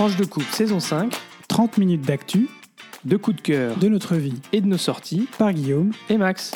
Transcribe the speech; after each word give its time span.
Tranche 0.00 0.16
de 0.16 0.24
coupe 0.24 0.44
saison 0.44 0.80
5, 0.80 1.14
30 1.46 1.76
minutes 1.76 2.00
d'actu 2.00 2.48
de 3.04 3.18
coups 3.18 3.36
de 3.36 3.42
cœur 3.42 3.76
de 3.76 3.86
notre 3.86 4.16
vie 4.16 4.40
et 4.50 4.62
de 4.62 4.66
nos 4.66 4.78
sorties 4.78 5.28
par 5.36 5.52
Guillaume. 5.52 5.92
et 6.08 6.16
Max. 6.16 6.52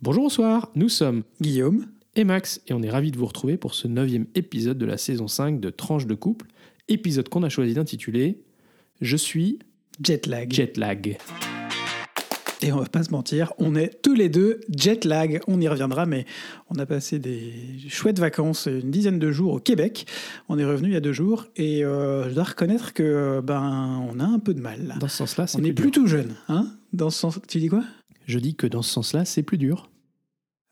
Bonjour, 0.00 0.22
bonsoir, 0.22 0.70
nous 0.76 0.88
sommes 0.88 1.24
Guillaume, 1.40 1.86
et 2.14 2.22
Max 2.22 2.60
et 2.68 2.74
on 2.74 2.82
est 2.84 2.88
ravis 2.88 3.10
de 3.10 3.18
vous 3.18 3.26
retrouver 3.26 3.56
pour 3.56 3.74
ce 3.74 3.88
neuvième 3.88 4.26
épisode 4.36 4.78
de 4.78 4.86
la 4.86 4.98
saison 4.98 5.26
5 5.26 5.58
de 5.58 5.70
Tranche 5.70 6.06
de 6.06 6.14
couple, 6.14 6.46
épisode 6.86 7.28
qu'on 7.28 7.42
a 7.42 7.48
choisi 7.48 7.74
d'intituler 7.74 8.38
Je 9.00 9.16
suis 9.16 9.58
jet 10.00 10.28
lag. 10.28 11.18
Et 12.62 12.72
on 12.72 12.78
va 12.78 12.86
pas 12.86 13.02
se 13.02 13.10
mentir, 13.10 13.52
on 13.58 13.74
est 13.74 14.00
tous 14.02 14.14
les 14.14 14.28
deux 14.28 14.60
jet 14.74 15.04
lag. 15.04 15.40
On 15.46 15.60
y 15.60 15.68
reviendra, 15.68 16.06
mais 16.06 16.24
on 16.70 16.78
a 16.78 16.86
passé 16.86 17.18
des 17.18 17.52
chouettes 17.88 18.18
vacances, 18.18 18.66
une 18.66 18.90
dizaine 18.90 19.18
de 19.18 19.30
jours 19.30 19.52
au 19.54 19.60
Québec. 19.60 20.06
On 20.48 20.58
est 20.58 20.64
revenu 20.64 20.88
il 20.88 20.94
y 20.94 20.96
a 20.96 21.00
deux 21.00 21.12
jours 21.12 21.46
et 21.56 21.84
euh, 21.84 22.28
je 22.30 22.34
dois 22.34 22.44
reconnaître 22.44 22.94
que 22.94 23.40
ben 23.44 24.02
on 24.10 24.20
a 24.20 24.24
un 24.24 24.38
peu 24.38 24.54
de 24.54 24.60
mal. 24.60 24.86
Là. 24.86 24.94
Dans 24.96 25.08
ce 25.08 25.18
sens-là, 25.18 25.46
c'est 25.46 25.58
On 25.58 25.60
plus 25.60 25.70
est 25.70 25.74
plus 25.74 25.90
tout 25.90 26.06
jeune, 26.06 26.34
hein? 26.48 26.68
Dans 26.92 27.10
ce 27.10 27.18
sens, 27.18 27.38
tu 27.46 27.58
dis 27.58 27.68
quoi? 27.68 27.84
Je 28.26 28.38
dis 28.38 28.54
que 28.54 28.66
dans 28.66 28.82
ce 28.82 28.90
sens-là, 28.90 29.24
c'est 29.24 29.42
plus 29.42 29.58
dur. 29.58 29.90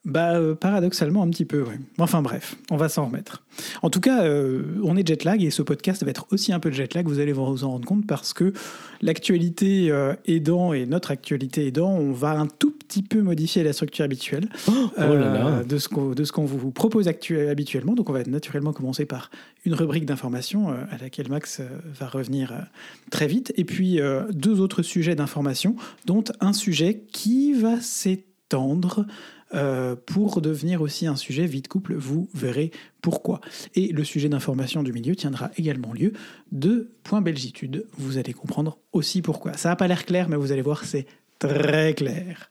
Bah, 0.05 0.35
euh, 0.35 0.55
paradoxalement, 0.55 1.23
un 1.23 1.31
petit 1.31 1.47
peu, 1.47 1.63
ouais. 1.63 1.79
Enfin 1.99 2.21
bref, 2.21 2.57
on 2.71 2.77
va 2.77 2.91
s'en 2.91 3.07
remettre. 3.07 3.43
En 3.81 3.89
tout 3.89 4.01
cas, 4.01 4.25
euh, 4.25 4.63
on 4.83 4.99
est 4.99 5.07
jet 5.07 5.25
lag 5.25 5.43
et 5.43 5.51
ce 5.51 5.63
podcast 5.63 6.05
va 6.05 6.11
être 6.11 6.27
aussi 6.30 6.53
un 6.53 6.61
peu 6.61 6.69
de 6.69 6.75
jet 6.75 6.93
lag, 6.93 7.07
vous 7.07 7.21
allez 7.21 7.33
vous 7.33 7.65
en 7.65 7.71
rendre 7.71 7.87
compte, 7.87 8.07
parce 8.07 8.35
que 8.35 8.53
l'actualité 9.01 9.91
euh, 9.91 10.13
aidant 10.27 10.75
et 10.75 10.85
notre 10.85 11.11
actualité 11.11 11.67
aidant, 11.67 11.91
on 11.91 12.13
va 12.13 12.33
un 12.33 12.47
tout 12.47 12.71
petit 12.71 13.03
peu 13.03 13.23
modifier 13.23 13.63
la 13.63 13.73
structure 13.73 14.05
habituelle 14.05 14.51
Oh, 14.69 14.91
là 14.99 15.33
là. 15.33 15.63
de 15.65 15.79
ce 15.79 15.89
qu'on 15.89 16.45
vous 16.45 16.71
propose 16.71 17.09
habituellement. 17.09 17.95
Donc 17.95 18.11
on 18.11 18.13
va 18.13 18.23
naturellement 18.25 18.75
commencer 18.75 19.07
par 19.07 19.30
une 19.65 19.73
rubrique 19.73 20.05
d'information 20.05 20.68
à 20.68 20.99
laquelle 21.01 21.30
Max 21.30 21.63
va 21.99 22.09
revenir 22.09 22.52
très 23.11 23.27
vite, 23.27 23.55
et 23.57 23.65
puis 23.65 24.01
deux 24.33 24.61
autres 24.61 24.83
sujets 24.83 25.15
d'information, 25.15 25.77
dont 26.05 26.24
un 26.41 26.52
sujet 26.52 27.05
qui 27.11 27.55
va 27.55 27.80
s'étendre 27.80 29.07
euh, 29.54 29.95
pour 29.95 30.40
devenir 30.40 30.82
aussi 30.82 31.06
un 31.06 31.16
sujet 31.16 31.46
vide 31.46 31.68
couple, 31.68 31.95
vous 31.95 32.28
verrez 32.34 32.70
pourquoi. 33.02 33.40
Et 33.74 33.88
le 33.88 34.04
sujet 34.04 34.28
d'information 34.28 34.82
du 34.82 34.92
milieu 34.92 35.14
tiendra 35.14 35.50
également 35.56 35.92
lieu 35.92 36.12
de 36.52 36.90
Belgitude. 37.23 37.87
Vous 37.98 38.18
allez 38.18 38.32
comprendre 38.32 38.78
aussi 38.92 39.22
pourquoi. 39.22 39.54
Ça 39.54 39.68
n'a 39.68 39.76
pas 39.76 39.87
l'air 39.87 40.04
clair, 40.04 40.28
mais 40.28 40.37
vous 40.37 40.52
allez 40.52 40.62
voir, 40.62 40.84
c'est 40.84 41.06
très 41.38 41.95
clair. 41.95 42.50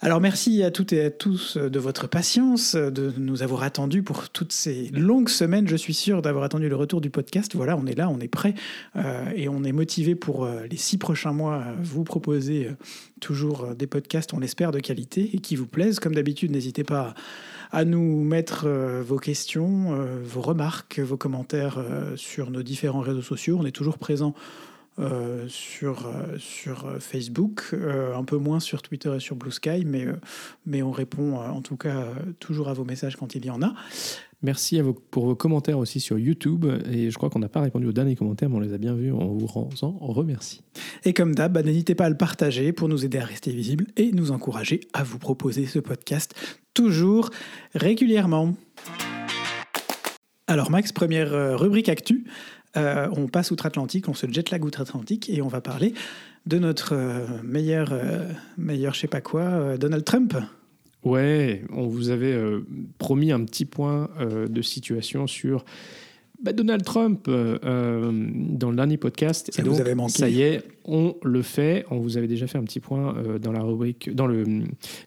Alors 0.00 0.20
merci 0.20 0.62
à 0.62 0.70
toutes 0.70 0.92
et 0.92 1.06
à 1.06 1.10
tous 1.10 1.56
de 1.56 1.78
votre 1.80 2.06
patience, 2.06 2.76
de 2.76 3.12
nous 3.16 3.42
avoir 3.42 3.64
attendus 3.64 4.04
pour 4.04 4.28
toutes 4.28 4.52
ces 4.52 4.90
longues 4.92 5.28
semaines. 5.28 5.66
Je 5.66 5.74
suis 5.74 5.92
sûr 5.92 6.22
d'avoir 6.22 6.44
attendu 6.44 6.68
le 6.68 6.76
retour 6.76 7.00
du 7.00 7.10
podcast. 7.10 7.56
Voilà, 7.56 7.76
on 7.76 7.84
est 7.84 7.98
là, 7.98 8.08
on 8.08 8.20
est 8.20 8.28
prêt 8.28 8.54
euh, 8.94 9.24
et 9.34 9.48
on 9.48 9.64
est 9.64 9.72
motivé 9.72 10.14
pour 10.14 10.44
euh, 10.44 10.62
les 10.70 10.76
six 10.76 10.98
prochains 10.98 11.32
mois 11.32 11.64
vous 11.82 12.04
proposer 12.04 12.66
euh, 12.66 12.76
toujours 13.18 13.74
des 13.74 13.88
podcasts, 13.88 14.32
on 14.34 14.38
l'espère, 14.38 14.70
de 14.70 14.78
qualité 14.78 15.30
et 15.32 15.40
qui 15.40 15.56
vous 15.56 15.66
plaisent. 15.66 15.98
Comme 15.98 16.14
d'habitude, 16.14 16.52
n'hésitez 16.52 16.84
pas 16.84 17.14
à 17.72 17.84
nous 17.84 18.22
mettre 18.22 18.68
vos 18.68 19.18
questions, 19.18 19.98
vos 20.24 20.40
remarques, 20.40 21.00
vos 21.00 21.18
commentaires 21.18 21.84
sur 22.16 22.50
nos 22.50 22.62
différents 22.62 23.00
réseaux 23.00 23.20
sociaux. 23.20 23.58
On 23.60 23.66
est 23.66 23.72
toujours 23.72 23.98
présent 23.98 24.32
euh, 24.98 25.46
sur, 25.48 26.06
euh, 26.06 26.36
sur 26.38 26.86
euh, 26.86 26.98
Facebook, 26.98 27.70
euh, 27.72 28.16
un 28.16 28.24
peu 28.24 28.36
moins 28.36 28.60
sur 28.60 28.82
Twitter 28.82 29.12
et 29.16 29.20
sur 29.20 29.36
Blue 29.36 29.50
Sky, 29.52 29.84
mais, 29.86 30.06
mais 30.66 30.82
on 30.82 30.90
répond 30.90 31.36
en 31.36 31.62
tout 31.62 31.76
cas 31.76 32.06
toujours 32.40 32.68
à 32.68 32.72
vos 32.74 32.84
messages 32.84 33.16
quand 33.16 33.34
il 33.34 33.44
y 33.46 33.50
en 33.50 33.62
a. 33.62 33.74
Merci 34.42 34.78
à 34.78 34.84
vos- 34.84 34.92
pour 34.94 35.26
vos 35.26 35.34
commentaires 35.34 35.78
aussi 35.78 35.98
sur 35.98 36.16
YouTube. 36.16 36.64
Et 36.90 37.10
je 37.10 37.16
crois 37.16 37.28
qu'on 37.28 37.40
n'a 37.40 37.48
pas 37.48 37.60
répondu 37.60 37.86
aux 37.86 37.92
derniers 37.92 38.14
commentaires, 38.14 38.48
mais 38.48 38.56
on 38.56 38.60
les 38.60 38.72
a 38.72 38.78
bien 38.78 38.94
vus. 38.94 39.10
On 39.12 39.34
vous 39.36 39.48
en 39.82 39.90
remercie. 39.98 40.62
Et 41.04 41.12
comme 41.12 41.34
d'hab, 41.34 41.52
bah, 41.52 41.62
n'hésitez 41.64 41.96
pas 41.96 42.04
à 42.04 42.08
le 42.10 42.16
partager 42.16 42.72
pour 42.72 42.88
nous 42.88 43.04
aider 43.04 43.18
à 43.18 43.24
rester 43.24 43.50
visible 43.50 43.86
et 43.96 44.12
nous 44.12 44.30
encourager 44.30 44.80
à 44.92 45.02
vous 45.02 45.18
proposer 45.18 45.66
ce 45.66 45.80
podcast 45.80 46.34
toujours 46.72 47.30
régulièrement. 47.74 48.54
Alors 50.46 50.70
Max, 50.70 50.92
première 50.92 51.58
rubrique 51.58 51.88
actu. 51.88 52.24
Euh, 52.76 53.08
on 53.16 53.28
passe 53.28 53.50
outre-Atlantique, 53.50 54.08
on 54.08 54.14
se 54.14 54.30
jet 54.30 54.50
lag 54.50 54.64
outre-Atlantique 54.64 55.30
et 55.30 55.40
on 55.40 55.48
va 55.48 55.60
parler 55.60 55.94
de 56.48 56.58
notre 56.58 56.94
euh, 56.94 57.26
meilleur, 57.44 57.90
euh, 57.92 58.30
meilleur 58.56 58.94
je 58.94 59.00
sais 59.00 59.06
pas 59.06 59.20
quoi, 59.20 59.42
euh, 59.42 59.76
Donald 59.76 60.04
Trump. 60.04 60.34
Ouais, 61.04 61.62
on 61.70 61.86
vous 61.86 62.10
avait 62.10 62.36
promis 62.98 63.30
un 63.30 63.44
petit 63.44 63.64
point 63.64 64.10
de 64.20 64.62
situation 64.62 65.28
sur 65.28 65.64
bah, 66.42 66.52
Donald 66.52 66.82
Trump 66.82 67.30
dans 67.30 68.70
le 68.70 68.74
dernier 68.74 68.96
podcast. 68.96 69.48
Ça 69.52 69.62
Et 69.62 69.64
vous 69.64 69.70
donc, 69.70 69.80
avait 69.80 69.94
manqué. 69.94 70.18
Ça 70.18 70.28
y 70.28 70.42
est, 70.42 70.60
on 70.84 71.14
le 71.22 71.42
fait. 71.42 71.86
On 71.90 71.98
vous 71.98 72.16
avait 72.18 72.26
déjà 72.26 72.48
fait 72.48 72.58
un 72.58 72.64
petit 72.64 72.80
point 72.80 73.14
dans 73.40 73.52
la 73.52 73.62
rubrique, 73.62 74.12
dans 74.12 74.26
le 74.26 74.44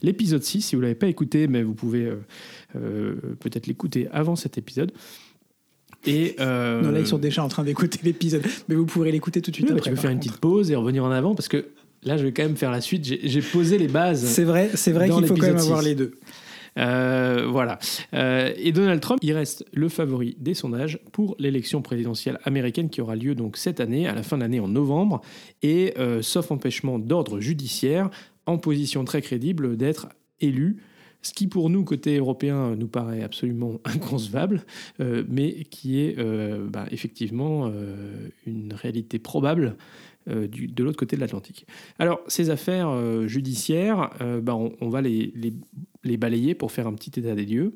l'épisode 0.01 0.41
6. 0.41 0.61
Si 0.61 0.75
vous 0.75 0.81
l'avez 0.81 0.95
pas 0.95 1.07
écouté, 1.07 1.47
mais 1.47 1.61
vous 1.61 1.75
pouvez 1.75 2.09
peut-être 2.73 3.67
l'écouter 3.67 4.07
avant 4.13 4.37
cet 4.37 4.57
épisode. 4.57 4.93
Et 6.05 6.35
euh, 6.39 6.81
Non, 6.81 6.91
là, 6.91 6.99
ils 6.99 7.07
sont 7.07 7.17
déjà 7.17 7.43
en 7.43 7.47
train 7.47 7.63
d'écouter 7.63 7.99
l'épisode, 8.03 8.43
mais 8.67 8.75
vous 8.75 8.85
pourrez 8.85 9.11
l'écouter 9.11 9.41
tout 9.41 9.51
de 9.51 9.55
suite. 9.55 9.67
oui, 9.69 9.77
après, 9.77 9.89
tu 9.89 9.95
peux 9.95 10.01
faire 10.01 10.11
une 10.11 10.19
petite 10.19 10.37
pause 10.37 10.71
et 10.71 10.75
revenir 10.75 11.03
en 11.03 11.11
avant 11.11 11.35
parce 11.35 11.47
que 11.47 11.67
là, 12.03 12.17
je 12.17 12.23
vais 12.23 12.31
quand 12.31 12.43
même 12.43 12.57
faire 12.57 12.71
la 12.71 12.81
suite. 12.81 13.05
J'ai 13.05 13.41
posé 13.41 13.77
les 13.77 13.87
bases. 13.87 14.25
C'est 14.25 14.43
vrai, 14.43 14.71
c'est 14.73 14.91
vrai 14.91 15.09
qu'il 15.09 15.25
faut 15.25 15.35
quand 15.35 15.47
même 15.47 15.57
avoir 15.57 15.81
6. 15.81 15.87
les 15.87 15.95
deux. 15.95 16.13
Euh, 16.77 17.47
voilà. 17.49 17.79
Euh, 18.13 18.53
et 18.57 18.71
Donald 18.71 19.01
Trump, 19.01 19.19
il 19.21 19.33
reste 19.33 19.65
le 19.73 19.89
favori 19.89 20.35
des 20.39 20.53
sondages 20.53 20.99
pour 21.11 21.35
l'élection 21.39 21.81
présidentielle 21.81 22.39
américaine 22.43 22.89
qui 22.89 23.01
aura 23.01 23.15
lieu 23.15 23.35
donc 23.35 23.57
cette 23.57 23.79
année, 23.79 24.07
à 24.07 24.13
la 24.13 24.23
fin 24.23 24.37
de 24.37 24.41
l'année 24.41 24.59
en 24.59 24.67
novembre, 24.67 25.21
et 25.61 25.93
euh, 25.97 26.21
sauf 26.21 26.51
empêchement 26.51 26.99
d'ordre 26.99 27.39
judiciaire, 27.39 28.09
en 28.45 28.57
position 28.57 29.03
très 29.05 29.21
crédible 29.21 29.77
d'être 29.77 30.09
élu. 30.39 30.77
Ce 31.23 31.33
qui 31.33 31.47
pour 31.47 31.69
nous, 31.69 31.83
côté 31.83 32.17
européen, 32.17 32.75
nous 32.75 32.87
paraît 32.87 33.21
absolument 33.23 33.79
inconcevable, 33.85 34.63
euh, 34.99 35.23
mais 35.29 35.65
qui 35.69 35.99
est 35.99 36.17
euh, 36.17 36.65
bah, 36.67 36.85
effectivement 36.91 37.67
euh, 37.67 38.27
une 38.47 38.73
réalité 38.73 39.19
probable 39.19 39.75
du- 40.27 40.67
de 40.67 40.83
l'autre 40.83 40.97
côté 40.97 41.15
de 41.15 41.21
l'Atlantique. 41.21 41.65
Alors, 41.97 42.21
ces 42.27 42.51
affaires 42.51 42.91
judiciaires, 43.27 44.11
bah, 44.43 44.55
on, 44.55 44.71
on 44.79 44.89
va 44.89 45.01
les, 45.01 45.31
les 45.35 45.51
les 46.03 46.17
balayer 46.17 46.53
pour 46.55 46.71
faire 46.71 46.85
un 46.87 46.93
petit 46.93 47.19
état 47.19 47.33
des 47.35 47.45
lieux. 47.45 47.73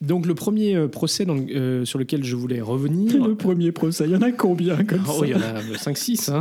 Donc 0.00 0.24
le 0.24 0.34
premier 0.34 0.88
procès 0.88 1.26
dans 1.26 1.34
le- 1.34 1.54
euh, 1.54 1.84
sur 1.84 1.98
lequel 1.98 2.24
je 2.24 2.34
voulais 2.34 2.62
revenir... 2.62 3.22
Le 3.26 3.34
premier 3.34 3.72
procès, 3.72 4.04
il 4.06 4.12
y 4.12 4.16
en 4.16 4.22
a 4.22 4.32
combien 4.32 4.82
comme 4.84 5.02
Oh, 5.06 5.20
ça 5.20 5.26
il 5.26 5.32
y 5.32 5.34
en 5.34 5.40
a 5.42 5.60
5-6. 5.60 6.30
hein. 6.32 6.40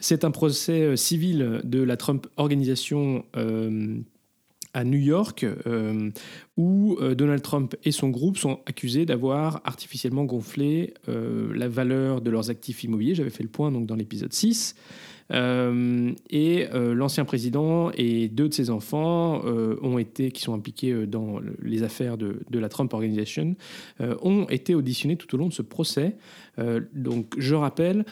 C'est 0.00 0.24
un 0.24 0.32
procès 0.32 0.96
civil 0.96 1.60
de 1.62 1.80
la 1.80 1.96
Trump 1.96 2.26
Organisation 2.36 3.24
euh, 3.36 3.98
à 4.78 4.84
New 4.84 5.00
York, 5.00 5.44
euh, 5.66 6.08
où 6.56 6.96
euh, 7.00 7.16
Donald 7.16 7.42
Trump 7.42 7.74
et 7.82 7.90
son 7.90 8.10
groupe 8.10 8.38
sont 8.38 8.60
accusés 8.64 9.06
d'avoir 9.06 9.60
artificiellement 9.64 10.24
gonflé 10.24 10.94
euh, 11.08 11.52
la 11.52 11.66
valeur 11.66 12.20
de 12.20 12.30
leurs 12.30 12.48
actifs 12.48 12.84
immobiliers. 12.84 13.16
J'avais 13.16 13.30
fait 13.30 13.42
le 13.42 13.48
point 13.48 13.72
donc, 13.72 13.86
dans 13.86 13.96
l'épisode 13.96 14.32
6. 14.32 14.76
Euh, 15.30 16.12
et 16.30 16.68
l'ancien 16.72 17.24
président 17.24 17.90
et 17.90 18.28
deux 18.28 18.48
de 18.48 18.54
ses 18.54 18.70
enfants 18.70 19.42
ont 19.44 19.98
été, 19.98 20.30
qui 20.30 20.42
sont 20.42 20.54
impliqués 20.54 21.06
dans 21.08 21.40
le- 21.40 21.56
les 21.60 21.82
affaires 21.82 22.16
de, 22.16 22.38
la 22.52 22.68
Trump 22.68 22.94
Organization, 22.94 23.56
ont 24.22 24.46
été 24.48 24.74
auditionnés 24.76 25.16
tout 25.16 25.34
au 25.34 25.38
long 25.38 25.48
de 25.48 25.52
ce 25.52 25.62
procès. 25.62 26.16
Donc, 26.94 27.34
je 27.36 27.54
rappelle, 27.54 28.06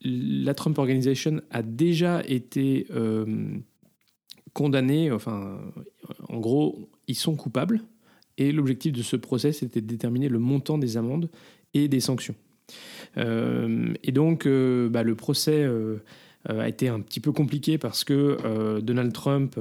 la 0.00 0.54
Trump 0.54 0.78
Organization 0.78 1.42
a 1.50 1.62
déjà 1.62 2.22
été 2.26 2.86
condamnée, 4.58 5.12
enfin, 5.12 5.60
en 6.28 6.40
gros, 6.40 6.90
ils 7.06 7.14
sont 7.14 7.36
coupables. 7.36 7.80
Et 8.38 8.50
l'objectif 8.50 8.92
de 8.92 9.02
ce 9.02 9.14
procès, 9.14 9.52
c'était 9.52 9.80
de 9.80 9.86
déterminer 9.86 10.28
le 10.28 10.40
montant 10.40 10.78
des 10.78 10.96
amendes 10.96 11.30
et 11.74 11.86
des 11.86 12.00
sanctions. 12.00 12.34
Euh, 13.18 13.94
et 14.02 14.10
donc, 14.10 14.46
euh, 14.46 14.88
bah, 14.88 15.04
le 15.04 15.14
procès 15.14 15.62
euh, 15.62 15.98
a 16.44 16.66
été 16.66 16.88
un 16.88 16.98
petit 16.98 17.20
peu 17.20 17.30
compliqué 17.30 17.78
parce 17.78 18.02
que 18.02 18.80
Donald 18.80 19.12
Trump, 19.12 19.56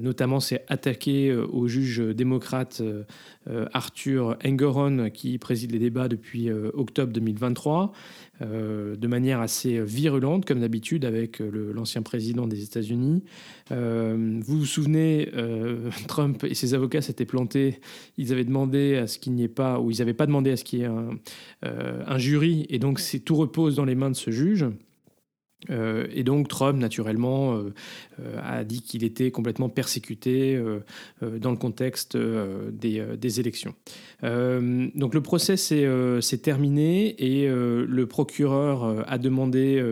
notamment, 0.00 0.40
s'est 0.40 0.64
attaqué 0.68 1.28
euh, 1.28 1.46
au 1.46 1.66
juge 1.66 1.98
démocrate 1.98 2.78
euh, 2.80 3.02
euh, 3.48 3.66
Arthur 3.72 4.36
Engeron, 4.44 5.10
qui 5.10 5.38
préside 5.38 5.72
les 5.72 5.78
débats 5.78 6.08
depuis 6.08 6.48
euh, 6.48 6.70
octobre 6.74 7.12
2023, 7.12 7.92
euh, 8.42 8.96
de 8.96 9.08
manière 9.08 9.40
assez 9.40 9.80
virulente, 9.80 10.44
comme 10.44 10.60
d'habitude, 10.60 11.04
avec 11.04 11.40
euh, 11.40 11.72
l'ancien 11.74 12.02
président 12.02 12.46
des 12.46 12.62
États-Unis. 12.62 13.24
Euh, 13.72 14.40
vous 14.44 14.58
vous 14.58 14.66
souvenez, 14.66 15.30
euh, 15.34 15.90
Trump 16.08 16.44
et 16.44 16.54
ses 16.54 16.74
avocats 16.74 17.02
s'étaient 17.02 17.24
plantés. 17.24 17.80
Ils 18.18 18.32
avaient 18.32 18.44
demandé 18.44 18.96
à 18.96 19.06
ce 19.06 19.18
qu'il 19.18 19.32
n'y 19.32 19.42
ait 19.42 19.48
pas, 19.48 19.80
ou 19.80 19.90
ils 19.90 19.98
n'avaient 19.98 20.14
pas 20.14 20.26
demandé 20.26 20.52
à 20.52 20.56
ce 20.56 20.64
qu'il 20.64 20.78
y 20.78 20.82
ait 20.82 20.86
un, 20.86 21.10
euh, 21.64 22.02
un 22.06 22.18
jury, 22.18 22.66
et 22.68 22.78
donc 22.78 23.00
c'est 23.00 23.20
tout 23.20 23.36
repose 23.36 23.76
dans 23.76 23.84
les 23.84 23.94
mains 23.94 24.10
de 24.10 24.16
ce 24.16 24.30
juge. 24.30 24.66
Euh, 25.70 26.06
et 26.12 26.22
donc 26.22 26.48
Trump, 26.48 26.78
naturellement, 26.78 27.54
euh, 27.54 27.72
euh, 28.20 28.40
a 28.42 28.64
dit 28.64 28.82
qu'il 28.82 29.04
était 29.04 29.30
complètement 29.30 29.68
persécuté 29.68 30.60
dans 31.22 31.50
le 31.50 31.56
contexte 31.56 32.16
des, 32.16 33.40
élections. 33.40 33.74
donc 34.22 35.14
le 35.14 35.20
procès 35.20 35.56
s'est 35.56 36.38
terminé 36.38 37.14
et 37.22 37.48
le 37.48 38.06
procureur 38.06 39.04
a 39.06 39.18
demandé 39.18 39.82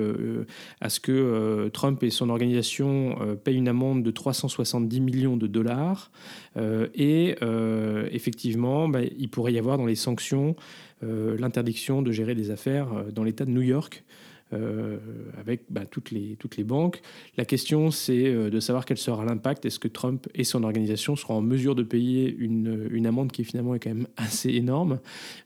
à 0.81 0.89
ce 0.89 1.01
que 1.01 1.69
Trump 1.73 2.03
et 2.03 2.11
son 2.11 2.31
organisation 2.31 3.17
payent 3.43 3.57
une 3.57 3.69
amende 3.69 4.03
de 4.03 4.11
370 4.11 5.01
millions 5.01 5.37
de 5.37 5.47
dollars. 5.47 6.11
et 6.95 7.37
effectivement, 8.13 8.89
bah, 8.89 9.01
il 9.03 9.29
pourrait 9.29 9.53
y 9.53 9.59
avoir 9.59 9.79
dans 9.79 9.87
les 9.87 9.97
sanctions 9.97 10.57
l'interdiction 11.03 12.03
de 12.03 12.13
gérer 12.13 12.35
des 12.35 12.51
affaires 12.51 12.89
dans 13.13 13.25
l'État 13.25 13.45
de 13.45 13.51
New 13.51 13.63
York. 13.63 14.05
Euh, 14.52 14.99
avec 15.41 15.62
bah, 15.70 15.87
toutes, 15.91 16.11
les, 16.11 16.37
toutes 16.37 16.56
les 16.56 16.64
banques. 16.64 17.00
La 17.37 17.46
question, 17.46 17.91
c'est 17.91 18.26
euh, 18.26 18.50
de 18.50 18.61
savoir 18.61 18.85
quel 18.85 18.99
sera 18.99 19.25
l'impact. 19.25 19.64
Est-ce 19.64 19.79
que 19.79 19.88
Trump 19.88 20.29
et 20.35 20.44
son 20.44 20.62
organisation 20.64 21.17
seront 21.17 21.37
en 21.37 21.41
mesure 21.41 21.75
de 21.75 21.82
payer 21.82 22.32
une, 22.38 22.88
une 22.91 23.06
amende 23.06 23.32
qui 23.32 23.43
finalement 23.43 23.75
est 23.75 23.81
quand 23.81 23.91
même 23.91 24.06
assez 24.17 24.50
énorme? 24.50 25.00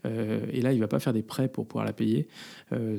Euh, 0.05 0.41
Et 0.53 0.61
là, 0.63 0.73
il 0.73 0.77
ne 0.77 0.81
va 0.81 0.89
pas 0.89 0.99
faire 0.99 1.13
des 1.13 1.23
prêts 1.23 1.49
pour 1.49 1.67
pouvoir 1.67 1.85
la 1.85 1.93
payer. 1.93 2.27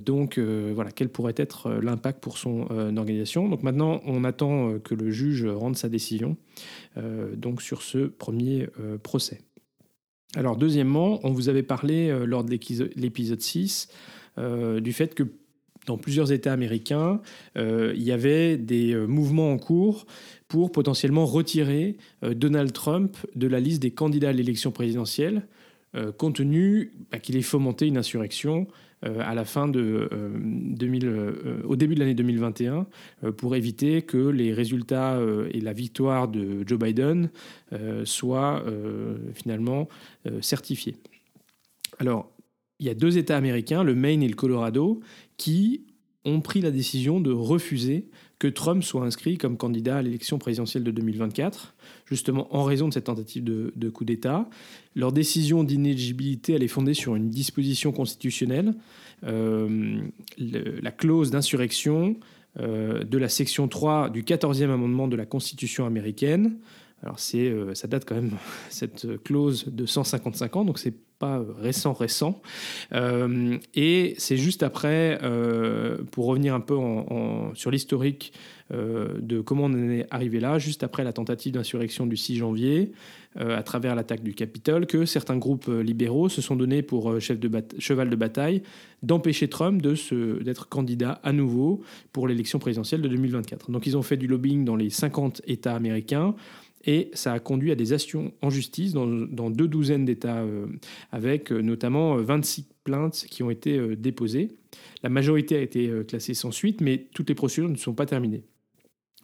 donc 0.03 0.39
voilà, 0.39 0.91
quel 0.91 1.09
pourrait 1.09 1.35
être 1.35 1.69
l'impact 1.71 2.21
pour 2.21 2.37
son 2.37 2.67
organisation? 2.97 3.49
Donc 3.49 3.61
maintenant, 3.61 4.01
on 4.05 4.23
attend 4.23 4.79
que 4.79 4.95
le 4.95 5.11
juge 5.11 5.45
rende 5.45 5.75
sa 5.75 5.89
décision 5.89 6.37
donc 7.35 7.61
sur 7.61 7.81
ce 7.81 8.07
premier 8.07 8.67
procès. 9.03 9.41
Alors 10.35 10.57
deuxièmement, 10.57 11.19
on 11.23 11.31
vous 11.31 11.49
avait 11.49 11.63
parlé 11.63 12.25
lors 12.25 12.43
de 12.43 12.51
l'épisode 12.51 13.41
6 13.41 13.89
du 14.37 14.93
fait 14.93 15.13
que 15.13 15.23
dans 15.85 15.97
plusieurs 15.97 16.31
États 16.31 16.53
américains, 16.53 17.21
euh, 17.57 17.93
il 17.95 18.03
y 18.03 18.11
avait 18.11 18.57
des 18.57 18.93
euh, 18.93 19.05
mouvements 19.07 19.51
en 19.51 19.57
cours 19.57 20.05
pour 20.47 20.71
potentiellement 20.71 21.25
retirer 21.25 21.97
euh, 22.23 22.33
Donald 22.33 22.71
Trump 22.73 23.17
de 23.35 23.47
la 23.47 23.59
liste 23.59 23.81
des 23.81 23.91
candidats 23.91 24.29
à 24.29 24.33
l'élection 24.33 24.71
présidentielle, 24.71 25.47
compte 26.19 26.35
tenu 26.35 26.93
bah, 27.11 27.17
qu'il 27.17 27.35
ait 27.35 27.41
fomenté 27.41 27.87
une 27.87 27.97
insurrection 27.97 28.67
à 29.01 29.33
la 29.33 29.43
fin 29.43 29.67
de 29.67 30.07
2000, 30.43 31.09
au 31.63 31.75
début 31.75 31.95
de 31.95 31.99
l'année 32.01 32.13
2021 32.13 32.85
pour 33.37 33.55
éviter 33.55 34.03
que 34.03 34.17
les 34.17 34.53
résultats 34.53 35.19
et 35.51 35.59
la 35.59 35.73
victoire 35.73 36.27
de 36.27 36.63
Joe 36.67 36.77
Biden 36.77 37.31
soient 38.03 38.63
finalement 39.33 39.87
certifiés. 40.41 40.95
Alors, 41.97 42.29
il 42.79 42.85
y 42.85 42.89
a 42.89 42.93
deux 42.93 43.17
États 43.17 43.35
américains, 43.35 43.83
le 43.83 43.93
Maine 43.93 44.23
et 44.23 44.27
le 44.27 44.35
Colorado, 44.35 45.01
qui 45.39 45.86
ont 46.25 46.41
pris 46.41 46.62
la 46.62 46.69
décision 46.69 47.21
de 47.21 47.31
refuser 47.31 48.09
que 48.39 48.47
Trump 48.47 48.83
soit 48.83 49.03
inscrit 49.03 49.38
comme 49.38 49.57
candidat 49.57 49.97
à 49.97 50.01
l'élection 50.01 50.38
présidentielle 50.38 50.83
de 50.83 50.91
2024, 50.91 51.75
justement 52.06 52.53
en 52.56 52.63
raison 52.63 52.89
de 52.89 52.94
cette 52.94 53.06
tentative 53.06 53.44
de, 53.44 53.89
coup 53.89 54.06
d'État. 54.06 54.50
Leur 54.95 55.12
décision 55.12 55.63
d'inéligibilité, 55.63 56.53
elle 56.53 56.63
est 56.63 56.68
fondée 56.68 56.94
sur 56.94 57.15
une 57.15 57.30
disposition 57.30 57.91
constitutionnelle, 57.91 58.75
euh, 59.25 60.01
la 60.38 60.91
clause 60.91 61.31
d'insurrection 61.31 62.18
euh, 62.59 63.03
de 63.03 63.18
la 63.18 63.30
section 63.30 63.68
3 63.68 64.09
du 64.09 64.24
14e 64.24 64.69
amendement 64.69 65.07
de 65.07 65.15
la 65.15 65.25
Constitution 65.25 65.85
américaine. 65.85 66.57
Alors 67.01 67.18
euh, 67.35 67.74
ça 67.75 67.88
date 67.88 68.03
quand 68.06 68.15
même, 68.15 68.31
cette 68.69 69.24
clause 69.24 69.65
de 69.68 69.85
155 69.85 70.56
ans, 70.57 70.65
donc 70.65 70.80
c'est 70.80 70.95
pas 71.19 71.44
récent, 71.62 71.94
récent. 71.94 72.42
Euh, 72.94 73.57
et 73.75 74.16
c'est 74.18 74.38
juste 74.38 74.63
après, 74.63 75.19
euh, 75.21 75.98
pour 76.12 76.25
revenir 76.25 76.56
un 76.56 76.62
peu 76.62 76.75
sur 77.54 77.69
l'historique 77.69 78.33
euh, 78.71 79.18
de 79.19 79.42
comment 79.42 79.66
on 79.66 79.92
est 79.92 80.07
arrivé 80.12 80.39
là, 80.39 80.57
juste 80.57 80.83
après 80.83 81.04
la 81.04 81.12
tentative 81.12 81.54
d'insurrection 81.54 82.07
du 82.07 82.18
6 82.18 82.38
janvier, 82.38 82.92
à 83.38 83.62
travers 83.62 83.94
l'attaque 83.94 84.24
du 84.24 84.33
Capitole, 84.33 84.88
que 84.88 85.06
certains 85.06 85.38
groupes 85.38 85.68
libéraux 85.68 86.30
se 86.30 86.42
sont 86.42 86.56
donnés 86.56 86.81
pour 86.81 87.21
chef 87.21 87.39
de 87.39 87.50
cheval 87.77 88.10
de 88.10 88.16
bataille 88.16 88.63
d'empêcher 89.04 89.48
Trump 89.48 89.81
d'être 89.81 90.68
candidat 90.68 91.21
à 91.24 91.31
nouveau 91.31 91.81
pour 92.12 92.27
l'élection 92.27 92.57
présidentielle 92.57 93.01
de 93.01 93.07
2024. 93.07 93.69
Donc 93.69 93.86
ils 93.86 93.95
ont 93.95 94.01
fait 94.01 94.18
du 94.18 94.25
lobbying 94.25 94.66
dans 94.66 94.75
les 94.75 94.89
50 94.89 95.44
États 95.45 95.75
américains 95.75 96.36
et 96.85 97.11
ça 97.13 97.33
a 97.33 97.39
conduit 97.39 97.71
à 97.71 97.75
des 97.75 97.93
actions 97.93 98.33
en 98.41 98.49
justice 98.49 98.93
dans, 98.93 99.49
deux 99.49 99.67
douzaines 99.67 100.05
d'États, 100.05 100.41
euh, 100.41 100.67
avec 101.11 101.51
euh, 101.51 101.61
notamment 101.61 102.15
26 102.15 102.61
euh, 102.61 102.73
plaintes 102.83 103.25
qui 103.29 103.43
ont 103.43 103.49
été 103.49 103.95
déposées. 103.95 104.49
La 105.03 105.09
majorité 105.09 105.57
a 105.57 105.61
été 105.61 105.91
classée 106.07 106.33
sans 106.33 106.51
suite, 106.51 106.81
mais 106.81 107.07
toutes 107.13 107.29
les 107.29 107.35
procédures 107.35 107.69
ne 107.69 107.75
sont 107.75 107.93
pas 107.93 108.05
terminées. 108.05 108.43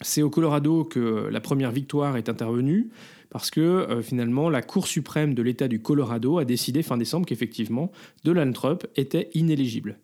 C'est 0.02 0.22
au 0.22 0.30
Colorado 0.30 0.84
que 0.84 1.30
la 1.31 1.40
première 1.40 1.72
victoire 1.72 2.18
est 2.18 2.28
intervenue, 2.28 2.90
parce 3.30 3.50
que 3.50 4.01
finalement 4.01 4.50
la 4.50 4.62
Cour 4.62 4.88
suprême 4.88 5.34
de 5.34 5.42
l'État 5.42 5.68
du 5.68 5.81
Colorado 5.81 6.38
a 6.38 6.46
décidé 6.46 6.84
fin 6.84 6.98
décembre 6.98 7.25
qu'effectivement 7.25 7.92
Donald 8.24 8.54
Trump 8.54 8.86
était 8.98 9.30
inéligible. 9.34 9.98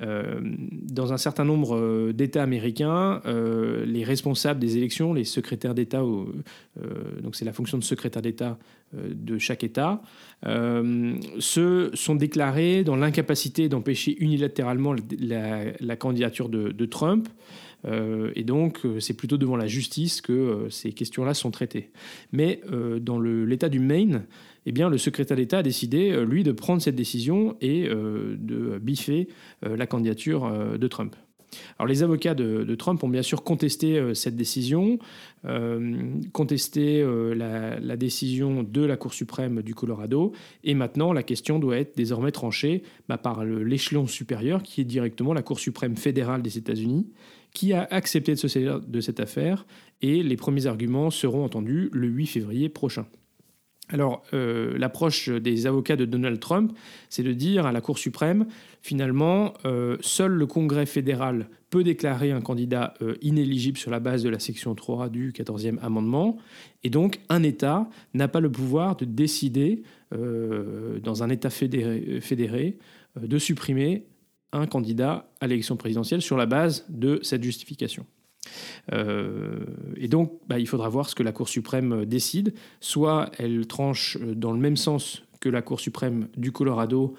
Euh, 0.00 0.40
dans 0.42 1.12
un 1.12 1.18
certain 1.18 1.44
nombre 1.44 1.76
euh, 1.76 2.12
d'États 2.12 2.42
américains, 2.42 3.20
euh, 3.26 3.84
les 3.84 4.04
responsables 4.04 4.58
des 4.58 4.78
élections, 4.78 5.12
les 5.12 5.24
secrétaires 5.24 5.74
d'État, 5.74 6.00
donc 6.00 7.36
c'est 7.36 7.44
la 7.44 7.52
fonction 7.52 7.78
de 7.78 7.84
secrétaire 7.84 8.22
d'État 8.22 8.58
de 8.94 9.38
chaque 9.38 9.64
État, 9.64 10.02
se 10.44 11.90
sont 11.94 12.14
déclarés 12.14 12.84
dans 12.84 12.96
l'incapacité 12.96 13.68
d'empêcher 13.68 14.16
unilatéralement 14.18 14.94
la, 15.18 15.96
candidature 15.96 16.48
de, 16.48 16.86
Trump. 16.86 17.28
et 17.86 18.44
donc, 18.44 18.80
c'est 19.00 19.14
plutôt 19.14 19.38
devant 19.38 19.56
la 19.56 19.66
justice 19.66 20.20
que 20.20 20.66
ces 20.70 20.92
questions-là 20.92 21.34
sont 21.34 21.50
traitées. 21.50 21.90
Mais 22.32 22.60
dans 23.00 23.20
l'État 23.20 23.68
du 23.68 23.78
Maine, 23.78 24.24
eh 24.66 24.72
bien, 24.72 24.88
le 24.88 24.98
secrétaire 24.98 25.36
d'État 25.36 25.58
a 25.58 25.62
décidé, 25.62 26.10
euh, 26.10 26.24
lui, 26.24 26.44
de 26.44 26.52
prendre 26.52 26.80
cette 26.80 26.96
décision 26.96 27.56
et 27.60 27.88
euh, 27.88 28.36
de 28.38 28.78
biffer 28.78 29.28
euh, 29.64 29.76
la 29.76 29.86
candidature 29.86 30.50
de 30.78 30.88
Trump. 30.88 31.16
Alors 31.78 31.86
les 31.86 32.02
avocats 32.02 32.34
de, 32.34 32.74
Trump 32.76 33.04
ont 33.04 33.10
bien 33.10 33.20
sûr 33.20 33.44
contesté 33.44 34.14
cette 34.14 34.36
décision, 34.36 34.98
contesté 36.32 37.04
la, 37.36 37.96
décision 37.98 38.62
de 38.62 38.80
la 38.82 38.96
Cour 38.96 39.12
suprême 39.12 39.60
du 39.60 39.74
Colorado, 39.74 40.32
et 40.64 40.72
maintenant 40.72 41.12
la 41.12 41.22
question 41.22 41.58
doit 41.58 41.76
être 41.76 41.94
désormais 41.94 42.32
tranchée 42.32 42.84
bah, 43.06 43.18
par 43.18 43.44
l'échelon 43.44 44.06
supérieur, 44.06 44.62
qui 44.62 44.80
est 44.80 44.84
directement 44.84 45.34
la 45.34 45.42
Cour 45.42 45.60
suprême 45.60 45.94
fédérale 45.94 46.40
des 46.40 46.56
États-Unis, 46.56 47.12
qui 47.52 47.74
a 47.74 47.86
accepté 47.90 48.32
de 48.32 48.38
se 48.38 48.48
saisir 48.48 48.80
de 48.80 49.00
cette 49.02 49.20
affaire, 49.20 49.66
et 50.00 50.22
les 50.22 50.36
premiers 50.36 50.64
arguments 50.64 51.10
seront 51.10 51.44
entendus 51.44 51.90
le 51.92 52.08
8 52.08 52.26
février 52.28 52.70
prochain. 52.70 53.04
Alors, 53.92 54.24
euh, 54.32 54.76
l'approche 54.78 55.28
des 55.28 55.66
avocats 55.66 55.96
de 55.96 56.06
Donald 56.06 56.40
Trump, 56.40 56.72
c'est 57.10 57.22
de 57.22 57.32
dire 57.32 57.66
à 57.66 57.72
la 57.72 57.82
Cour 57.82 57.98
suprême, 57.98 58.46
finalement, 58.80 59.52
euh, 59.66 59.98
seul 60.00 60.32
le 60.32 60.46
Congrès 60.46 60.86
fédéral 60.86 61.48
peut 61.68 61.84
déclarer 61.84 62.32
un 62.32 62.40
candidat 62.40 62.94
euh, 63.02 63.16
inéligible 63.20 63.76
sur 63.76 63.90
la 63.90 64.00
base 64.00 64.22
de 64.22 64.30
la 64.30 64.38
section 64.38 64.74
3 64.74 65.10
du 65.10 65.32
14e 65.32 65.78
amendement, 65.82 66.38
et 66.82 66.90
donc 66.90 67.20
un 67.28 67.42
État 67.42 67.88
n'a 68.14 68.28
pas 68.28 68.40
le 68.40 68.50
pouvoir 68.50 68.96
de 68.96 69.04
décider, 69.04 69.82
dans 70.10 71.22
un 71.22 71.30
État 71.30 71.48
fédéré 71.48 72.76
de 73.18 73.38
supprimer 73.38 74.04
un 74.52 74.66
candidat 74.66 75.30
à 75.40 75.46
l'élection 75.46 75.78
présidentielle 75.78 76.20
sur 76.20 76.36
la 76.36 76.44
base 76.44 76.84
de 76.90 77.18
cette 77.22 77.42
justification. 77.42 78.04
Euh, 78.92 79.64
et 79.96 80.08
donc, 80.08 80.32
bah, 80.48 80.58
il 80.58 80.66
faudra 80.66 80.88
voir 80.88 81.08
ce 81.08 81.14
que 81.14 81.22
la 81.22 81.32
Cour 81.32 81.48
suprême 81.48 82.04
décide. 82.04 82.54
Soit 82.80 83.30
elle 83.38 83.66
tranche 83.66 84.18
dans 84.18 84.52
le 84.52 84.58
même 84.58 84.76
sens 84.76 85.22
que 85.40 85.48
la 85.48 85.62
Cour 85.62 85.80
suprême 85.80 86.28
du 86.36 86.52
Colorado, 86.52 87.14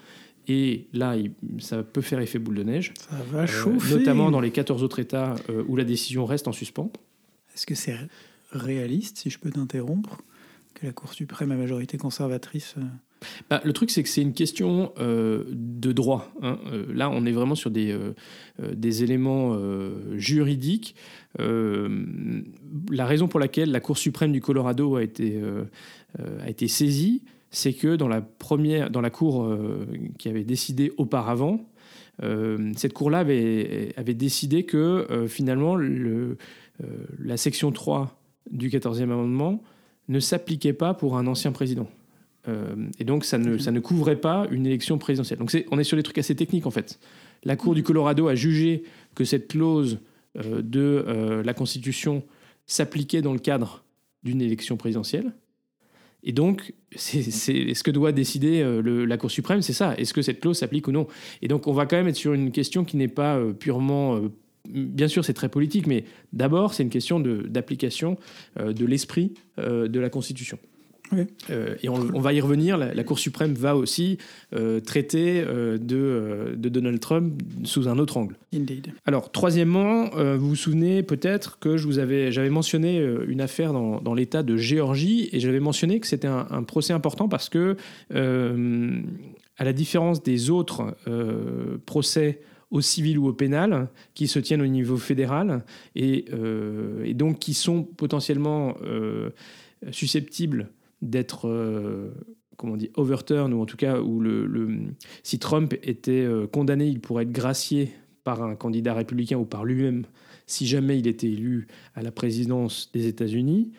et 0.46 0.88
là, 0.92 1.16
ça 1.58 1.82
peut 1.82 2.02
faire 2.02 2.20
effet 2.20 2.38
boule 2.38 2.56
de 2.56 2.62
neige. 2.62 2.92
Ça 2.96 3.16
va 3.30 3.42
euh, 3.42 3.46
chauffer. 3.46 3.94
notamment 3.94 4.30
dans 4.30 4.40
les 4.40 4.50
14 4.50 4.82
autres 4.82 4.98
États 4.98 5.36
euh, 5.48 5.64
où 5.68 5.76
la 5.76 5.84
décision 5.84 6.26
reste 6.26 6.48
en 6.48 6.52
suspens. 6.52 6.90
Est-ce 7.54 7.66
que 7.66 7.74
c'est 7.74 7.96
réaliste, 8.52 9.18
si 9.18 9.30
je 9.30 9.38
peux 9.38 9.50
t'interrompre, 9.50 10.22
que 10.74 10.86
la 10.86 10.92
Cour 10.92 11.12
suprême 11.12 11.50
à 11.52 11.56
majorité 11.56 11.96
conservatrice 11.96 12.74
bah, 13.50 13.60
le 13.64 13.72
truc, 13.72 13.90
c'est 13.90 14.02
que 14.02 14.08
c'est 14.08 14.22
une 14.22 14.32
question 14.32 14.92
euh, 14.98 15.44
de 15.50 15.92
droit. 15.92 16.32
Hein. 16.42 16.58
Euh, 16.72 16.86
là, 16.92 17.10
on 17.10 17.24
est 17.26 17.32
vraiment 17.32 17.54
sur 17.54 17.70
des, 17.70 17.92
euh, 17.92 18.12
éléments 18.82 19.58
juridiques. 20.14 20.94
la 21.38 23.06
raison 23.06 23.28
pour 23.28 23.40
laquelle 23.40 23.70
la 23.70 23.80
Cour 23.80 23.98
suprême 23.98 24.32
du 24.32 24.40
Colorado 24.40 24.96
a 24.96 25.02
été, 25.02 25.38
saisie, 26.68 27.22
c'est 27.50 27.72
que 27.72 27.96
dans 27.96 28.08
la, 28.08 28.20
première, 28.20 28.90
dans 28.90 29.00
la 29.00 29.10
Cour 29.10 29.56
qui 30.18 30.28
avait 30.28 30.44
décidé 30.44 30.92
auparavant, 30.96 31.68
cette 32.76 32.92
Cour-là 32.92 33.18
avait, 33.18 34.14
décidé 34.14 34.64
que 34.64 35.26
finalement 35.28 35.74
le, 35.74 36.36
la 37.18 37.36
section 37.36 37.72
3 37.72 38.16
du 38.50 38.68
14e 38.68 39.02
amendement 39.02 39.62
ne 40.08 40.20
s'appliquait 40.20 40.72
pas 40.72 40.94
pour 40.94 41.16
un 41.16 41.26
ancien 41.26 41.52
président. 41.52 41.88
Euh, 42.48 42.74
et 42.98 43.04
donc, 43.04 43.24
ça 43.24 43.38
ne, 43.38 43.58
ça 43.58 43.70
ne 43.70 43.80
couvrait 43.80 44.20
pas 44.20 44.46
une 44.50 44.66
élection 44.66 44.98
présidentielle. 44.98 45.38
Donc, 45.38 45.56
on 45.70 45.78
est 45.78 45.84
sur 45.84 45.96
des 45.96 46.02
trucs 46.02 46.18
assez 46.18 46.34
techniques, 46.34 46.66
en 46.66 46.70
fait. 46.70 46.98
La 47.44 47.56
Cour 47.56 47.74
du 47.74 47.82
Colorado 47.82 48.28
a 48.28 48.34
jugé 48.34 48.84
que 49.14 49.24
cette 49.24 49.48
clause 49.48 49.98
de 50.34 51.42
la 51.44 51.54
Constitution 51.54 52.24
s'appliquait 52.66 53.22
dans 53.22 53.32
le 53.32 53.38
cadre 53.38 53.84
d'une 54.22 54.40
élection 54.40 54.76
présidentielle. 54.76 55.32
Et 56.24 56.32
donc, 56.32 56.72
c'est 56.96 57.22
ce 57.22 57.82
que 57.82 57.90
doit 57.90 58.12
décider 58.12 58.62
euh, 58.62 59.04
la 59.04 59.18
Cour 59.18 59.30
suprême, 59.30 59.60
c'est 59.60 59.74
ça. 59.74 59.94
Est-ce 59.98 60.14
que 60.14 60.22
cette 60.22 60.40
clause 60.40 60.58
s'applique 60.58 60.88
ou 60.88 60.92
non? 60.92 61.06
Et 61.42 61.48
donc, 61.48 61.66
on 61.66 61.72
va 61.72 61.84
quand 61.84 61.96
même 61.96 62.08
être 62.08 62.16
sur 62.16 62.32
une 62.32 62.50
question 62.50 62.84
qui 62.84 62.96
n'est 62.96 63.08
pas 63.08 63.36
euh, 63.36 63.52
purement... 63.52 64.16
Euh, 64.16 64.30
bien 64.66 65.06
sûr, 65.06 65.22
c'est 65.22 65.34
très 65.34 65.50
politique, 65.50 65.86
mais 65.86 66.04
d'abord, 66.32 66.72
c'est 66.72 66.82
une 66.82 66.88
question 66.88 67.20
d'application 67.20 68.16
de 68.56 68.86
l'esprit 68.86 69.34
de 69.58 70.00
la 70.00 70.08
Constitution. 70.08 70.58
Euh, 71.50 71.76
et 71.82 71.88
on, 71.88 72.20
va 72.20 72.32
y 72.32 72.40
revenir. 72.40 72.76
La, 72.78 73.04
Cour 73.04 73.18
suprême 73.18 73.54
va 73.54 73.76
aussi 73.76 74.18
euh, 74.54 74.80
traiter 74.80 75.42
euh, 75.46 75.78
de, 75.78 76.54
de, 76.56 76.68
Donald 76.68 77.00
Trump 77.00 77.42
sous 77.64 77.88
un 77.88 77.98
autre 77.98 78.16
angle. 78.16 78.36
Indeed. 78.54 78.92
Alors, 79.04 79.30
troisièmement, 79.30 80.10
vous 80.10 80.48
vous 80.48 80.56
souvenez 80.56 81.02
peut-être 81.02 81.58
que 81.58 81.76
je 81.76 81.86
vous 81.86 81.98
avais, 81.98 82.32
j'avais 82.32 82.50
mentionné 82.50 83.04
une 83.26 83.40
affaire 83.40 83.72
dans, 83.72 84.00
dans 84.00 84.14
l'État 84.14 84.42
de 84.42 84.56
Géorgie 84.56 85.28
et 85.32 85.40
j'avais 85.40 85.60
mentionné 85.60 86.00
que 86.00 86.06
c'était 86.06 86.28
un, 86.28 86.62
procès 86.62 86.92
important 86.92 87.28
parce 87.28 87.48
que, 87.48 87.76
à 88.10 89.64
la 89.64 89.72
différence 89.72 90.22
des 90.22 90.50
autres 90.50 90.96
procès 91.86 92.40
au 92.70 92.80
civil 92.80 93.18
ou 93.18 93.28
au 93.28 93.32
pénal, 93.32 93.88
qui 94.14 94.26
se 94.26 94.38
tiennent 94.38 94.62
au 94.62 94.66
niveau 94.66 94.96
fédéral 94.96 95.64
et, 95.94 96.26
et 97.04 97.14
donc 97.14 97.38
qui 97.38 97.54
sont 97.54 97.82
potentiellement 97.82 98.76
susceptibles 99.90 100.68
d'être, 101.04 101.48
euh, 101.48 102.10
comment 102.56 102.74
on 102.74 102.76
dit, 102.76 102.90
overturn, 102.94 103.52
ou 103.52 103.60
en 103.60 103.66
tout 103.66 103.76
cas, 103.76 104.00
où 104.00 104.20
le, 104.20 104.70
si 105.22 105.38
Trump 105.38 105.74
était 105.82 106.24
euh, 106.24 106.46
condamné, 106.46 106.86
il 106.86 107.00
pourrait 107.00 107.24
être 107.24 107.32
gracié 107.32 107.92
par 108.24 108.42
un 108.42 108.56
candidat 108.56 108.94
républicain 108.94 109.36
ou 109.36 109.44
par 109.44 109.64
lui-même 109.64 110.04
si 110.46 110.66
jamais 110.66 110.98
il 110.98 111.06
était 111.06 111.30
élu 111.30 111.68
à 111.94 112.02
la 112.02 112.10
présidence 112.10 112.90
des 112.92 113.06
États-Unis. 113.06 113.72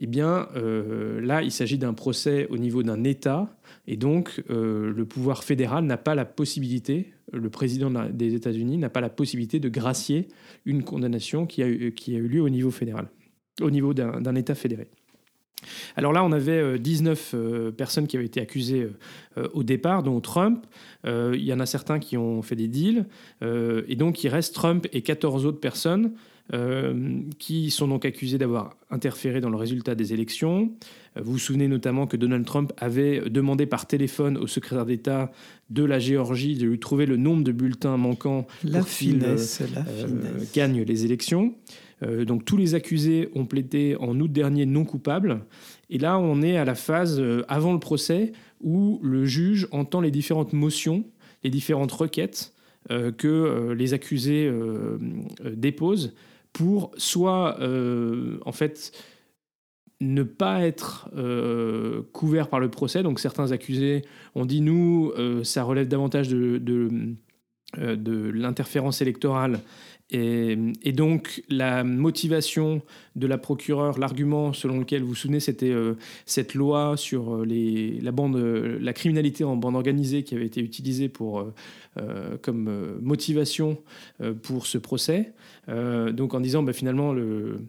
Eh 0.00 0.06
bien, 0.06 0.48
euh, 0.54 1.20
là, 1.20 1.42
il 1.42 1.50
s'agit 1.50 1.78
d'un 1.78 1.94
procès 1.94 2.46
au 2.50 2.56
niveau 2.56 2.84
d'un 2.84 3.02
État, 3.02 3.56
et 3.86 3.96
donc 3.96 4.42
le 4.48 5.04
pouvoir 5.04 5.42
fédéral 5.42 5.84
n'a 5.84 5.96
pas 5.96 6.14
la 6.14 6.24
possibilité, 6.24 7.12
le 7.32 7.50
président 7.50 7.90
des 8.08 8.34
États-Unis 8.34 8.78
n'a 8.78 8.90
pas 8.90 9.00
la 9.00 9.10
possibilité 9.10 9.58
de 9.60 9.68
gracier 9.68 10.28
une 10.64 10.82
condamnation 10.84 11.46
qui 11.46 11.62
a, 11.62 11.90
qui 11.90 12.14
a 12.14 12.18
eu 12.18 12.28
lieu 12.28 12.42
au 12.42 12.48
niveau 12.48 12.70
fédéral, 12.70 13.08
au 13.60 13.70
niveau 13.70 13.94
d'un 13.94 14.34
État 14.34 14.54
fédéré. 14.54 14.88
Alors 15.96 16.12
là, 16.12 16.24
on 16.24 16.32
avait 16.32 16.78
19 16.78 17.34
euh, 17.34 17.38
euh, 17.38 17.70
personnes 17.70 18.06
qui 18.06 18.16
avaient 18.16 18.26
été 18.26 18.40
accusées 18.40 18.88
euh, 19.36 19.48
au 19.52 19.62
départ, 19.62 20.02
dont 20.02 20.20
Trump. 20.20 20.66
Il 21.04 21.42
y 21.42 21.52
en 21.52 21.60
a 21.60 21.66
certains 21.66 21.98
qui 21.98 22.16
ont 22.16 22.42
fait 22.42 22.56
des 22.56 22.68
deals. 22.68 23.06
et 23.42 23.96
donc, 23.96 24.22
il 24.24 24.28
reste 24.28 24.54
Trump 24.54 24.86
et 24.92 25.00
14 25.00 25.46
autres 25.46 25.60
personnes 25.60 26.12
qui 27.38 27.70
sont 27.70 27.88
donc 27.88 28.06
accusées 28.06 28.38
d'avoir 28.38 28.74
interféré 28.90 29.42
dans 29.42 29.50
le 29.50 29.56
résultat 29.56 29.94
des 29.94 30.14
élections. 30.14 30.72
Vous 31.16 31.32
vous 31.32 31.38
souvenez 31.38 31.68
notamment 31.68 32.06
que 32.06 32.16
Donald 32.16 32.46
Trump 32.46 32.72
avait 32.78 33.28
demandé 33.28 33.66
par 33.66 33.86
téléphone 33.86 34.38
au 34.38 34.46
secrétaire 34.46 34.86
d'État 34.86 35.30
de 35.68 35.84
la 35.84 35.98
Géorgie 35.98 36.56
de 36.56 36.66
lui 36.66 36.78
trouver 36.78 37.04
le 37.04 37.18
nombre 37.18 37.44
de 37.44 37.52
bulletins 37.52 37.98
manquants 37.98 38.46
la 38.64 38.78
pour 38.78 38.88
qu'il 38.88 39.22
gagne 40.54 40.82
les 40.82 41.04
élections. 41.04 41.54
Euh, 42.02 42.24
donc 42.24 42.44
tous 42.44 42.56
les 42.56 42.74
accusés 42.74 43.28
ont 43.34 43.46
plaidé 43.46 43.96
en 44.00 44.18
août 44.20 44.30
dernier 44.30 44.66
non 44.66 44.84
coupables. 44.84 45.40
Et 45.90 45.98
là, 45.98 46.18
on 46.18 46.42
est 46.42 46.56
à 46.56 46.64
la 46.64 46.74
phase 46.74 47.18
euh, 47.18 47.44
avant 47.48 47.72
le 47.72 47.80
procès 47.80 48.32
où 48.60 49.00
le 49.02 49.24
juge 49.24 49.68
entend 49.70 50.00
les 50.00 50.10
différentes 50.10 50.52
motions, 50.52 51.04
les 51.44 51.50
différentes 51.50 51.92
requêtes 51.92 52.52
euh, 52.90 53.12
que 53.12 53.72
les 53.76 53.94
accusés 53.94 54.50
déposent 55.44 56.14
pour 56.58 56.90
soit 56.96 57.56
en 58.44 58.52
fait 58.52 58.90
ne 60.00 60.24
pas 60.24 60.66
être 60.66 61.08
couverts 62.12 62.48
par 62.48 62.58
le 62.58 62.68
procès. 62.68 63.04
Donc 63.04 63.20
certains 63.20 63.52
accusés 63.52 64.02
ont 64.34 64.44
dit 64.44 64.60
nous, 64.60 65.12
ça 65.44 65.62
relève 65.62 65.86
davantage 65.86 66.28
de, 66.28 66.58
de 66.58 68.30
l'interférence 68.30 69.00
électorale 69.02 69.60
et, 70.10 70.92
donc 70.92 71.42
la 71.50 71.84
motivation 71.84 72.80
de 73.14 73.26
la 73.26 73.36
procureure, 73.36 73.98
l'argument 73.98 74.54
selon 74.54 74.78
lequel 74.78 75.02
vous 75.02 75.08
vous 75.08 75.14
souvenez, 75.14 75.40
c'était 75.40 75.70
euh, 75.70 75.94
cette 76.24 76.54
loi 76.54 76.96
sur 76.96 77.34
euh, 77.34 77.44
les, 77.44 78.00
la, 78.00 78.92
criminalité 78.94 79.44
en 79.44 79.56
bande 79.56 79.76
organisée 79.76 80.22
qui 80.22 80.34
avait 80.34 80.46
été 80.46 80.60
utilisée 80.60 81.10
pour, 81.10 81.52
euh, 81.98 82.36
comme 82.40 82.98
motivation 83.02 83.78
pour 84.42 84.66
ce 84.66 84.78
procès. 84.78 85.34
donc 85.68 86.34
en 86.34 86.40
disant 86.40 86.62
bah, 86.62 86.72
finalement 86.72 87.12
le, 87.12 87.60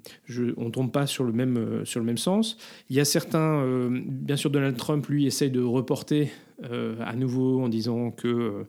on 0.58 0.66
ne 0.66 0.70
tombe 0.70 0.92
pas 0.92 1.08
sur 1.08 1.26
le, 1.26 1.34
même, 1.34 1.86
sur 1.86 2.00
le 2.00 2.06
même 2.06 2.18
sens. 2.18 2.58
Il 2.90 2.96
y 2.96 3.00
a 3.00 3.06
certains, 3.06 3.90
bien 3.92 4.38
sûr 4.38 4.50
Donald 4.50 4.78
Trump 4.78 5.06
lui 5.08 5.26
essaye 5.28 5.52
de 5.52 5.62
reporter 5.62 6.32
à 6.64 7.16
nouveau 7.16 7.62
en 7.62 7.70
disant 7.70 8.12
que 8.12 8.66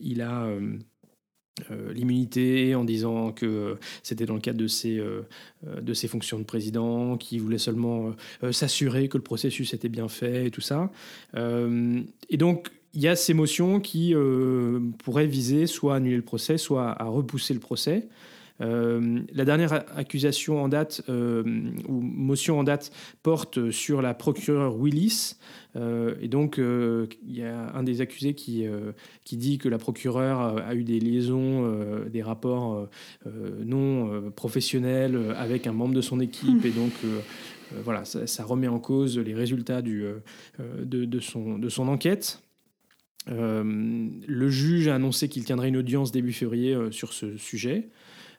il 0.00 0.22
a 0.22 0.46
euh, 0.46 0.78
l'immunité 1.92 2.74
en 2.74 2.84
disant 2.84 3.32
que 3.32 3.76
c'était 4.02 4.26
dans 4.26 4.34
le 4.34 4.40
cadre 4.40 4.58
de 4.58 4.66
ses, 4.66 4.98
euh, 4.98 5.22
euh, 5.66 5.80
de 5.80 5.94
ses 5.94 6.08
fonctions 6.08 6.38
de 6.38 6.44
président, 6.44 7.16
qui 7.16 7.38
voulait 7.38 7.58
seulement 7.58 8.14
s'assurer 8.50 9.08
que 9.08 9.16
le 9.16 9.22
processus 9.22 9.74
était 9.74 9.88
bien 9.88 10.08
fait 10.08 10.46
et 10.46 10.50
tout 10.50 10.60
ça. 10.60 10.90
et 11.36 12.36
donc, 12.36 12.68
il 12.94 13.02
y 13.02 13.08
a 13.08 13.16
ces 13.16 13.34
motions 13.34 13.80
qui 13.80 14.14
pourraient 14.98 15.26
viser 15.26 15.66
soit 15.66 15.94
à 15.94 15.96
annuler 15.96 16.16
le 16.16 16.22
procès, 16.22 16.58
soit 16.58 17.00
à 17.00 17.04
repousser 17.04 17.54
le 17.54 17.60
procès. 17.60 18.08
La 18.60 19.44
dernière 19.44 19.84
accusation 19.96 20.62
en 20.62 20.68
date, 20.68 21.02
ou 21.08 22.00
motion 22.00 22.58
en 22.58 22.64
date, 22.64 22.90
porte 23.22 23.70
sur 23.70 24.02
la 24.02 24.14
procureure 24.14 24.76
Willis, 24.76 25.36
euh, 25.76 26.14
et 26.20 26.28
donc, 26.28 26.58
euh, 26.58 27.06
il 27.26 27.36
y 27.36 27.42
a 27.42 27.72
un 27.74 27.82
des 27.82 28.00
accusés 28.00 28.34
qui, 28.34 28.66
euh, 28.66 28.92
qui 29.24 29.36
dit 29.36 29.58
que 29.58 29.68
la 29.68 29.78
procureure 29.78 30.40
a 30.40 30.74
eu 30.74 30.84
des 30.84 30.98
liaisons, 30.98 31.48
des 32.10 32.22
rapports 32.22 32.88
non 33.64 34.30
professionnels 34.32 35.34
avec 35.36 35.66
un 35.66 35.72
membre 35.72 35.94
de 35.94 36.00
son 36.00 36.20
équipe. 36.20 36.64
Et 36.64 36.70
donc, 36.70 36.92
voilà, 37.84 38.04
ça, 38.04 38.44
remet 38.44 38.68
en 38.68 38.78
cause 38.78 39.18
les 39.18 39.34
résultats 39.34 39.82
du, 39.82 40.04
de, 40.58 41.20
son, 41.20 41.58
de 41.58 41.68
son 41.68 41.88
enquête. 41.88 42.42
le 43.26 44.48
juge 44.48 44.88
a 44.88 44.94
annoncé 44.94 45.28
qu'il 45.28 45.44
tiendrait 45.44 45.68
une 45.68 45.76
audience 45.76 46.12
début 46.12 46.32
février 46.32 46.76
sur 46.90 47.12
ce 47.12 47.36
sujet. 47.36 47.88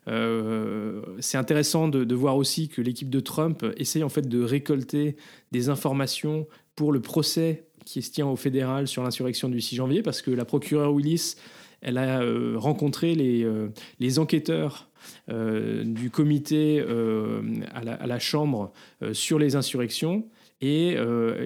C'est 0.06 1.38
intéressant 1.38 1.88
de, 1.88 2.14
voir 2.14 2.36
aussi 2.36 2.68
que 2.68 2.80
l'équipe 2.80 3.10
de 3.10 3.20
Trump 3.20 3.64
essaye 3.76 4.02
en 4.02 4.08
fait 4.08 4.28
de 4.28 4.42
récolter 4.42 5.16
des 5.52 5.68
informations 5.68 6.46
pour 6.74 6.92
le 6.92 7.00
procès 7.00 7.64
qui 7.84 8.02
se 8.02 8.10
tient 8.10 8.26
au 8.26 8.36
fédéral 8.36 8.88
sur 8.88 9.02
l'insurrection 9.02 9.48
du 9.48 9.60
6 9.60 9.76
janvier, 9.76 10.02
parce 10.02 10.22
que 10.22 10.30
la 10.30 10.44
procureure 10.44 10.92
Willis, 10.92 11.36
elle 11.82 11.98
a 11.98 12.22
euh, 12.22 12.54
rencontré 12.56 13.14
les, 13.14 13.44
euh, 13.44 13.70
enquêteurs 14.18 14.88
euh, 15.30 15.82
du 15.84 16.10
comité 16.10 16.80
à, 16.80 18.06
la, 18.06 18.18
Chambre 18.18 18.72
sur 19.12 19.38
les 19.38 19.56
insurrections. 19.56 20.24
Et 20.60 20.96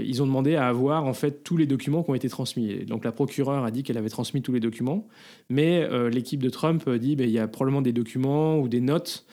ils 0.04 0.22
ont 0.22 0.26
demandé 0.26 0.56
à 0.56 0.66
avoir 0.66 1.04
en 1.04 1.14
fait 1.14 1.44
tous 1.44 1.56
les 1.56 1.66
documents 1.66 2.02
qui 2.02 2.10
ont 2.10 2.14
été 2.14 2.28
transmis. 2.28 2.84
donc 2.84 3.04
la 3.04 3.12
procureure 3.12 3.64
a 3.64 3.70
dit 3.70 3.84
qu'elle 3.84 3.96
avait 3.96 4.08
transmis 4.08 4.42
tous 4.42 4.52
les 4.52 4.58
documents, 4.58 5.06
mais 5.48 5.88
l'équipe 6.10 6.42
de 6.42 6.50
Trump 6.50 6.88
dit 6.90 7.10
qu'il 7.10 7.16
ben, 7.18 7.30
y 7.30 7.38
a 7.38 7.46
probablement 7.46 7.80
des 7.80 7.92
documents 7.92 8.58
ou 8.58 8.66
des 8.66 8.80
notes 8.80 9.24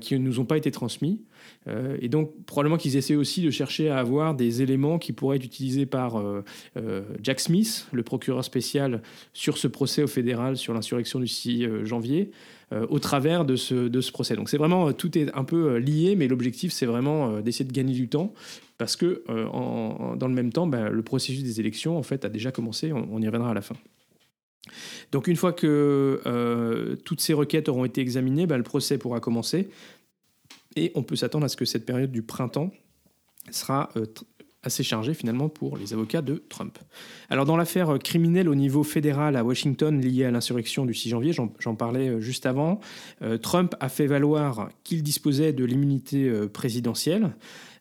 qui 0.00 0.14
ne 0.14 0.18
nous 0.18 0.40
ont 0.40 0.44
pas 0.44 0.56
été 0.56 0.72
transmis. 0.72 1.20
Euh, 1.68 1.96
et 2.00 2.08
donc, 2.08 2.32
probablement 2.46 2.76
qu'ils 2.76 2.96
essaient 2.96 3.16
aussi 3.16 3.42
de 3.42 3.50
chercher 3.50 3.90
à 3.90 3.98
avoir 3.98 4.34
des 4.34 4.62
éléments 4.62 4.98
qui 4.98 5.12
pourraient 5.12 5.36
être 5.36 5.44
utilisés 5.44 5.86
par 5.86 6.16
euh, 6.16 6.42
euh, 6.76 7.02
Jack 7.22 7.40
Smith, 7.40 7.86
le 7.92 8.02
procureur 8.02 8.44
spécial, 8.44 9.02
sur 9.32 9.58
ce 9.58 9.68
procès 9.68 10.02
au 10.02 10.06
fédéral 10.06 10.56
sur 10.56 10.74
l'insurrection 10.74 11.20
du 11.20 11.26
6 11.26 11.84
janvier, 11.84 12.30
au 12.88 12.98
travers 13.00 13.44
de 13.44 13.56
ce, 13.56 13.88
de 13.88 14.00
ce 14.00 14.12
procès. 14.12 14.36
Donc, 14.36 14.48
c'est 14.48 14.56
vraiment, 14.56 14.92
tout 14.92 15.18
est 15.18 15.34
un 15.34 15.44
peu 15.44 15.76
lié, 15.78 16.14
mais 16.16 16.28
l'objectif, 16.28 16.72
c'est 16.72 16.86
vraiment 16.86 17.40
d'essayer 17.40 17.64
de 17.64 17.72
gagner 17.72 17.94
du 17.94 18.08
temps, 18.08 18.32
parce 18.78 18.94
que 18.94 19.24
dans 19.26 20.28
le 20.28 20.34
même 20.34 20.52
temps, 20.52 20.66
ben, 20.66 20.88
le 20.88 21.02
processus 21.02 21.42
des 21.42 21.58
élections, 21.58 21.98
en 21.98 22.04
fait, 22.04 22.24
a 22.24 22.28
déjà 22.28 22.52
commencé, 22.52 22.92
on, 22.92 23.20
y 23.20 23.26
reviendra 23.26 23.50
à 23.50 23.54
la 23.54 23.62
fin. 23.62 23.74
Donc 25.10 25.26
une 25.26 25.36
fois 25.36 25.52
que 25.52 26.96
toutes 27.04 27.20
ces 27.20 27.32
requêtes 27.32 27.68
auront 27.68 27.84
été 27.84 28.00
examinées, 28.00 28.46
ben, 28.46 28.56
le 28.56 28.62
procès 28.62 28.98
pourra 28.98 29.18
commencer. 29.18 29.68
Et 30.76 30.92
on 30.94 31.02
peut 31.02 31.16
s'attendre 31.16 31.44
à 31.44 31.48
ce 31.48 31.56
que 31.56 31.64
cette 31.64 31.84
période 31.84 32.12
du 32.12 32.22
printemps 32.22 32.70
sera 33.50 33.90
euh, 33.96 34.06
assez 34.62 34.82
chargée 34.82 35.14
finalement 35.14 35.48
pour 35.48 35.76
les 35.76 35.94
avocats 35.94 36.22
de 36.22 36.42
Trump. 36.48 36.78
Alors 37.30 37.46
dans 37.46 37.56
l'affaire 37.56 37.98
criminelle 37.98 38.48
au 38.48 38.54
niveau 38.54 38.82
fédéral 38.82 39.36
à 39.36 39.44
Washington 39.44 40.00
liée 40.00 40.24
à 40.24 40.30
l'insurrection 40.30 40.84
du 40.84 40.92
6 40.92 41.10
janvier, 41.10 41.32
j'en 41.32 41.74
parlais 41.74 42.08
euh, 42.08 42.20
juste 42.20 42.44
avant, 42.46 42.80
euh, 43.22 43.38
Trump 43.38 43.74
a 43.80 43.88
fait 43.88 44.06
valoir 44.06 44.68
qu'il 44.84 45.02
disposait 45.02 45.52
de 45.52 45.64
l'immunité 45.64 46.30
présidentielle. 46.52 47.34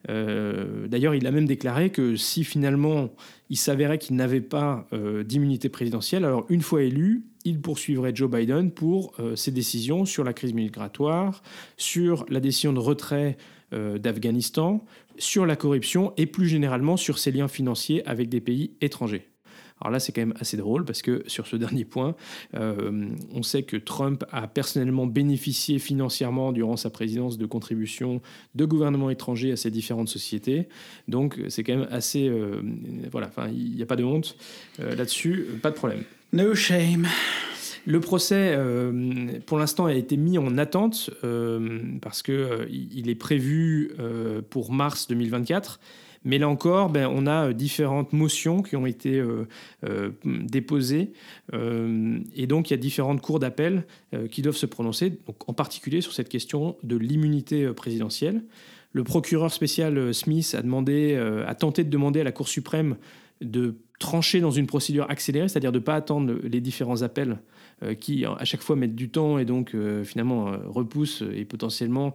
D'ailleurs, 0.07 1.13
il 1.13 1.27
a 1.27 1.31
même 1.31 1.45
déclaré 1.45 1.89
que 1.89 2.15
si 2.15 2.45
finalement 2.45 3.09
il 3.49 3.57
s'avérait 3.57 3.97
qu'il 3.97 4.15
n'avait 4.15 4.39
pas 4.39 4.87
d'immunité 5.25 5.67
présidentielle, 5.67 6.23
alors 6.23 6.45
une 6.47 6.61
fois 6.61 6.83
élu, 6.83 7.25
il 7.43 7.59
poursuivrait 7.59 8.15
Joe 8.15 8.31
Biden 8.31 8.71
pour 8.71 9.13
ses 9.35 9.51
décisions 9.51 10.05
sur 10.05 10.23
la 10.23 10.31
crise 10.31 10.53
migratoire, 10.53 11.43
sur 11.75 12.25
la 12.29 12.39
décision 12.39 12.71
de 12.71 12.79
retrait 12.79 13.37
d'Afghanistan, 13.71 14.85
sur 15.19 15.45
la 15.45 15.55
corruption 15.55 16.13
et 16.17 16.25
plus 16.25 16.47
généralement 16.47 16.97
sur 16.97 17.19
ses 17.19 17.31
liens 17.31 17.47
financiers 17.47 18.05
avec 18.07 18.29
des 18.29 18.41
pays 18.41 18.71
étrangers. 18.81 19.27
Alors 19.81 19.91
là, 19.91 19.99
c'est 19.99 20.11
quand 20.11 20.21
même 20.21 20.33
assez 20.39 20.57
drôle 20.57 20.85
parce 20.85 21.01
que 21.01 21.23
sur 21.27 21.47
ce 21.47 21.55
dernier 21.55 21.85
point, 21.85 22.15
euh, 22.55 23.09
on 23.33 23.43
sait 23.43 23.63
que 23.63 23.77
Trump 23.77 24.25
a 24.31 24.47
personnellement 24.47 25.05
bénéficié 25.05 25.79
financièrement 25.79 26.51
durant 26.51 26.75
sa 26.75 26.89
présidence 26.89 27.37
de 27.37 27.45
contributions 27.45 28.21
de 28.55 28.65
gouvernements 28.65 29.09
étrangers 29.09 29.51
à 29.51 29.55
ces 29.55 29.71
différentes 29.71 30.09
sociétés. 30.09 30.67
Donc 31.07 31.39
c'est 31.49 31.63
quand 31.63 31.77
même 31.77 31.87
assez... 31.91 32.27
Euh, 32.27 32.61
voilà, 33.11 33.29
il 33.51 33.75
n'y 33.75 33.81
a 33.81 33.85
pas 33.85 33.95
de 33.95 34.03
honte 34.03 34.35
euh, 34.79 34.95
là-dessus, 34.95 35.45
pas 35.61 35.71
de 35.71 35.75
problème. 35.75 36.03
No 36.33 36.53
shame. 36.53 37.07
Le 37.89 37.99
procès, 37.99 38.55
pour 39.47 39.57
l'instant, 39.57 39.87
a 39.87 39.93
été 39.93 40.15
mis 40.15 40.37
en 40.37 40.59
attente 40.59 41.09
parce 42.01 42.21
qu'il 42.21 43.09
est 43.09 43.15
prévu 43.15 43.91
pour 44.51 44.71
mars 44.71 45.07
2024. 45.07 45.79
Mais 46.25 46.37
là 46.37 46.49
encore, 46.49 46.89
ben, 46.89 47.07
on 47.07 47.27
a 47.27 47.47
euh, 47.47 47.53
différentes 47.53 48.13
motions 48.13 48.61
qui 48.61 48.75
ont 48.75 48.85
été 48.85 49.19
euh, 49.19 49.47
euh, 49.85 50.11
déposées. 50.25 51.13
et 51.53 52.47
donc, 52.47 52.69
il 52.69 52.73
y 52.73 52.73
a 52.73 52.77
différentes 52.77 53.21
cours 53.21 53.39
d'appel 53.39 53.85
qui 54.31 54.41
doivent 54.41 54.55
se 54.55 54.65
prononcer, 54.65 55.19
en 55.47 55.53
particulier 55.53 56.01
sur 56.01 56.13
cette 56.13 56.29
question 56.29 56.77
de 56.83 56.95
l'immunité 56.95 57.67
présidentielle. 57.73 58.43
Le 58.93 59.03
procureur 59.03 59.51
spécial 59.51 60.13
Smith 60.13 60.55
a, 60.55 61.49
a 61.49 61.55
tenté 61.55 61.83
de 61.83 61.89
demander 61.89 62.21
à 62.21 62.23
la 62.23 62.31
Cour 62.31 62.47
suprême 62.47 62.97
de 63.41 63.75
trancher 63.99 64.39
dans 64.39 64.51
une 64.51 64.67
procédure 64.67 65.05
accélérée, 65.09 65.47
c'est-à-dire 65.47 65.71
de 65.71 65.79
ne 65.79 65.83
pas 65.83 65.95
attendre 65.95 66.33
les 66.43 66.61
différents 66.61 67.01
appels 67.01 67.31
euh, 67.31 67.35
qui 67.99 68.25
à 68.25 68.45
chaque 68.45 68.61
fois 68.61 68.75
mettent 68.75 68.95
du 68.95 69.09
temps 69.09 69.39
et 69.39 69.45
donc 69.45 69.73
euh, 69.73 70.03
finalement 70.03 70.49
euh, 70.49 70.57
repoussent 70.65 71.23
et 71.33 71.45
potentiellement 71.45 72.13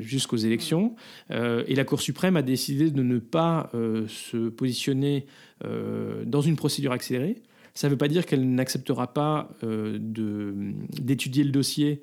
jusqu'aux 0.00 0.36
élections. 0.36 0.96
et 1.30 1.74
la 1.74 1.84
Cour 1.84 2.00
suprême 2.00 2.36
a 2.36 2.42
décidé 2.42 2.90
de 2.90 3.02
ne 3.02 3.18
pas 3.18 3.70
se 4.08 4.48
positionner 4.48 5.26
dans 5.62 6.40
une 6.40 6.56
procédure 6.56 6.92
accélérée. 6.92 7.36
Ça 7.74 7.86
ne 7.86 7.92
veut 7.92 7.96
pas 7.96 8.08
dire 8.08 8.26
qu'elle 8.26 8.50
n'acceptera 8.50 9.12
pas 9.12 9.50
d'étudier 9.62 11.44
le 11.44 11.50
dossier 11.50 12.02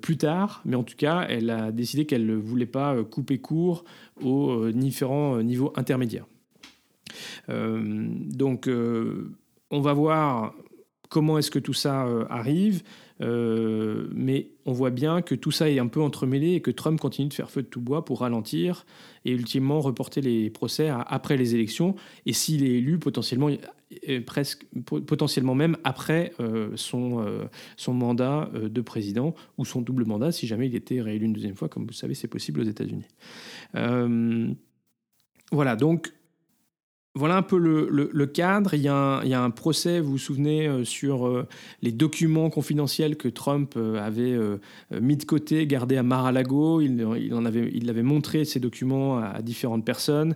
plus 0.00 0.16
tard, 0.16 0.62
mais 0.64 0.76
en 0.76 0.84
tout 0.84 0.96
cas, 0.96 1.26
elle 1.28 1.50
a 1.50 1.72
décidé 1.72 2.06
qu'elle 2.06 2.26
ne 2.26 2.36
voulait 2.36 2.66
pas 2.66 3.02
couper 3.02 3.38
court 3.38 3.84
aux 4.22 4.70
différents 4.70 5.42
niveaux 5.42 5.72
intermédiaires. 5.74 6.26
donc, 7.48 8.70
on 9.70 9.80
va 9.80 9.92
voir 9.92 10.54
comment 11.08 11.38
est-ce 11.38 11.50
que 11.50 11.58
tout 11.58 11.72
ça 11.72 12.06
euh, 12.06 12.24
arrive. 12.28 12.82
Euh, 13.20 14.08
mais 14.12 14.50
on 14.66 14.72
voit 14.72 14.90
bien 14.90 15.22
que 15.22 15.36
tout 15.36 15.52
ça 15.52 15.70
est 15.70 15.78
un 15.78 15.86
peu 15.86 16.00
entremêlé 16.00 16.54
et 16.54 16.60
que 16.60 16.72
Trump 16.72 16.98
continue 16.98 17.28
de 17.28 17.34
faire 17.34 17.50
feu 17.50 17.62
de 17.62 17.68
tout 17.68 17.80
bois 17.80 18.04
pour 18.04 18.20
ralentir 18.20 18.84
et 19.24 19.30
ultimement 19.30 19.80
reporter 19.80 20.20
les 20.20 20.50
procès 20.50 20.88
après 20.88 21.36
les 21.36 21.54
élections. 21.54 21.94
Et 22.26 22.32
s'il 22.32 22.64
est 22.64 22.72
élu, 22.72 22.98
potentiellement, 22.98 23.50
euh, 24.08 24.20
presque, 24.20 24.66
potentiellement 24.84 25.54
même 25.54 25.76
après 25.84 26.32
son, 26.74 27.24
son 27.76 27.94
mandat 27.94 28.50
de 28.52 28.80
président 28.80 29.34
ou 29.58 29.64
son 29.64 29.80
double 29.80 30.04
mandat, 30.04 30.32
si 30.32 30.48
jamais 30.48 30.66
il 30.66 30.74
était 30.74 31.00
réélu 31.00 31.26
une 31.26 31.32
deuxième 31.32 31.56
fois, 31.56 31.68
comme 31.68 31.86
vous 31.86 31.92
savez, 31.92 32.14
c'est 32.14 32.28
possible 32.28 32.60
aux 32.60 32.64
États-Unis. 32.64 33.06
voilà, 35.52 35.76
donc 35.76 36.12
voilà 37.16 37.36
un 37.36 37.42
peu 37.42 37.58
le, 37.58 38.26
cadre. 38.26 38.74
Il 38.74 38.82
y, 38.82 38.88
a 38.88 39.20
un, 39.22 39.50
procès, 39.50 40.00
vous 40.00 40.12
vous 40.12 40.18
souvenez, 40.18 40.66
euh, 40.66 40.84
sur 40.84 41.26
euh, 41.28 41.46
les 41.80 41.92
documents 41.92 42.50
confidentiels 42.50 43.16
que 43.16 43.28
Trump 43.28 43.74
euh, 43.76 44.04
avait 44.04 44.36
mis 45.00 45.16
de 45.16 45.24
côté, 45.24 45.66
gardés 45.66 45.96
à 45.96 46.02
Mar-a-Lago. 46.02 46.80
Il, 46.80 47.32
en 47.32 47.44
avait, 47.44 47.70
il 47.72 47.88
avait 47.88 48.02
montré 48.02 48.44
ces 48.44 48.58
documents 48.58 49.18
à 49.18 49.42
différentes 49.42 49.84
personnes. 49.84 50.34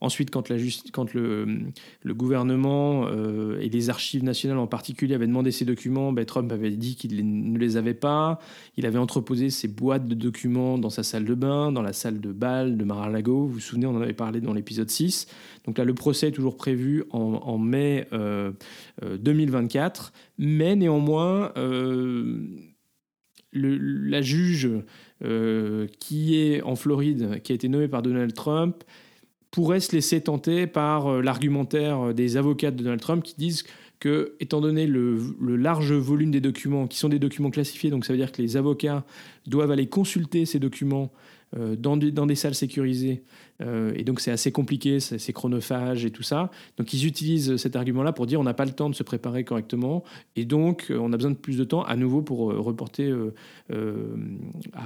Ensuite, 0.00 0.30
quand, 0.30 0.48
le, 0.50 1.64
gouvernement 2.06 3.06
euh, 3.08 3.58
et 3.60 3.68
les 3.68 3.90
archives 3.90 4.22
nationales 4.22 4.58
en 4.58 4.68
particulier 4.68 5.14
avaient 5.14 5.26
demandé 5.26 5.50
ces 5.50 5.64
documents, 5.64 6.12
ben, 6.12 6.24
Trump 6.24 6.52
avait 6.52 6.70
dit 6.70 6.94
qu'il 6.94 7.50
ne 7.52 7.58
les 7.58 7.76
avait 7.76 7.94
pas. 7.94 8.38
Il 8.76 8.86
avait 8.86 8.98
entreposé 8.98 9.50
ces 9.50 9.66
boîtes 9.66 10.06
de 10.06 10.14
documents 10.14 10.78
dans 10.78 10.90
sa 10.90 11.02
salle 11.02 11.24
de 11.24 11.34
bain, 11.34 11.72
dans 11.72 11.82
la 11.82 11.92
salle 11.92 12.20
de 12.20 12.30
bal 12.30 12.76
de 12.76 12.84
Mar-a-Lago. 12.84 13.46
Vous 13.46 13.54
vous 13.54 13.60
souvenez, 13.60 13.86
on 13.86 13.96
en 13.96 14.00
avait 14.00 14.12
parlé 14.12 14.40
dans 14.40 14.54
l'épisode 14.54 14.88
6. 14.88 15.26
Donc 15.66 15.78
là, 15.78 15.84
le 15.84 15.94
procès 15.94 16.28
est 16.28 16.32
toujours 16.32 16.56
prévu 16.56 17.04
en, 17.10 17.58
mai 17.58 18.06
2024. 19.02 20.02
Euh, 20.02 20.06
euh, 20.06 20.20
Mais 20.38 20.76
néanmoins, 20.76 21.52
la 23.52 24.22
juge 24.22 24.70
qui 25.98 26.36
est 26.36 26.62
en 26.62 26.76
Floride, 26.76 27.42
qui 27.42 27.50
a 27.50 27.56
été 27.56 27.68
nommée 27.68 27.88
par 27.88 28.02
Donald 28.02 28.32
Trump, 28.32 28.84
pourrait 29.50 29.80
se 29.80 29.92
laisser 29.92 30.20
tenter 30.20 30.66
par 30.66 31.06
euh, 31.06 31.22
l'argumentaire 31.22 32.14
des 32.14 32.36
avocats 32.36 32.70
de 32.70 32.82
Donald 32.82 33.00
Trump 33.00 33.22
qui 33.22 33.34
disent 33.36 33.64
que, 34.00 34.34
étant 34.40 34.60
donné 34.60 34.86
le, 34.86 35.18
large 35.40 35.92
volume 35.92 36.30
des 36.30 36.40
documents, 36.40 36.86
qui 36.86 36.98
sont 36.98 37.08
des 37.08 37.18
documents 37.18 37.50
classifiés, 37.50 37.90
donc 37.90 38.04
ça 38.04 38.12
veut 38.12 38.18
dire 38.18 38.32
que 38.32 38.40
les 38.40 38.56
avocats 38.56 39.04
doivent 39.46 39.70
aller 39.70 39.88
consulter 39.88 40.46
ces 40.46 40.58
documents 40.58 41.10
euh, 41.56 41.76
dans, 41.76 41.96
des 41.96 42.34
salles 42.34 42.54
sécurisées 42.54 43.22
euh, 43.60 43.92
et 43.94 44.04
donc 44.04 44.20
c'est 44.20 44.30
assez 44.30 44.52
compliqué, 44.52 45.00
c'est 45.00 45.32
chronophage 45.32 46.04
et 46.04 46.10
tout 46.10 46.22
ça. 46.22 46.50
Donc 46.76 46.92
ils 46.92 47.06
utilisent 47.06 47.56
cet 47.56 47.76
argument-là 47.76 48.12
pour 48.12 48.26
dire 48.26 48.40
on 48.40 48.44
n'a 48.44 48.54
pas 48.54 48.64
le 48.64 48.72
temps 48.72 48.90
de 48.90 48.94
se 48.94 49.02
préparer 49.02 49.44
correctement 49.44 50.04
et 50.36 50.44
donc 50.44 50.86
euh, 50.90 50.98
on 50.98 51.12
a 51.12 51.16
besoin 51.16 51.32
de 51.32 51.36
plus 51.36 51.56
de 51.56 51.64
temps 51.64 51.82
à 51.82 51.96
nouveau 51.96 52.22
pour 52.22 52.52
euh, 52.52 52.60
reporter 52.60 53.12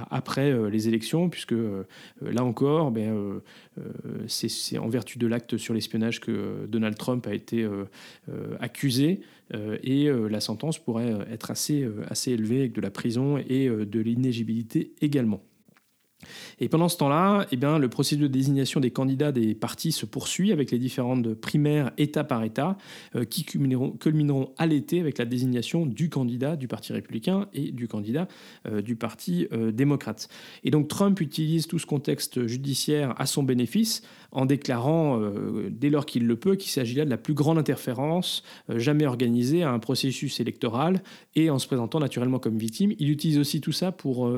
après 0.09 0.69
les 0.69 0.87
élections, 0.87 1.29
puisque 1.29 1.53
là 2.21 2.43
encore, 2.43 2.91
ben, 2.91 3.41
c'est 4.27 4.77
en 4.77 4.87
vertu 4.87 5.17
de 5.17 5.27
l'acte 5.27 5.57
sur 5.57 5.73
l'espionnage 5.73 6.19
que 6.19 6.65
Donald 6.67 6.97
Trump 6.97 7.25
a 7.27 7.33
été 7.33 7.67
accusé 8.59 9.21
et 9.53 10.09
la 10.29 10.39
sentence 10.39 10.79
pourrait 10.79 11.17
être 11.31 11.51
assez, 11.51 11.87
assez 12.07 12.31
élevée 12.31 12.59
avec 12.59 12.73
de 12.73 12.81
la 12.81 12.91
prison 12.91 13.37
et 13.37 13.67
de 13.67 13.99
l'inégibilité 13.99 14.93
également. 15.01 15.41
Et 16.59 16.69
pendant 16.69 16.89
ce 16.89 16.97
temps-là, 16.97 17.45
eh 17.51 17.57
bien, 17.57 17.77
le 17.77 17.89
procédure 17.89 18.27
de 18.27 18.33
désignation 18.33 18.79
des 18.79 18.91
candidats 18.91 19.31
des 19.31 19.55
partis 19.55 19.91
se 19.91 20.05
poursuit 20.05 20.51
avec 20.51 20.71
les 20.71 20.79
différentes 20.79 21.33
primaires 21.33 21.91
État 21.97 22.23
par 22.23 22.43
État 22.43 22.77
euh, 23.15 23.25
qui 23.25 23.43
culmineront, 23.43 24.53
à 24.57 24.65
l'été 24.65 24.99
avec 24.99 25.17
la 25.17 25.25
désignation 25.25 25.85
du 25.85 26.09
candidat 26.09 26.55
du 26.55 26.67
Parti 26.67 26.93
républicain 26.93 27.47
et 27.53 27.71
du 27.71 27.87
candidat 27.87 28.27
euh, 28.67 28.81
du 28.81 28.95
Parti 28.95 29.47
euh, 29.51 29.71
démocrate. 29.71 30.29
Et 30.63 30.71
donc 30.71 30.87
Trump 30.87 31.19
utilise 31.21 31.67
tout 31.67 31.79
ce 31.79 31.85
contexte 31.85 32.47
judiciaire 32.47 33.13
à 33.19 33.25
son 33.25 33.43
bénéfice 33.43 34.03
en 34.33 34.45
déclarant, 34.45 35.21
dès 35.69 35.89
lors 35.89 36.05
qu'il 36.05 36.27
le 36.27 36.35
peut, 36.35 36.55
qu'il 36.55 36.71
s'agit 36.71 36.95
là 36.95 37.05
de 37.05 37.09
la 37.09 37.17
plus 37.17 37.33
grande 37.33 37.57
interférence 37.57 38.43
jamais 38.69 39.05
organisée 39.05 39.63
à 39.63 39.71
un 39.71 39.79
processus 39.79 40.39
électoral 40.39 41.01
et 41.35 41.49
en 41.49 41.59
se 41.59 41.67
présentant 41.67 41.99
naturellement 41.99 42.39
comme 42.39 42.57
victime. 42.57 42.93
Il 42.99 43.09
utilise 43.09 43.37
aussi 43.37 43.61
tout 43.61 43.71
ça 43.71 43.91
pour 43.91 44.29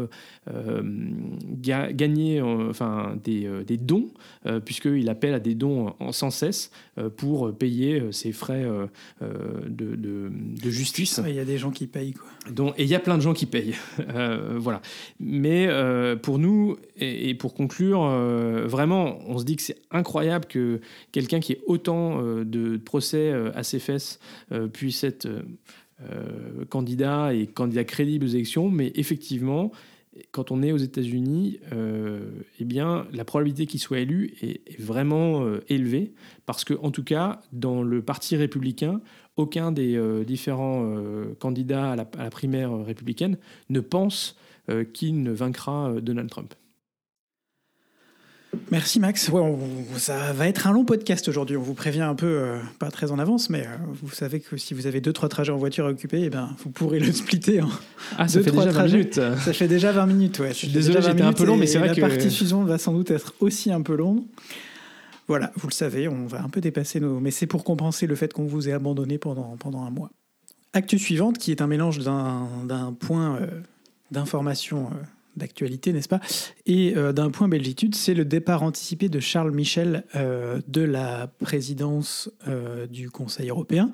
gagner 1.91 2.39
euh, 2.39 2.69
enfin, 2.69 3.17
des, 3.23 3.45
euh, 3.45 3.63
des 3.63 3.77
dons, 3.77 4.07
euh, 4.45 4.59
puisqu'il 4.59 5.09
appelle 5.09 5.33
à 5.33 5.39
des 5.39 5.55
dons 5.55 5.93
en, 5.99 6.11
sans 6.11 6.29
cesse 6.29 6.71
pour 7.17 7.53
payer 7.55 8.11
ses 8.11 8.31
frais 8.31 8.65
de, 9.21 9.95
de, 9.95 10.69
justice. 10.69 11.19
Il 11.27 11.35
y 11.35 11.39
a 11.39 11.45
des 11.45 11.57
gens 11.57 11.71
qui 11.71 11.87
payent. 11.87 12.13
Quoi. 12.13 12.51
Donc, 12.51 12.73
et 12.77 12.83
il 12.83 12.89
y 12.89 12.95
a 12.95 12.99
plein 12.99 13.17
de 13.17 13.21
gens 13.21 13.33
qui 13.33 13.45
payent. 13.45 13.75
voilà. 14.55 14.81
Mais 15.19 15.67
pour 16.21 16.39
nous, 16.39 16.77
et, 16.97 17.33
pour 17.35 17.53
conclure, 17.53 18.01
vraiment, 18.65 19.19
on 19.27 19.37
se 19.37 19.43
dit 19.43 19.57
que 19.57 19.61
c'est 19.61 19.77
incroyable 19.91 20.45
que 20.45 20.79
quelqu'un 21.11 21.39
qui 21.39 21.53
ait 21.53 21.61
autant 21.65 22.21
de 22.21 22.77
procès 22.77 23.31
à 23.53 23.63
ses 23.63 23.79
fesses 23.79 24.19
puisse 24.73 25.03
être 25.03 25.27
candidat 26.69 27.33
et 27.33 27.47
candidat 27.47 27.83
crédible 27.83 28.25
aux 28.25 28.29
élections, 28.29 28.69
mais 28.69 28.91
effectivement, 28.95 29.71
quand 30.31 30.51
on 30.51 30.63
est 30.63 30.71
aux 30.71 30.77
États-Unis, 30.77 31.59
euh, 31.73 32.21
eh 32.59 32.65
bien, 32.65 33.05
la 33.11 33.25
probabilité 33.25 33.65
qu'il 33.65 33.79
soit 33.79 33.99
élu 33.99 34.33
est, 34.41 34.79
vraiment 34.79 35.43
euh, 35.43 35.63
élevée, 35.67 36.13
parce 36.45 36.63
que, 36.63 36.73
en 36.73 36.91
tout 36.91 37.03
cas, 37.03 37.41
dans 37.51 37.83
le 37.83 38.01
Parti 38.01 38.35
républicain, 38.35 39.01
aucun 39.35 39.71
des 39.71 39.97
euh, 39.97 40.23
différents 40.23 40.95
candidats 41.39 41.91
à 41.91 41.95
la, 41.95 42.05
primaire 42.05 42.73
républicaine 42.77 43.37
ne 43.69 43.79
pense 43.79 44.37
qu'il 44.93 45.21
ne 45.21 45.31
vaincra 45.31 45.93
Donald 46.01 46.29
Trump. 46.29 46.55
Merci 48.71 48.99
Max. 48.99 49.29
Ouais, 49.29 49.41
ça 49.97 50.33
va 50.33 50.47
être 50.47 50.67
un 50.67 50.73
long 50.73 50.85
podcast 50.85 51.27
aujourd'hui. 51.27 51.57
On 51.57 51.61
vous 51.61 51.73
prévient 51.73 52.01
un 52.01 52.15
peu, 52.15 52.25
euh, 52.25 52.57
pas 52.79 52.91
très 52.91 53.11
en 53.11 53.19
avance, 53.19 53.49
mais 53.49 53.61
euh, 53.61 53.75
vous 54.01 54.13
savez 54.13 54.39
que 54.39 54.57
si 54.57 54.73
vous 54.73 54.87
avez 54.87 55.01
deux 55.01 55.13
trois 55.13 55.29
trajets 55.29 55.51
en 55.51 55.57
voiture 55.57 55.85
à 55.85 55.89
occuper, 55.89 56.21
eh 56.23 56.29
ben, 56.29 56.49
vous 56.63 56.69
pourrez 56.69 56.99
le 56.99 57.11
splitter 57.11 57.61
en 57.61 57.69
ah, 58.17 58.27
ça 58.27 58.41
fait 58.41 58.51
déjà 58.51 58.71
20 58.71 58.85
minutes. 58.85 59.21
Ça 59.43 59.53
fait 59.53 59.67
déjà 59.67 59.91
20 59.91 60.05
minutes. 60.05 60.39
Ouais. 60.39 60.49
Je 60.49 60.53
suis 60.53 60.67
désolé, 60.67 61.01
j'étais 61.01 61.21
un 61.21 61.33
peu 61.33 61.45
long, 61.45 61.57
mais 61.57 61.67
c'est 61.67 61.79
vrai 61.79 61.89
la 61.89 61.95
que 61.95 62.01
la 62.01 62.09
partie 62.09 62.31
suivante 62.31 62.67
va 62.67 62.77
sans 62.77 62.93
doute 62.93 63.11
être 63.11 63.33
aussi 63.39 63.71
un 63.71 63.81
peu 63.81 63.95
longue. 63.95 64.23
Voilà, 65.27 65.51
vous 65.55 65.67
le 65.67 65.73
savez, 65.73 66.07
on 66.07 66.27
va 66.27 66.43
un 66.43 66.49
peu 66.49 66.61
dépasser 66.61 66.99
nos. 66.99 67.19
Mais 67.19 67.31
c'est 67.31 67.47
pour 67.47 67.63
compenser 67.63 68.05
le 68.05 68.15
fait 68.15 68.31
qu'on 68.31 68.45
vous 68.45 68.69
ait 68.69 68.73
abandonné 68.73 69.17
pendant, 69.17 69.55
pendant 69.57 69.83
un 69.83 69.89
mois. 69.89 70.11
Actu 70.73 70.99
suivante, 70.99 71.37
qui 71.37 71.51
est 71.51 71.61
un 71.61 71.67
mélange 71.67 71.99
d'un 71.99 72.95
point 72.99 73.37
euh, 73.37 73.47
d'information 74.11 74.89
d'actualité, 75.37 75.93
n'est-ce 75.93 76.07
pas? 76.07 76.19
Et 76.65 76.95
euh, 76.95 77.13
d'un 77.13 77.29
point 77.29 77.47
belgitude, 77.47 77.95
c'est 77.95 78.13
le 78.13 78.25
départ 78.25 78.63
anticipé 78.63 79.09
de 79.09 79.19
Charles 79.19 79.51
Michel 79.51 80.03
euh, 80.15 80.61
de 80.67 80.81
la 80.81 81.27
présidence 81.39 82.29
euh, 82.47 82.87
du 82.87 83.09
Conseil 83.09 83.49
européen 83.49 83.91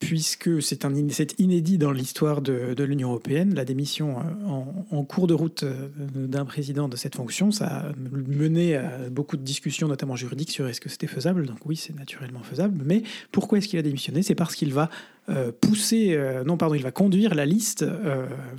puisque 0.00 0.62
c'est 0.62 0.86
un 0.86 0.94
inédit 0.94 1.76
dans 1.76 1.92
l'histoire 1.92 2.40
de, 2.40 2.82
l'Union 2.82 3.10
européenne, 3.10 3.54
la 3.54 3.66
démission 3.66 4.18
euh, 4.18 4.96
en, 4.96 5.04
cours 5.04 5.26
de 5.26 5.34
route 5.34 5.62
euh, 5.62 5.88
d'un 6.14 6.46
président 6.46 6.88
de 6.88 6.96
cette 6.96 7.14
fonction, 7.14 7.50
ça 7.50 7.66
a 7.66 7.92
mené 7.98 8.76
à 8.76 9.10
beaucoup 9.10 9.36
de 9.36 9.42
discussions, 9.42 9.88
notamment 9.88 10.16
juridiques, 10.16 10.50
sur 10.50 10.66
est-ce 10.66 10.80
que 10.80 10.88
c'était 10.88 11.06
faisable. 11.06 11.46
Donc 11.46 11.58
oui, 11.66 11.76
c'est 11.76 11.94
naturellement 11.94 12.42
faisable. 12.42 12.82
Mais 12.84 13.02
pourquoi 13.30 13.58
est-ce 13.58 13.68
qu'il 13.68 13.78
a 13.78 13.82
démissionné? 13.82 14.22
C'est 14.22 14.34
parce 14.34 14.54
qu'il 14.54 14.72
va 14.72 14.88
euh, 15.28 15.52
pousser, 15.52 16.18
non 16.46 16.56
pardon, 16.56 16.74
il 16.74 16.82
va 16.82 16.92
conduire 16.92 17.34
la 17.34 17.44
liste 17.44 17.84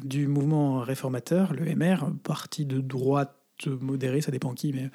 du 0.04 0.27
mouvement 0.27 0.82
réformateur, 0.82 1.54
le 1.54 1.75
MR, 1.75 2.12
parti 2.23 2.65
de 2.65 2.80
droite 2.80 3.36
modéré, 3.65 4.21
ça 4.21 4.32
dépend 4.32 4.54
qui, 4.54 4.73
mais 4.73 4.89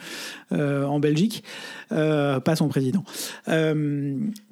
en 0.61 0.99
Belgique, 0.99 1.45
pas 1.89 2.57
son 2.57 2.69
président, 2.69 3.05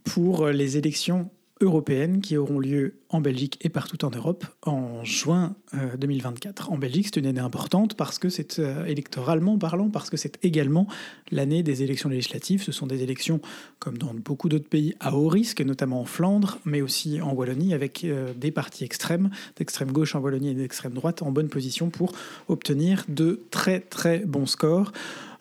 pour 0.04 0.48
les 0.48 0.76
élections 0.76 1.30
européennes 1.61 2.21
qui 2.21 2.37
auront 2.37 2.59
lieu 2.59 2.95
en 3.11 3.21
Belgique 3.21 3.59
et 3.61 3.69
partout 3.69 4.05
en 4.05 4.11
Europe 4.11 4.45
en 4.62 5.05
juin 5.05 5.55
2024. 5.99 6.69
Euh, 6.69 6.75
en 6.75 6.79
Belgique, 6.79 7.07
c'est 7.07 7.21
une 7.21 7.27
année 7.27 7.40
importante 7.40 7.95
parce 7.95 8.19
que 8.19 8.29
c'est 8.29 8.59
euh, 8.59 8.85
électoralement 8.87 9.57
parlant, 9.57 9.88
parce 9.88 10.11
que 10.11 10.17
c'est 10.17 10.45
également 10.45 10.88
l'année 11.31 11.62
des 11.62 11.85
élections 11.85 12.09
législatives. 12.09 12.62
Ce 12.62 12.73
sont 12.73 12.88
des 12.88 13.05
élections, 13.05 13.40
comme 13.79 13.99
dans 13.99 14.12
beaucoup 14.14 14.49
d'autres 14.49 14.69
pays, 14.69 14.97
à 14.99 15.14
haut 15.14 15.29
risque, 15.29 15.61
notamment 15.61 16.01
en 16.01 16.05
Flandre, 16.05 16.59
mais 16.64 16.83
aussi 16.83 17.21
en 17.21 17.33
Wallonie, 17.33 17.73
avec 17.73 18.03
euh, 18.03 18.35
des 18.35 18.51
partis 18.51 18.83
extrêmes, 18.83 19.31
d'extrême 19.57 19.93
gauche 19.93 20.17
en 20.17 20.21
Wallonie 20.21 20.49
et 20.51 20.55
d'extrême 20.55 20.93
droite, 20.93 21.23
en 21.23 21.31
bonne 21.31 21.49
position 21.49 21.88
pour 21.88 22.12
obtenir 22.49 23.05
de 23.09 23.40
très 23.51 23.79
très 23.79 24.19
bons 24.19 24.47
scores. 24.47 24.90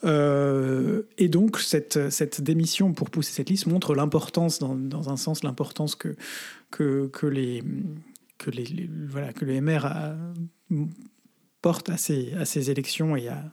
Euh, 0.04 1.04
et 1.18 1.30
donc, 1.30 1.60
cette, 1.60 2.10
cette, 2.10 2.42
démission 2.42 2.94
pour 2.94 3.10
pousser 3.10 3.32
cette 3.32 3.50
liste 3.50 3.68
montre 3.68 3.96
l'importance, 3.96 4.60
dans, 4.60 4.76
dans, 4.76 5.10
un 5.10 5.18
sens, 5.18 5.44
l'importance 5.44 5.96
que, 5.96 6.16
que, 6.72 7.08
que, 7.08 7.26
les, 7.26 7.64
que, 8.38 8.52
les, 8.52 8.90
voilà, 9.08 9.34
que 9.34 9.46
le 9.46 9.62
MR 9.62 9.88
porte 11.62 11.90
à 11.90 11.98
ces, 11.98 12.34
à 12.34 12.46
ces 12.46 12.70
élections 12.70 13.16
et 13.16 13.30
à, 13.30 13.52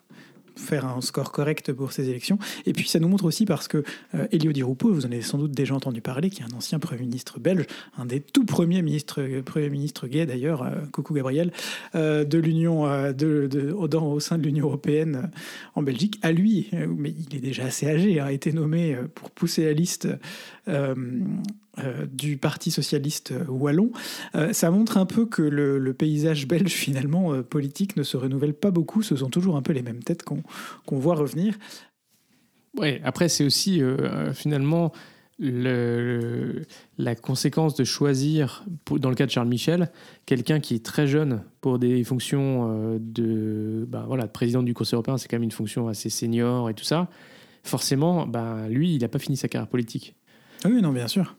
faire 0.61 0.87
un 0.87 1.01
score 1.01 1.33
correct 1.33 1.73
pour 1.73 1.93
ces 1.93 2.09
élections. 2.09 2.39
Et 2.67 2.73
puis 2.73 2.89
ça 2.89 2.99
nous 2.99 3.09
montre 3.09 3.25
aussi 3.25 3.45
parce 3.45 3.69
que 3.69 3.83
euh, 4.15 4.27
Elio 4.31 4.53
Di 4.53 4.63
Rupo, 4.63 4.93
vous 4.93 5.07
en 5.07 5.11
avez 5.11 5.23
sans 5.23 5.39
doute 5.39 5.53
déjà 5.53 5.75
entendu 5.75 6.01
parler, 6.01 6.31
qui 6.31 6.43
est 6.43 6.45
un 6.45 6.57
ancien 6.57 6.79
Premier 6.79 7.03
ministre 7.03 7.41
belge, 7.41 7.67
un 7.99 8.07
des 8.07 8.21
tout 8.21 8.45
premiers 8.45 8.83
ministres, 8.83 9.23
Premier 9.45 9.71
ministre 9.71 10.07
gay 10.07 10.27
d'ailleurs, 10.27 10.63
euh, 10.63 10.71
coucou 10.93 11.15
Gabriel, 11.15 11.53
euh, 11.95 12.25
de 12.25 12.39
l'Union, 12.39 12.85
de, 13.13 13.73
au 13.73 14.21
sein 14.21 14.39
de 14.39 14.43
l'Union 14.43 14.67
européenne 14.67 15.31
en 15.75 15.83
Belgique, 15.83 16.19
à 16.23 16.33
lui, 16.33 16.71
mais 16.73 17.11
il 17.11 17.37
est 17.37 17.41
déjà 17.41 17.65
assez 17.65 17.87
âgé, 17.87 18.21
a 18.21 18.33
été 18.33 18.53
nommé 18.53 18.97
pour 19.15 19.31
pousser 19.31 19.65
la 19.65 19.73
liste 19.73 20.09
euh, 21.79 22.05
du 22.11 22.37
Parti 22.37 22.73
socialiste 22.73 23.33
wallon, 23.49 23.93
euh, 24.35 24.53
ça 24.53 24.73
montre 24.73 24.99
un 24.99 25.07
peu 25.07 25.25
que 25.25 25.41
le, 25.41 25.95
paysage 25.95 26.49
belge 26.49 26.73
finalement 26.73 27.33
euh, 27.33 27.43
politique 27.43 27.97
ne 27.97 28.03
se 28.03 28.17
renouvelle 28.17 28.55
pas 28.55 28.73
beaucoup. 28.73 29.03
Ce 29.03 29.15
sont 29.15 29.31
toujours 29.31 29.57
un 29.57 29.63
peu 29.63 29.73
les 29.73 29.83
mêmes 29.83 30.03
têtes 30.03 30.25
qu'on 30.25 30.43
voit 30.99 31.15
revenir. 31.15 31.55
Oui, 32.77 33.01
après 33.05 33.29
c'est 33.29 33.45
aussi 33.45 33.83
finalement 34.33 34.93
le, 35.39 36.63
la 36.99 37.15
conséquence 37.15 37.75
de 37.75 37.85
choisir, 37.85 38.65
dans 38.91 39.09
le 39.09 39.17
cas 39.17 39.27
de 39.27 39.31
Charles 39.31 39.49
Michel, 39.49 39.91
quelqu'un 40.27 40.61
qui 40.61 40.75
est 40.75 40.85
très 40.85 41.07
jeune 41.07 41.43
pour 41.61 41.79
des 41.79 42.05
fonctions 42.05 42.99
de, 43.01 43.85
bah, 43.89 44.05
voilà, 44.07 44.29
président 44.29 44.63
du 44.63 44.73
Conseil 44.73 44.95
européen, 44.95 45.19
c'est 45.19 45.27
quand 45.27 45.37
même 45.37 45.43
une 45.43 45.51
fonction 45.51 45.89
assez 45.89 46.11
senior 46.11 46.71
et 46.71 46.75
tout 46.75 46.85
ça. 46.85 47.09
Forcément, 47.65 48.27
bah, 48.27 48.69
lui, 48.69 48.95
il 48.95 49.01
n'a 49.01 49.09
pas 49.09 49.19
fini 49.19 49.37
sa 49.37 49.49
carrière 49.49 49.69
politique. 49.69 50.15
Ah 50.65 50.69
oui, 50.71 50.81
non, 50.81 50.93
bien 50.93 51.09
sûr. 51.09 51.37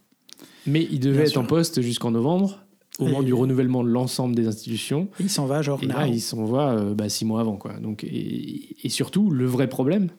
Mais 0.67 0.87
il 0.91 0.99
devait 0.99 1.23
être 1.23 1.37
en 1.37 1.45
poste 1.45 1.81
jusqu'en 1.81 2.11
novembre, 2.11 2.59
au 2.99 3.05
moment 3.05 3.23
du 3.23 3.33
renouvellement 3.33 3.83
de 3.83 3.89
l'ensemble 3.89 4.35
des 4.35 4.47
institutions. 4.47 5.07
il 5.19 5.29
s'en 5.29 5.45
va, 5.45 5.61
genre. 5.61 5.79
Et 5.81 5.87
là, 5.87 6.07
il 6.07 6.21
s'en 6.21 6.45
va 6.45 6.71
euh, 6.71 6.93
bah, 6.93 7.09
six 7.09 7.25
mois 7.25 7.41
avant. 7.41 7.57
Quoi. 7.57 7.73
Donc, 7.73 8.03
et, 8.03 8.89
surtout, 8.89 9.31
le 9.31 9.45
vrai 9.45 9.67
problème, 9.67 10.09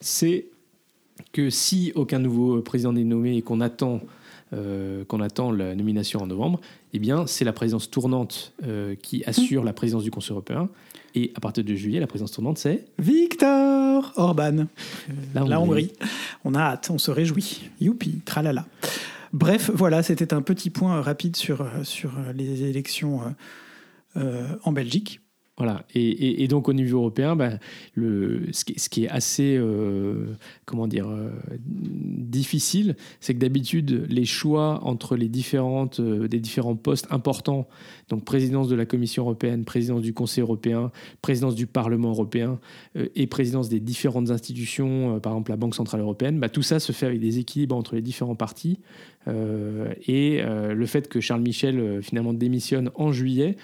c'est 0.00 0.46
que 1.32 1.50
si 1.50 1.92
aucun 1.94 2.18
nouveau 2.18 2.60
président 2.62 2.92
n'est 2.92 3.04
nommé 3.04 3.36
et 3.36 3.42
qu'on 3.42 3.60
attend, 3.60 4.00
euh, 4.52 5.04
qu'on 5.04 5.20
attend 5.20 5.52
la 5.52 5.74
nomination 5.74 6.20
en 6.20 6.26
novembre, 6.26 6.60
eh 6.92 6.98
bien, 6.98 7.26
c'est 7.26 7.44
la 7.44 7.52
présidence 7.52 7.90
tournante 7.90 8.52
euh, 8.64 8.94
qui 8.94 9.24
assure 9.24 9.64
la 9.64 9.72
présidence 9.72 10.04
du 10.04 10.10
Conseil 10.10 10.32
européen. 10.32 10.68
Et 11.16 11.32
à 11.36 11.40
partir 11.40 11.62
de 11.62 11.74
juillet, 11.74 12.00
la 12.00 12.06
présidence 12.08 12.32
tournante, 12.32 12.58
c'est 12.58 12.86
Victor 12.98 14.12
Orban, 14.16 14.66
la 15.34 15.60
Hongrie. 15.60 15.92
On 16.44 16.54
a 16.54 16.60
hâte, 16.60 16.90
on 16.92 16.98
se 16.98 17.10
réjouit. 17.10 17.70
Youpi, 17.80 18.20
tralala. 18.24 18.66
Bref, 19.34 19.68
voilà, 19.74 20.04
c'était 20.04 20.32
un 20.32 20.42
petit 20.42 20.70
point 20.70 21.02
rapide 21.02 21.34
sur, 21.34 21.62
euh, 21.62 21.82
euh, 22.04 22.32
les 22.34 22.62
élections 22.62 23.34
euh, 24.16 24.46
en 24.62 24.70
Belgique. 24.70 25.22
Voilà, 25.56 25.84
et, 25.94 26.48
donc 26.48 26.68
au 26.68 26.72
niveau 26.72 26.98
européen, 26.98 27.36
bah, 27.36 27.60
ce, 27.96 28.88
qui, 28.88 29.04
est 29.04 29.08
assez, 29.08 29.60
comment 30.64 30.88
dire, 30.88 31.08
difficile, 31.60 32.96
c'est 33.20 33.34
que 33.34 33.38
d'habitude, 33.38 34.06
les 34.08 34.24
choix 34.24 34.80
entre 34.82 35.14
les 35.14 35.28
des 35.28 36.40
différents 36.40 36.76
postes 36.76 37.06
importants, 37.10 37.68
donc 38.08 38.24
présidence 38.24 38.66
de 38.66 38.74
la 38.74 38.84
Commission 38.84 39.22
européenne, 39.22 39.64
présidence 39.64 40.02
du 40.02 40.12
Conseil 40.12 40.42
européen, 40.42 40.90
présidence 41.22 41.54
du 41.54 41.68
Parlement 41.68 42.10
européen 42.10 42.58
et 43.14 43.28
présidence 43.28 43.68
des 43.68 43.78
différentes 43.78 44.30
institutions, 44.30 45.20
par 45.20 45.34
exemple 45.34 45.52
la 45.52 45.56
Banque 45.56 45.76
Centrale 45.76 46.00
Européenne, 46.00 46.40
bah, 46.40 46.48
tout 46.48 46.62
ça 46.62 46.80
se 46.80 46.90
fait 46.90 47.06
avec 47.06 47.20
des 47.20 47.38
équilibres 47.38 47.76
entre 47.76 47.94
les 47.94 48.02
différents 48.02 48.34
partis. 48.34 48.80
et 49.28 50.42
le 50.42 50.86
fait 50.86 51.08
que 51.08 51.20
Charles 51.20 51.42
Michel 51.42 52.02
finalement 52.02 52.32
démissionne 52.32 52.90
en 52.96 53.12
juillet, 53.12 53.56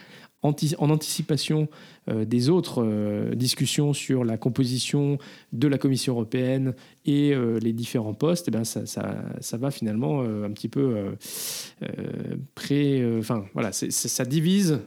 en 0.43 0.91
anticipation 0.91 1.69
euh, 2.09 2.25
des 2.25 2.49
autres 2.49 2.83
euh, 2.83 3.35
discussions 3.35 3.93
sur 3.93 4.25
la 4.25 4.39
composition 4.39 5.19
de 5.53 5.69
la 5.69 5.79
Commission 5.79 6.15
européenne 6.15 6.75
et 7.05 7.35
euh, 7.35 7.59
les 7.59 7.73
différents 7.73 8.15
postes, 8.15 8.49
eh 8.49 8.51
bien 8.51 8.65
ça, 8.65 8.87
ça, 8.87 9.57
va 9.59 9.71
finalement 9.71 10.23
un 10.23 10.51
petit 10.51 10.69
peu. 10.69 11.13
Enfin, 13.19 13.45
voilà, 13.53 13.73
ça 13.73 14.25
divise, 14.25 14.81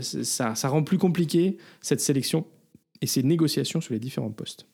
ça, 0.00 0.54
ça 0.54 0.68
rend 0.68 0.82
plus 0.82 0.98
compliqué 0.98 1.56
cette 1.80 2.00
sélection 2.00 2.44
et 3.00 3.06
ces 3.06 3.22
négociations 3.22 3.80
sur 3.80 3.94
les 3.94 4.00
différents 4.00 4.30
postes. 4.30 4.66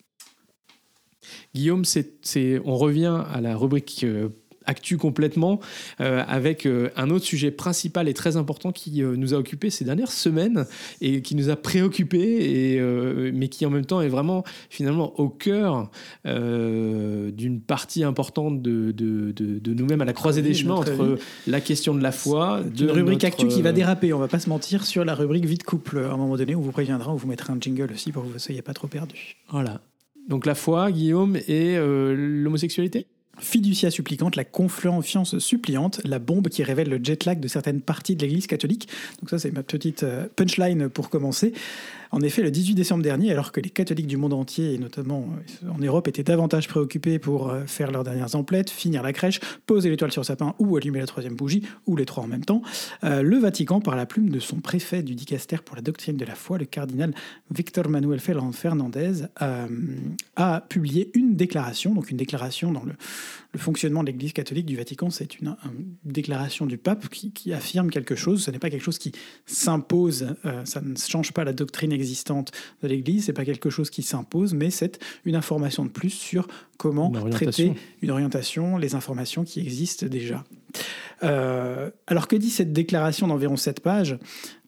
Guillaume, 1.55 1.85
on 2.65 2.77
revient 2.77 3.23
à 3.31 3.41
la 3.41 3.57
rubrique 3.57 4.05
actu 4.67 4.97
complètement 4.97 5.61
euh, 6.01 6.23
avec 6.27 6.67
euh, 6.67 6.91
un 6.97 7.11
autre 7.11 7.25
sujet 7.25 7.51
principal 7.51 8.09
et 8.09 8.15
très 8.15 8.37
important 8.37 8.73
qui 8.73 9.03
euh, 9.03 9.17
nous 9.17 9.35
a 9.35 9.37
occupé 9.37 9.71
ces 9.71 9.85
dernières 9.85 10.13
semaines 10.13 10.67
et 11.01 11.23
qui 11.23 11.35
nous 11.35 11.51
a 11.51 11.57
préoccupé 11.57 12.21
et 12.75 12.81
mais 13.33 13.49
qui 13.49 13.67
en 13.67 13.71
même 13.71 13.85
temps 13.85 14.01
est 14.01 14.09
vraiment 14.09 14.45
finalement 14.71 15.19
au 15.19 15.29
cœur 15.29 15.91
d'une 16.25 17.61
partie 17.61 18.05
importante 18.05 18.63
de, 18.63 18.93
de, 18.93 19.33
de, 19.33 19.75
nous-mêmes 19.75 20.01
à 20.01 20.05
la 20.05 20.13
croisée 20.13 20.43
des 20.43 20.55
chemins 20.55 20.75
entre 20.75 21.19
la 21.47 21.61
question 21.61 21.95
de 21.95 22.03
la 22.03 22.13
foi 22.13 22.63
de 22.63 22.89
rubrique 22.89 23.25
actu 23.25 23.49
qui 23.49 23.63
va 23.63 23.73
déraper. 23.73 24.13
On 24.13 24.19
va 24.19 24.29
pas 24.29 24.39
se 24.39 24.49
mentir 24.49 24.87
sur 24.87 25.05
la 25.05 25.15
rubrique 25.15 25.47
vie 25.47 25.59
de 25.59 25.63
couple. 25.63 25.99
À 25.99 26.13
un 26.13 26.17
moment 26.17 26.37
donné 26.37 26.55
on 26.55 26.61
vous 26.61 26.73
préviendra 26.73 27.13
on 27.13 27.17
vous 27.17 27.29
mettra 27.29 27.53
un 27.53 27.59
jingle 27.61 27.93
aussi 27.93 28.13
pour 28.13 28.23
que 28.23 28.29
vous 28.29 28.35
ne 28.35 28.39
soyez 28.39 28.63
pas 28.63 28.75
trop 28.75 28.89
perdu 28.89 29.37
voilà. 29.51 29.81
Donc 30.29 30.47
la 30.47 30.55
foi 30.55 30.91
Guillaume 30.91 31.37
et 31.49 31.77
l'homosexualité? 31.77 33.07
Fiducia 33.39 33.91
supplicante, 33.91 34.37
la 34.37 34.45
confiance 34.45 35.39
suppliante, 35.39 36.01
la 36.05 36.19
bombe 36.19 36.49
qui 36.49 36.63
révèle 36.63 36.89
le 36.89 37.01
jet 37.03 37.25
lag 37.25 37.41
de 37.41 37.49
certaines 37.49 37.81
parties 37.81 38.17
de 38.17 38.23
l'Église 38.23 38.47
catholique. 38.47 38.89
Donc 39.21 39.31
ça, 39.31 39.39
c'est 39.39 39.51
ma 39.51 39.63
petite 39.63 40.03
euh, 40.03 40.27
punchline 40.37 40.89
pour 40.89 41.11
commencer. 41.11 41.53
En 42.15 42.21
effet, 42.21 42.43
le 42.43 42.53
18 42.53 42.77
décembre 42.77 43.03
dernier, 43.03 43.33
alors 43.33 43.51
que 43.51 43.61
les 43.61 43.71
catholiques 43.71 44.07
du 44.07 44.17
monde 44.17 44.35
entier, 44.35 44.75
et 44.75 44.79
notamment 44.79 45.27
euh, 45.65 45.69
en 45.69 45.79
Europe, 45.79 46.07
étaient 46.07 46.23
davantage 46.23 46.69
préoccupés 46.69 47.19
pour 47.19 47.51
euh, 47.51 47.65
faire 47.67 47.91
leurs 47.91 48.05
dernières 48.05 48.37
emplettes, 48.37 48.71
finir 48.71 49.03
la 49.03 49.13
crèche, 49.13 49.41
poser 49.67 49.91
l'étoile 49.91 50.13
sur 50.13 50.25
sapin 50.25 50.55
ou 50.61 50.77
allumer 50.77 51.01
la 51.01 51.07
troisième 51.07 51.35
bougie, 51.35 51.65
ou 51.89 51.97
les 51.97 52.05
trois 52.05 52.23
en 52.23 52.29
même 52.29 52.45
temps, 52.45 52.63
euh, 53.03 53.21
le 53.21 53.37
Vatican, 53.39 53.81
par 53.81 53.97
la 53.97 54.07
plume 54.07 54.29
de 54.29 54.39
son 54.39 54.61
préfet 54.61 55.03
du 55.03 55.17
dicaster 55.17 55.57
pour 55.57 55.75
la 55.75 55.83
doctrine 55.83 56.17
de 56.17 56.25
la 56.25 56.37
foi, 56.37 56.57
le 56.57 56.67
cardinal 56.67 57.13
Victor 57.51 57.89
Manuel 57.89 58.21
Fernandez, 58.21 59.25
a 60.37 60.61
publié 60.69 61.11
une 61.15 61.35
déclaration, 61.35 61.95
donc 61.95 62.13
une 62.13 62.17
déclaration 62.17 62.71
dans 62.71 62.85
le, 62.85 62.93
le 63.55 63.61
fonctionnement 63.61 64.03
de 64.03 64.09
l'Église 64.09 64.33
catholique 64.33 64.67
du 64.67 64.77
Vatican, 64.77 65.11
c'est 65.11 65.39
une, 65.39 65.57
déclaration 66.05 66.67
du 66.67 66.77
pape 66.77 67.09
qui, 67.09 67.53
affirme 67.53 67.89
quelque 67.89 68.17
chose. 68.17 68.43
Ce 68.43 68.51
n'est 68.51 68.59
pas 68.59 68.69
quelque 68.69 68.83
chose 68.83 68.99
qui 68.99 69.13
s'impose, 69.47 70.35
euh, 70.45 70.65
ça 70.65 70.81
ne 70.81 70.97
change 70.97 71.33
pas 71.33 71.45
la 71.45 71.53
doctrine 71.53 71.93
existante 71.93 72.51
de 72.83 72.89
l'Église, 72.89 73.27
c'est 73.27 73.33
pas 73.33 73.45
quelque 73.45 73.71
chose 73.71 73.91
qui 73.91 74.03
s'impose, 74.03 74.55
mais 74.55 74.71
c'est 74.71 74.99
une 75.25 75.37
information 75.37 75.85
de 75.85 75.91
plus 75.91 76.11
sur 76.11 76.49
comment 76.79 77.13
traiter 77.31 77.75
une 78.03 78.11
orientation, 78.11 78.77
les 78.77 78.97
informations 78.97 79.45
qui 79.45 79.61
existent 79.61 80.07
déjà. 80.07 80.43
Euh, 81.23 81.91
alors 82.09 82.27
que 82.27 82.35
dit 82.35 82.51
cette 82.51 82.73
déclaration 82.73 83.29
d'environ 83.29 83.57
7 83.57 83.79
pages? 83.79 84.19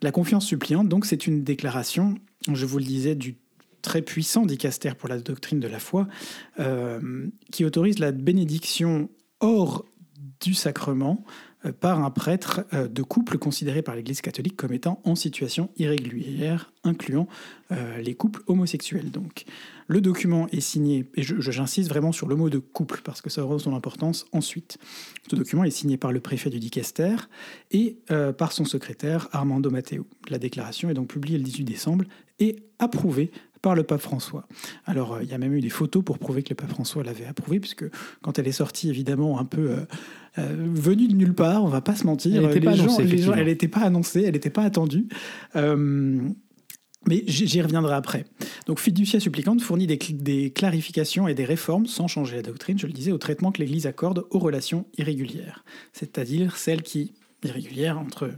La 0.00 0.12
confiance 0.12 0.46
suppliante, 0.46 0.88
donc 0.88 1.06
c'est 1.06 1.26
une 1.26 1.42
déclaration, 1.42 2.14
je 2.52 2.64
vous 2.64 2.78
le 2.78 2.84
disais, 2.84 3.16
du 3.16 3.34
très 3.86 4.02
puissant 4.02 4.44
d'Icaster 4.44 4.90
pour 4.98 5.08
la 5.08 5.18
doctrine 5.18 5.60
de 5.60 5.68
la 5.68 5.78
foi, 5.78 6.08
euh, 6.58 7.28
qui 7.52 7.64
autorise 7.64 8.00
la 8.00 8.10
bénédiction 8.10 9.08
hors 9.38 9.84
du 10.40 10.54
sacrement 10.54 11.24
euh, 11.64 11.70
par 11.70 12.02
un 12.02 12.10
prêtre 12.10 12.64
euh, 12.74 12.88
de 12.88 13.02
couple 13.04 13.38
considéré 13.38 13.82
par 13.82 13.94
l'Église 13.94 14.22
catholique 14.22 14.56
comme 14.56 14.72
étant 14.72 15.00
en 15.04 15.14
situation 15.14 15.70
irrégulière, 15.76 16.72
incluant 16.84 17.26
les 17.98 18.14
couples 18.14 18.42
homosexuels. 18.46 19.10
Donc, 19.10 19.44
le 19.88 20.00
document 20.00 20.46
est 20.52 20.60
signé, 20.60 21.10
et 21.16 21.22
j'insiste 21.22 21.88
vraiment 21.88 22.12
sur 22.12 22.28
le 22.28 22.36
mot 22.36 22.48
de 22.48 22.58
couple 22.58 23.00
parce 23.02 23.20
que 23.20 23.28
ça 23.28 23.42
aura 23.42 23.58
son 23.58 23.74
importance 23.74 24.24
ensuite. 24.30 24.78
Ce 25.28 25.34
document 25.34 25.64
est 25.64 25.70
signé 25.70 25.96
par 25.96 26.12
le 26.12 26.20
préfet 26.20 26.48
du 26.48 26.60
Dicaster 26.60 27.16
et 27.72 27.98
par 28.38 28.52
son 28.52 28.64
secrétaire 28.64 29.28
Armando 29.32 29.68
Matteo. 29.68 30.06
La 30.28 30.38
déclaration 30.38 30.88
est 30.90 30.94
donc 30.94 31.08
publiée 31.08 31.38
le 31.38 31.42
18 31.42 31.64
décembre 31.64 32.04
et 32.38 32.62
approuvée 32.78 33.32
par 33.66 33.74
le 33.74 33.82
pape 33.82 34.00
François. 34.00 34.46
Alors, 34.84 35.14
euh, 35.14 35.24
il 35.24 35.28
y 35.28 35.34
a 35.34 35.38
même 35.38 35.52
eu 35.52 35.60
des 35.60 35.70
photos 35.70 36.04
pour 36.04 36.20
prouver 36.20 36.44
que 36.44 36.50
le 36.50 36.54
pape 36.54 36.70
François 36.70 37.02
l'avait 37.02 37.26
approuvé, 37.26 37.58
puisque 37.58 37.84
quand 38.22 38.38
elle 38.38 38.46
est 38.46 38.52
sortie, 38.52 38.88
évidemment, 38.88 39.40
un 39.40 39.44
peu 39.44 39.72
euh, 39.72 39.76
euh, 40.38 40.54
venue 40.72 41.08
de 41.08 41.14
nulle 41.16 41.34
part, 41.34 41.64
on 41.64 41.66
va 41.66 41.80
pas 41.80 41.96
se 41.96 42.06
mentir, 42.06 42.36
elle 42.36 42.46
n'était 42.46 42.60
pas, 42.60 42.74
annoncée, 42.74 43.02
elle 43.34 43.46
n'était 43.46 43.66
pas 43.66 43.80
annoncée, 43.80 44.22
elle 44.22 44.34
n'était 44.34 44.50
pas 44.50 44.62
attendue. 44.62 45.08
mais 45.56 47.24
j'y 47.26 47.60
reviendrai 47.60 47.94
après. 47.94 48.26
Donc, 48.68 48.78
Fiducia 48.78 49.18
supplicante 49.18 49.60
fournit 49.60 49.88
des, 49.88 49.98
des, 50.12 50.52
clarifications 50.52 51.26
et 51.26 51.34
des 51.34 51.44
réformes 51.44 51.86
sans 51.86 52.06
changer 52.06 52.36
la 52.36 52.42
doctrine, 52.42 52.78
je 52.78 52.86
le 52.86 52.92
disais, 52.92 53.10
au 53.10 53.18
traitement 53.18 53.50
que 53.50 53.58
l'Église 53.58 53.88
accorde 53.88 54.26
aux 54.30 54.38
relations 54.38 54.86
irrégulières, 54.96 55.64
c'est-à-dire 55.92 56.56
celles 56.56 56.82
qui 56.82 57.14
irrégulière 57.46 57.98
entre, 57.98 58.30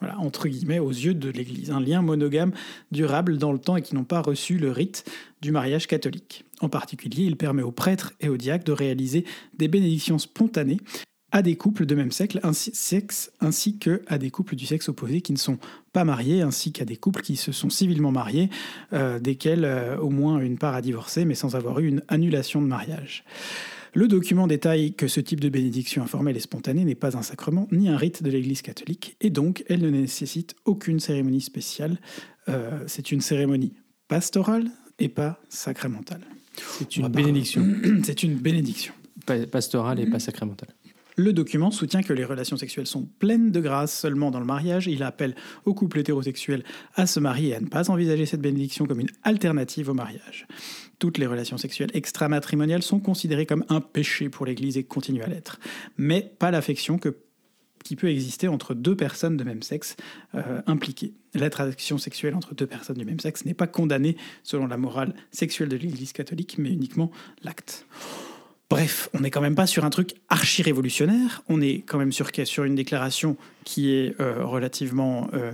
voilà, 0.00 0.18
entre 0.18 0.48
guillemets, 0.48 0.78
aux 0.78 0.90
yeux 0.90 1.14
de 1.14 1.28
l'Église. 1.28 1.70
Un 1.70 1.80
lien 1.80 2.02
monogame 2.02 2.52
durable 2.90 3.38
dans 3.38 3.52
le 3.52 3.58
temps 3.58 3.76
et 3.76 3.82
qui 3.82 3.94
n'ont 3.94 4.04
pas 4.04 4.20
reçu 4.20 4.58
le 4.58 4.70
rite 4.70 5.04
du 5.40 5.50
mariage 5.50 5.86
catholique. 5.86 6.44
En 6.60 6.68
particulier, 6.68 7.24
il 7.24 7.36
permet 7.36 7.62
aux 7.62 7.72
prêtres 7.72 8.12
et 8.20 8.28
aux 8.28 8.36
diacres 8.36 8.64
de 8.64 8.72
réaliser 8.72 9.24
des 9.58 9.68
bénédictions 9.68 10.18
spontanées 10.18 10.78
à 11.32 11.40
des 11.40 11.56
couples 11.56 11.86
de 11.86 11.94
même 11.94 12.12
sexe, 12.12 12.38
ainsi, 12.42 12.70
sexe, 12.74 13.32
que 13.80 14.02
à 14.06 14.18
des 14.18 14.30
couples 14.30 14.54
du 14.54 14.66
sexe 14.66 14.88
opposé 14.90 15.22
qui 15.22 15.32
ne 15.32 15.38
sont 15.38 15.58
pas 15.92 16.04
mariés, 16.04 16.42
ainsi 16.42 16.72
qu'à 16.72 16.84
des 16.84 16.96
couples 16.96 17.22
qui 17.22 17.36
se 17.36 17.52
sont 17.52 17.70
civilement 17.70 18.12
mariés, 18.12 18.50
euh, 18.92 19.18
desquels 19.18 19.64
euh, 19.64 19.96
au 19.96 20.10
moins 20.10 20.38
une 20.40 20.58
part 20.58 20.74
a 20.74 20.82
divorcé, 20.82 21.24
mais 21.24 21.34
sans 21.34 21.56
avoir 21.56 21.80
eu 21.80 21.88
une 21.88 22.02
annulation 22.08 22.60
de 22.60 22.66
mariage. 22.66 23.24
Le 23.94 24.08
document 24.08 24.46
détaille 24.46 24.94
que 24.94 25.06
ce 25.06 25.20
type 25.20 25.40
de 25.40 25.50
bénédiction 25.50 26.02
informelle 26.02 26.36
et 26.36 26.40
spontanée 26.40 26.84
n'est 26.84 26.94
pas 26.94 27.16
un 27.18 27.22
sacrement 27.22 27.68
ni 27.72 27.90
un 27.90 27.96
rite 27.98 28.22
de 28.22 28.30
l'Église 28.30 28.62
catholique, 28.62 29.16
et 29.20 29.28
donc 29.28 29.64
elle 29.68 29.82
ne 29.82 29.90
nécessite 29.90 30.56
aucune 30.64 30.98
cérémonie 30.98 31.42
spéciale. 31.42 31.98
Euh, 32.48 32.82
c'est 32.86 33.12
une 33.12 33.20
cérémonie 33.20 33.74
pastorale 34.08 34.70
et 34.98 35.10
pas 35.10 35.40
sacramentale. 35.50 36.22
C'est 36.78 36.96
une 36.96 37.08
bénédiction. 37.08 37.66
C'est 38.02 38.22
une 38.22 38.36
bénédiction. 38.36 38.94
pastorale 39.50 40.00
et 40.00 40.06
pas 40.06 40.18
sacramentale. 40.18 40.74
Le 41.16 41.32
document 41.34 41.70
soutient 41.70 42.02
que 42.02 42.14
les 42.14 42.24
relations 42.24 42.56
sexuelles 42.56 42.86
sont 42.86 43.06
pleines 43.18 43.50
de 43.50 43.60
grâce 43.60 43.98
seulement 43.98 44.30
dans 44.30 44.40
le 44.40 44.46
mariage. 44.46 44.86
Il 44.86 45.02
appelle 45.02 45.34
aux 45.66 45.74
couples 45.74 45.98
hétérosexuels 45.98 46.64
à 46.94 47.06
se 47.06 47.20
marier 47.20 47.50
et 47.50 47.54
à 47.56 47.60
ne 47.60 47.66
pas 47.66 47.90
envisager 47.90 48.24
cette 48.24 48.40
bénédiction 48.40 48.86
comme 48.86 49.00
une 49.00 49.10
alternative 49.22 49.90
au 49.90 49.94
mariage. 49.94 50.46
Toutes 51.02 51.18
les 51.18 51.26
relations 51.26 51.58
sexuelles 51.58 51.90
extramatrimoniales 51.94 52.84
sont 52.84 53.00
considérées 53.00 53.44
comme 53.44 53.64
un 53.68 53.80
péché 53.80 54.28
pour 54.28 54.46
l'Église 54.46 54.78
et 54.78 54.84
continuent 54.84 55.24
à 55.24 55.26
l'être, 55.26 55.58
mais 55.96 56.22
pas 56.38 56.52
l'affection 56.52 56.96
qui 57.82 57.96
peut 57.96 58.08
exister 58.08 58.46
entre 58.46 58.72
deux 58.72 58.94
personnes 58.94 59.36
de 59.36 59.42
même 59.42 59.62
sexe 59.62 59.96
euh, 60.36 60.62
impliquées. 60.68 61.14
L'attraction 61.34 61.98
sexuelle 61.98 62.36
entre 62.36 62.54
deux 62.54 62.68
personnes 62.68 62.98
du 62.98 63.04
même 63.04 63.18
sexe 63.18 63.44
n'est 63.44 63.52
pas 63.52 63.66
condamnée 63.66 64.16
selon 64.44 64.68
la 64.68 64.76
morale 64.76 65.12
sexuelle 65.32 65.68
de 65.68 65.76
l'Église 65.76 66.12
catholique, 66.12 66.54
mais 66.58 66.70
uniquement 66.70 67.10
l'acte. 67.42 67.84
Bref, 68.72 69.10
on 69.12 69.20
n'est 69.20 69.30
quand 69.30 69.42
même 69.42 69.54
pas 69.54 69.66
sur 69.66 69.84
un 69.84 69.90
truc 69.90 70.14
archi-révolutionnaire, 70.30 71.42
on 71.50 71.60
est 71.60 71.82
quand 71.86 71.98
même 71.98 72.10
sur, 72.10 72.30
sur 72.44 72.64
une 72.64 72.74
déclaration 72.74 73.36
qui 73.64 73.92
est 73.92 74.18
euh, 74.18 74.46
relativement... 74.46 75.28
Euh, 75.34 75.52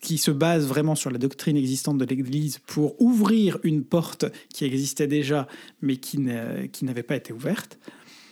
qui 0.00 0.18
se 0.18 0.32
base 0.32 0.66
vraiment 0.66 0.96
sur 0.96 1.10
la 1.12 1.18
doctrine 1.18 1.56
existante 1.56 1.98
de 1.98 2.04
l'Église 2.04 2.58
pour 2.66 3.00
ouvrir 3.00 3.58
une 3.62 3.84
porte 3.84 4.24
qui 4.52 4.64
existait 4.64 5.06
déjà, 5.06 5.46
mais 5.82 5.98
qui 5.98 6.18
n'avait 6.18 7.04
pas 7.04 7.14
été 7.14 7.32
ouverte. 7.32 7.78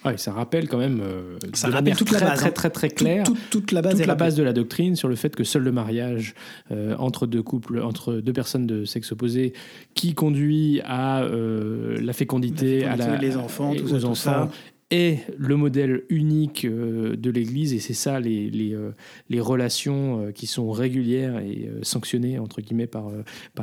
Ouais, 0.04 0.18
ça 0.18 0.32
rappelle 0.32 0.68
quand 0.68 0.76
même 0.76 1.00
euh, 1.00 1.38
ça 1.54 1.68
rappelle 1.68 1.96
toute 1.96 2.08
très, 2.08 2.20
la 2.20 2.26
base, 2.30 2.40
très, 2.40 2.50
très, 2.52 2.70
très, 2.70 2.88
clair 2.90 3.24
toute, 3.50 3.72
la 3.72 3.80
base, 3.80 4.04
la 4.04 4.14
base 4.14 4.34
de 4.34 4.42
la 4.42 4.52
doctrine 4.52 4.96
sur 4.96 5.08
le 5.08 5.16
fait 5.16 5.34
que 5.34 5.44
seul 5.44 5.62
le 5.62 5.72
mariage 5.72 6.34
euh, 6.70 6.94
entre 6.98 7.26
deux 7.26 7.42
couples, 7.42 7.80
entre 7.80 8.14
deux 8.14 8.32
personnes 8.34 8.66
de 8.66 8.84
sexe 8.84 9.12
opposé, 9.12 9.54
qui 9.94 10.12
conduit 10.12 10.82
à 10.84 11.22
euh, 11.22 11.96
la 12.02 12.12
fécondité, 12.12 12.84
à 12.84 12.96
la, 12.96 13.16
les 13.16 13.38
enfants, 13.38 13.74
tout 13.74 13.94
aux 13.94 14.04
enfants, 14.04 14.50
le 15.36 15.56
modèle 15.56 16.04
unique 16.08 16.66
de 16.66 17.30
l'Église 17.30 17.72
et 17.72 17.78
c'est 17.78 17.94
ça 17.94 18.20
les, 18.20 18.50
les 18.50 19.40
relations 19.40 20.32
qui 20.34 20.46
sont 20.46 20.70
régulières 20.70 21.38
et 21.38 21.70
sanctionnées 21.82 22.38
entre 22.38 22.60
guillemets 22.60 22.86
par 22.86 23.10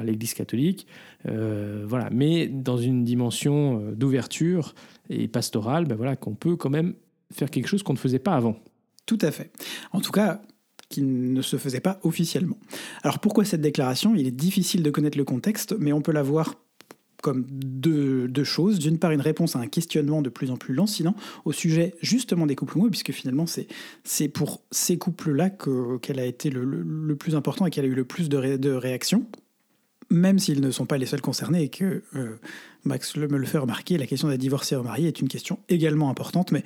l'Église 0.03 0.33
catholique. 0.33 0.87
voilà, 1.25 2.09
mais 2.11 2.47
dans 2.47 2.77
une 2.77 3.03
dimension 3.03 3.91
d'ouverture 3.95 4.73
et 5.09 5.27
pastorale, 5.27 5.85
ben 5.85 5.95
voilà, 5.95 6.15
qu'on 6.15 6.35
peut 6.35 6.55
quand 6.55 6.69
même 6.69 6.95
faire 7.31 7.49
quelque 7.49 7.67
chose 7.67 7.83
qu'on 7.83 7.93
ne 7.93 7.97
faisait 7.97 8.19
pas 8.19 8.35
avant. 8.35 8.57
Tout 9.05 9.19
à 9.21 9.31
fait. 9.31 9.51
En 9.91 10.01
tout 10.01 10.11
cas, 10.11 10.41
qui 10.89 11.01
ne 11.01 11.41
se 11.41 11.57
faisait 11.57 11.79
pas 11.79 11.99
officiellement. 12.03 12.57
Alors 13.01 13.19
pourquoi 13.19 13.45
cette 13.45 13.61
déclaration? 13.61 14.13
Il 14.13 14.27
est 14.27 14.31
difficile 14.31 14.83
de 14.83 14.91
connaître 14.91 15.17
le 15.17 15.23
contexte, 15.23 15.75
mais 15.79 15.93
on 15.93 16.01
peut 16.01 16.11
la 16.11 16.21
voir 16.21 16.55
comme 17.21 17.45
deux, 17.49 18.43
choses. 18.43 18.79
D'une 18.79 18.97
part, 18.97 19.11
une 19.11 19.21
réponse 19.21 19.55
à 19.55 19.59
un 19.59 19.67
questionnement 19.67 20.21
de 20.21 20.29
plus 20.29 20.51
en 20.51 20.57
plus 20.57 20.73
lancinant 20.73 21.15
au 21.45 21.51
sujet 21.51 21.93
justement 22.01 22.47
des 22.47 22.55
couples 22.55 22.77
homo, 22.77 22.89
puisque 22.89 23.11
finalement, 23.11 23.45
c'est 24.03 24.27
pour 24.27 24.61
ces 24.71 24.97
couples-là 24.97 25.51
qu'elle 26.01 26.19
a 26.19 26.25
été 26.25 26.49
le, 26.49 27.15
plus 27.15 27.35
important 27.35 27.65
et 27.65 27.69
qu'elle 27.69 27.85
a 27.85 27.87
eu 27.87 27.95
le 27.95 28.05
plus 28.05 28.29
de, 28.29 28.57
de 28.57 28.71
réactions, 28.71 29.25
même 30.09 30.39
s'ils 30.39 30.61
ne 30.61 30.71
sont 30.71 30.85
pas 30.85 30.97
les 30.97 31.05
seuls 31.05 31.21
concernés 31.21 31.63
et 31.63 31.69
que 31.69 32.03
euh, 32.15 32.35
Max 32.83 33.15
me 33.15 33.37
le 33.37 33.45
fait 33.45 33.57
remarquer, 33.57 33.97
la 33.97 34.07
question 34.07 34.27
des 34.27 34.37
divorcés 34.37 34.75
remariés 34.75 35.07
est 35.07 35.21
une 35.21 35.29
question 35.29 35.59
également 35.69 36.09
importante, 36.09 36.51
mais 36.51 36.63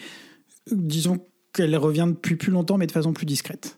disons 0.72 1.20
qu'elle 1.54 1.76
revient 1.78 2.08
depuis 2.08 2.36
plus 2.36 2.52
longtemps, 2.52 2.78
mais 2.78 2.88
de 2.88 2.92
façon 2.92 3.14
plus 3.14 3.26
discrète. 3.26 3.78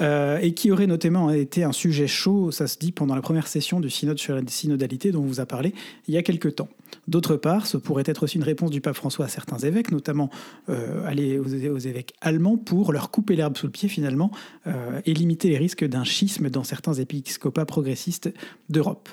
Euh, 0.00 0.38
et 0.38 0.52
qui 0.52 0.70
aurait 0.70 0.86
notamment 0.86 1.30
été 1.30 1.64
un 1.64 1.72
sujet 1.72 2.06
chaud, 2.06 2.50
ça 2.50 2.66
se 2.66 2.78
dit, 2.78 2.92
pendant 2.92 3.14
la 3.14 3.22
première 3.22 3.46
session 3.46 3.80
du 3.80 3.88
synode 3.88 4.18
sur 4.18 4.34
la 4.34 4.42
synodalité 4.46 5.10
dont 5.10 5.22
on 5.22 5.26
vous 5.26 5.40
a 5.40 5.46
parlé 5.46 5.72
il 6.06 6.12
y 6.12 6.18
a 6.18 6.22
quelque 6.22 6.48
temps. 6.48 6.68
D'autre 7.08 7.36
part, 7.36 7.66
ce 7.66 7.78
pourrait 7.78 8.04
être 8.06 8.24
aussi 8.24 8.36
une 8.36 8.42
réponse 8.42 8.70
du 8.70 8.80
pape 8.80 8.94
François 8.94 9.24
à 9.24 9.28
certains 9.28 9.58
évêques, 9.58 9.90
notamment 9.90 10.30
euh, 10.68 11.40
aux, 11.40 11.78
évêques 11.78 12.12
allemands 12.20 12.58
pour 12.58 12.92
leur 12.92 13.10
couper 13.10 13.36
l'herbe 13.36 13.56
sous 13.56 13.66
le 13.66 13.72
pied 13.72 13.88
finalement 13.88 14.30
euh, 14.66 15.00
et 15.06 15.14
limiter 15.14 15.48
les 15.48 15.58
risques 15.58 15.84
d'un 15.84 16.04
schisme 16.04 16.50
dans 16.50 16.64
certains 16.64 16.94
épiscopats 16.94 17.64
progressistes 17.64 18.30
d'Europe. 18.68 19.08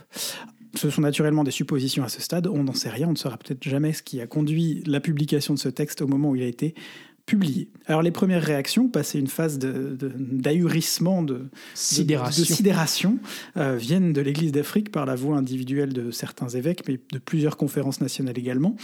Ce 0.75 0.89
sont 0.89 1.01
naturellement 1.01 1.43
des 1.43 1.51
suppositions 1.51 2.03
à 2.03 2.09
ce 2.09 2.19
stade, 2.19 2.47
on 2.47 2.63
n'en 2.63 2.73
sait 2.73 2.89
rien, 2.89 3.07
on 3.07 3.11
ne 3.11 3.17
saura 3.17 3.37
peut-être 3.37 3.63
jamais 3.63 3.93
ce 3.93 4.01
qui 4.01 4.19
a 4.19 4.27
conduit 4.27 4.83
la 4.87 4.99
publication 4.99 5.53
de 5.53 5.59
ce 5.59 5.69
texte 5.69 6.01
au 6.01 6.07
moment 6.07 6.31
où 6.31 6.35
il 6.35 6.41
a 6.41 6.47
été 6.47 6.73
publié. 7.25 7.69
Alors 7.85 8.01
les 8.01 8.11
premières 8.11 8.43
réactions, 8.43 8.89
passé 8.89 9.19
une 9.19 9.27
phase 9.27 9.57
d'ahurissement, 9.59 11.23
de, 11.23 11.33
de, 11.33 11.49
sidération, 11.73 12.41
de, 12.41 12.47
sidération 12.47 13.19
euh, 13.57 13.77
viennent 13.77 14.13
de 14.13 14.21
l'Église 14.21 14.51
d'Afrique 14.51 14.91
par 14.91 15.05
la 15.05 15.15
voix 15.15 15.37
individuelle 15.37 15.93
de 15.93 16.11
certains 16.11 16.49
évêques, 16.49 16.83
mais 16.87 16.99
de 17.11 17.19
plusieurs 17.19 17.57
conférences 17.57 18.01
nationales 18.01 18.37
également. 18.37 18.75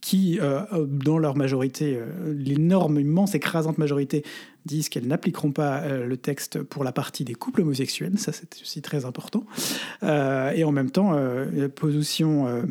qui, 0.00 0.38
dans 0.86 1.18
leur 1.18 1.36
majorité, 1.36 1.98
l'énorme, 2.26 3.00
immense, 3.00 3.34
écrasante 3.34 3.78
majorité, 3.78 4.22
disent 4.64 4.88
qu'elles 4.88 5.08
n'appliqueront 5.08 5.50
pas 5.50 5.88
le 5.88 6.16
texte 6.16 6.62
pour 6.62 6.84
la 6.84 6.92
partie 6.92 7.24
des 7.24 7.34
couples 7.34 7.62
homosexuels. 7.62 8.16
Ça, 8.16 8.30
c'est 8.32 8.60
aussi 8.62 8.80
très 8.80 9.06
important. 9.06 9.44
et 10.02 10.62
en 10.62 10.70
même 10.70 10.92
temps, 10.92 11.12
la 11.12 11.68
position 11.68 12.62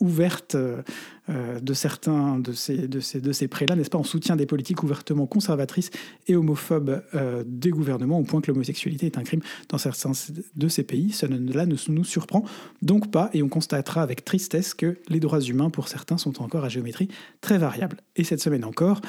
ouverte 0.00 0.54
euh, 0.54 0.82
euh, 1.30 1.60
de 1.60 1.74
certains 1.74 2.38
de 2.38 2.52
ces, 2.52 2.88
de 2.88 3.00
ces, 3.00 3.20
de 3.20 3.32
ces 3.32 3.48
prêts-là, 3.48 3.76
n'est-ce 3.76 3.90
pas, 3.90 3.98
en 3.98 4.04
soutien 4.04 4.34
des 4.36 4.46
politiques 4.46 4.82
ouvertement 4.82 5.26
conservatrices 5.26 5.90
et 6.26 6.36
homophobes 6.36 7.02
euh, 7.14 7.44
des 7.46 7.70
gouvernements, 7.70 8.18
au 8.18 8.22
point 8.22 8.40
que 8.40 8.50
l'homosexualité 8.50 9.06
est 9.06 9.18
un 9.18 9.22
crime 9.22 9.42
dans 9.68 9.76
certains 9.78 10.12
de 10.56 10.68
ces 10.68 10.84
pays. 10.84 11.12
Cela 11.12 11.66
ne 11.66 11.90
nous 11.92 12.04
surprend 12.04 12.44
donc 12.80 13.10
pas, 13.10 13.28
et 13.34 13.42
on 13.42 13.48
constatera 13.48 14.02
avec 14.02 14.24
tristesse 14.24 14.72
que 14.72 14.96
les 15.08 15.20
droits 15.20 15.40
humains, 15.40 15.70
pour 15.70 15.88
certains, 15.88 16.16
sont 16.16 16.42
encore 16.42 16.64
à 16.64 16.68
géométrie 16.68 17.08
très 17.40 17.58
variable. 17.58 17.98
Et 18.16 18.24
cette 18.24 18.40
semaine 18.40 18.64
encore, 18.64 19.00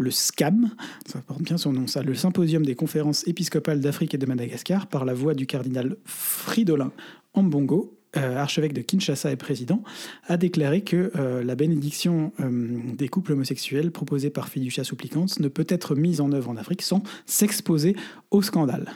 le 0.00 0.10
SCAM, 0.10 0.70
ça 1.06 1.20
porte 1.20 1.42
bien 1.42 1.58
son 1.58 1.72
nom, 1.72 1.86
ça, 1.86 2.02
le 2.02 2.14
Symposium 2.14 2.64
des 2.64 2.74
conférences 2.74 3.26
épiscopales 3.28 3.80
d'Afrique 3.80 4.14
et 4.14 4.18
de 4.18 4.26
Madagascar, 4.26 4.86
par 4.86 5.04
la 5.04 5.12
voix 5.12 5.34
du 5.34 5.46
cardinal 5.46 5.96
Fridolin 6.04 6.92
Ambongo, 7.34 7.95
euh, 8.16 8.36
archevêque 8.36 8.72
de 8.72 8.80
Kinshasa 8.80 9.30
et 9.30 9.36
président, 9.36 9.82
a 10.26 10.36
déclaré 10.36 10.82
que 10.82 11.12
euh, 11.16 11.42
la 11.42 11.54
bénédiction 11.54 12.32
euh, 12.40 12.78
des 12.94 13.08
couples 13.08 13.32
homosexuels 13.32 13.90
proposée 13.90 14.30
par 14.30 14.48
Fiducia 14.48 14.84
Supplicans 14.84 15.26
ne 15.38 15.48
peut 15.48 15.66
être 15.68 15.94
mise 15.94 16.20
en 16.20 16.32
œuvre 16.32 16.50
en 16.50 16.56
Afrique 16.56 16.82
sans 16.82 17.02
s'exposer 17.26 17.96
au 18.30 18.42
scandale. 18.42 18.92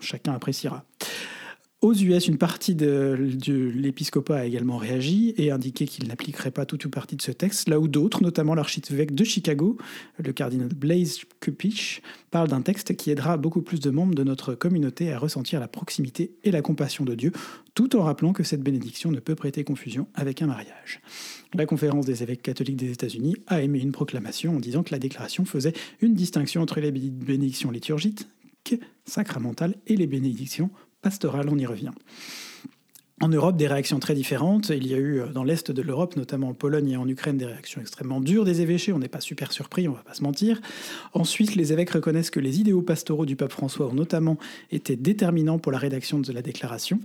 Chacun 0.00 0.32
appréciera. 0.32 0.84
Aux 1.82 1.92
US, 1.92 2.26
une 2.26 2.38
partie 2.38 2.74
de, 2.74 3.30
l'épiscopat 3.74 4.38
a 4.38 4.44
également 4.46 4.78
réagi 4.78 5.34
et 5.36 5.50
indiqué 5.50 5.84
qu'il 5.86 6.08
n'appliquerait 6.08 6.50
pas 6.50 6.64
toute 6.64 6.86
ou 6.86 6.90
partie 6.90 7.16
de 7.16 7.22
ce 7.22 7.32
texte, 7.32 7.68
là 7.68 7.78
où 7.78 7.86
d'autres, 7.86 8.22
notamment 8.22 8.54
l'archevêque 8.54 9.14
de 9.14 9.24
Chicago, 9.24 9.76
le 10.16 10.32
cardinal 10.32 10.68
Blaise 10.68 11.20
Kupich, 11.40 12.00
parlent 12.30 12.48
d'un 12.48 12.62
texte 12.62 12.96
qui 12.96 13.10
aidera 13.10 13.36
beaucoup 13.36 13.60
plus 13.60 13.78
de 13.78 13.90
membres 13.90 14.14
de 14.14 14.24
notre 14.24 14.54
communauté 14.54 15.12
à 15.12 15.18
ressentir 15.18 15.60
la 15.60 15.68
proximité 15.68 16.32
et 16.44 16.50
la 16.50 16.62
compassion 16.62 17.04
de 17.04 17.14
Dieu, 17.14 17.30
tout 17.74 17.94
en 17.94 18.04
rappelant 18.04 18.32
que 18.32 18.42
cette 18.42 18.62
bénédiction 18.62 19.10
ne 19.10 19.20
peut 19.20 19.34
prêter 19.34 19.62
confusion 19.62 20.08
avec 20.14 20.40
un 20.40 20.46
mariage. 20.46 21.02
La 21.52 21.66
conférence 21.66 22.06
des 22.06 22.22
évêques 22.22 22.42
catholiques 22.42 22.76
des 22.76 22.90
États-Unis 22.90 23.36
a 23.48 23.60
émis 23.60 23.80
une 23.80 23.92
proclamation 23.92 24.56
en 24.56 24.60
disant 24.60 24.82
que 24.82 24.92
la 24.92 24.98
déclaration 24.98 25.44
faisait 25.44 25.74
une 26.00 26.14
distinction 26.14 26.62
entre 26.62 26.80
les 26.80 26.90
bénédictions 26.90 27.70
liturgiques, 27.70 28.26
sacramentales 29.04 29.76
et 29.86 29.94
les 29.94 30.06
bénédictions 30.06 30.70
pastorale, 31.06 31.48
on 31.48 31.56
y 31.56 31.66
revient. 31.66 31.92
En 33.22 33.28
Europe, 33.28 33.56
des 33.56 33.66
réactions 33.66 33.98
très 33.98 34.14
différentes. 34.14 34.68
Il 34.68 34.86
y 34.86 34.92
a 34.92 34.98
eu 34.98 35.20
euh, 35.20 35.28
dans 35.28 35.42
l'Est 35.42 35.70
de 35.70 35.80
l'Europe, 35.80 36.16
notamment 36.16 36.50
en 36.50 36.52
Pologne 36.52 36.90
et 36.90 36.96
en 36.98 37.08
Ukraine, 37.08 37.38
des 37.38 37.46
réactions 37.46 37.80
extrêmement 37.80 38.20
dures 38.20 38.44
des 38.44 38.60
évêchés. 38.60 38.92
On 38.92 38.98
n'est 38.98 39.08
pas 39.08 39.22
super 39.22 39.52
surpris, 39.52 39.88
on 39.88 39.92
va 39.92 40.02
pas 40.02 40.12
se 40.12 40.22
mentir. 40.22 40.60
Ensuite, 41.14 41.54
les 41.54 41.72
évêques 41.72 41.88
reconnaissent 41.90 42.28
que 42.28 42.40
les 42.40 42.60
idéaux 42.60 42.82
pastoraux 42.82 43.24
du 43.24 43.34
pape 43.34 43.52
François 43.52 43.86
ont 43.86 43.94
notamment 43.94 44.36
été 44.70 44.96
déterminants 44.96 45.58
pour 45.58 45.72
la 45.72 45.78
rédaction 45.78 46.18
de 46.18 46.30
la 46.30 46.42
déclaration. 46.42 47.00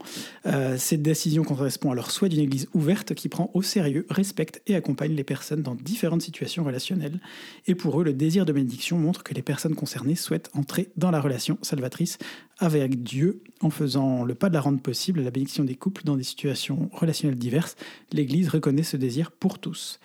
Euh, 0.47 0.75
cette 0.77 1.01
décision 1.01 1.45
correspond 1.45 1.91
à 1.91 1.95
leur 1.95 2.11
souhait 2.11 2.27
d'une 2.27 2.41
Église 2.41 2.67
ouverte 2.73 3.13
qui 3.13 3.29
prend 3.29 3.49
au 3.53 3.61
sérieux, 3.61 4.05
respecte 4.09 4.61
et 4.67 4.75
accompagne 4.75 5.13
les 5.13 5.23
personnes 5.23 5.61
dans 5.61 5.75
différentes 5.75 6.23
situations 6.23 6.65
relationnelles. 6.65 7.21
Et 7.67 7.75
pour 7.75 8.01
eux, 8.01 8.03
le 8.03 8.11
désir 8.11 8.45
de 8.45 8.51
bénédiction 8.51 8.97
montre 8.97 9.23
que 9.23 9.33
les 9.33 9.43
personnes 9.43 9.75
concernées 9.75 10.15
souhaitent 10.15 10.49
entrer 10.53 10.89
dans 10.97 11.11
la 11.11 11.21
relation 11.21 11.57
salvatrice 11.61 12.17
avec 12.61 13.03
Dieu 13.03 13.41
en 13.59 13.69
faisant 13.69 14.23
le 14.23 14.35
pas 14.35 14.49
de 14.49 14.53
la 14.53 14.61
rendre 14.61 14.79
possible, 14.79 15.21
la 15.21 15.31
bénédiction 15.31 15.63
des 15.63 15.75
couples 15.75 16.03
dans 16.03 16.15
des 16.15 16.23
situations 16.23 16.89
relationnelles 16.93 17.37
diverses. 17.37 17.75
L'Église 18.11 18.49
reconnaît 18.49 18.83
ce 18.83 18.97
désir 18.97 19.31
pour 19.31 19.59
tous. 19.59 19.99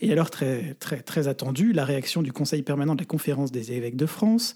Et 0.00 0.10
alors, 0.10 0.30
très, 0.30 0.74
très, 0.80 1.00
très 1.00 1.28
attendu, 1.28 1.72
la 1.72 1.84
réaction 1.84 2.22
du 2.22 2.32
Conseil 2.32 2.62
permanent 2.62 2.94
de 2.94 3.00
la 3.00 3.06
Conférence 3.06 3.52
des 3.52 3.72
évêques 3.72 3.96
de 3.96 4.06
France, 4.06 4.54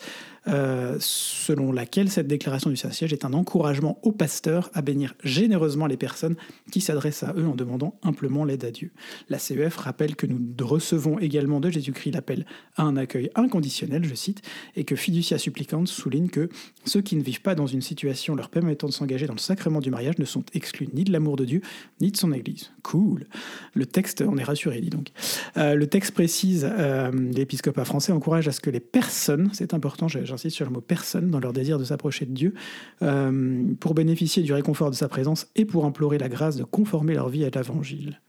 euh, 0.48 0.96
selon 0.98 1.72
laquelle 1.72 2.10
cette 2.10 2.26
déclaration 2.26 2.68
du 2.68 2.76
Saint-Siège 2.76 3.12
est 3.12 3.24
un 3.24 3.32
encouragement 3.32 3.98
aux 4.02 4.12
pasteurs 4.12 4.70
à 4.74 4.82
bénir 4.82 5.14
généreusement 5.22 5.86
les 5.86 5.96
personnes 5.96 6.34
qui 6.72 6.80
s'adressent 6.80 7.22
à 7.22 7.34
eux 7.36 7.46
en 7.46 7.54
demandant 7.54 7.98
humblement 8.02 8.44
l'aide 8.44 8.64
à 8.64 8.70
Dieu. 8.70 8.90
La 9.28 9.38
CEF 9.38 9.76
rappelle 9.76 10.16
que 10.16 10.26
nous 10.26 10.40
recevons 10.60 11.18
également 11.18 11.60
de 11.60 11.70
Jésus-Christ 11.70 12.12
l'appel 12.12 12.46
à 12.76 12.82
un 12.82 12.96
accueil 12.96 13.30
inconditionnel, 13.34 14.04
je 14.04 14.14
cite, 14.14 14.42
et 14.74 14.84
que 14.84 14.96
Fiducia 14.96 15.38
Supplicante 15.38 15.88
souligne 15.88 16.28
que 16.28 16.48
ceux 16.84 17.02
qui 17.02 17.14
ne 17.16 17.22
vivent 17.22 17.41
pas 17.42 17.54
dans 17.54 17.66
une 17.66 17.82
situation 17.82 18.34
leur 18.34 18.48
permettant 18.48 18.86
de 18.86 18.92
s'engager 18.92 19.26
dans 19.26 19.34
le 19.34 19.38
sacrement 19.38 19.80
du 19.80 19.90
mariage 19.90 20.18
ne 20.18 20.24
sont 20.24 20.44
exclus 20.54 20.88
ni 20.92 21.04
de 21.04 21.12
l'amour 21.12 21.36
de 21.36 21.44
Dieu, 21.44 21.60
ni 22.00 22.10
de 22.10 22.16
son 22.16 22.32
Église. 22.32 22.72
Cool. 22.82 23.26
Le 23.74 23.86
texte, 23.86 24.24
on 24.26 24.36
est 24.36 24.44
rassuré, 24.44 24.80
dit 24.80 24.90
donc. 24.90 25.08
Euh, 25.56 25.74
le 25.74 25.86
texte 25.86 26.12
précise, 26.12 26.68
euh, 26.70 27.10
l'épiscopat 27.12 27.84
français 27.84 28.12
encourage 28.12 28.48
à 28.48 28.52
ce 28.52 28.60
que 28.60 28.70
les 28.70 28.80
personnes, 28.80 29.50
c'est 29.52 29.74
important, 29.74 30.08
j'insiste 30.08 30.56
sur 30.56 30.66
le 30.66 30.72
mot 30.72 30.80
personne, 30.80 31.30
dans 31.30 31.40
leur 31.40 31.52
désir 31.52 31.78
de 31.78 31.84
s'approcher 31.84 32.26
de 32.26 32.32
Dieu, 32.32 32.54
euh, 33.02 33.62
pour 33.80 33.94
bénéficier 33.94 34.42
du 34.42 34.52
réconfort 34.52 34.90
de 34.90 34.96
sa 34.96 35.08
présence 35.08 35.48
et 35.56 35.64
pour 35.64 35.84
implorer 35.84 36.18
la 36.18 36.28
grâce 36.28 36.56
de 36.56 36.64
conformer 36.64 37.14
leur 37.14 37.28
vie 37.28 37.44
à 37.44 37.50
l'Évangile. 37.50 38.20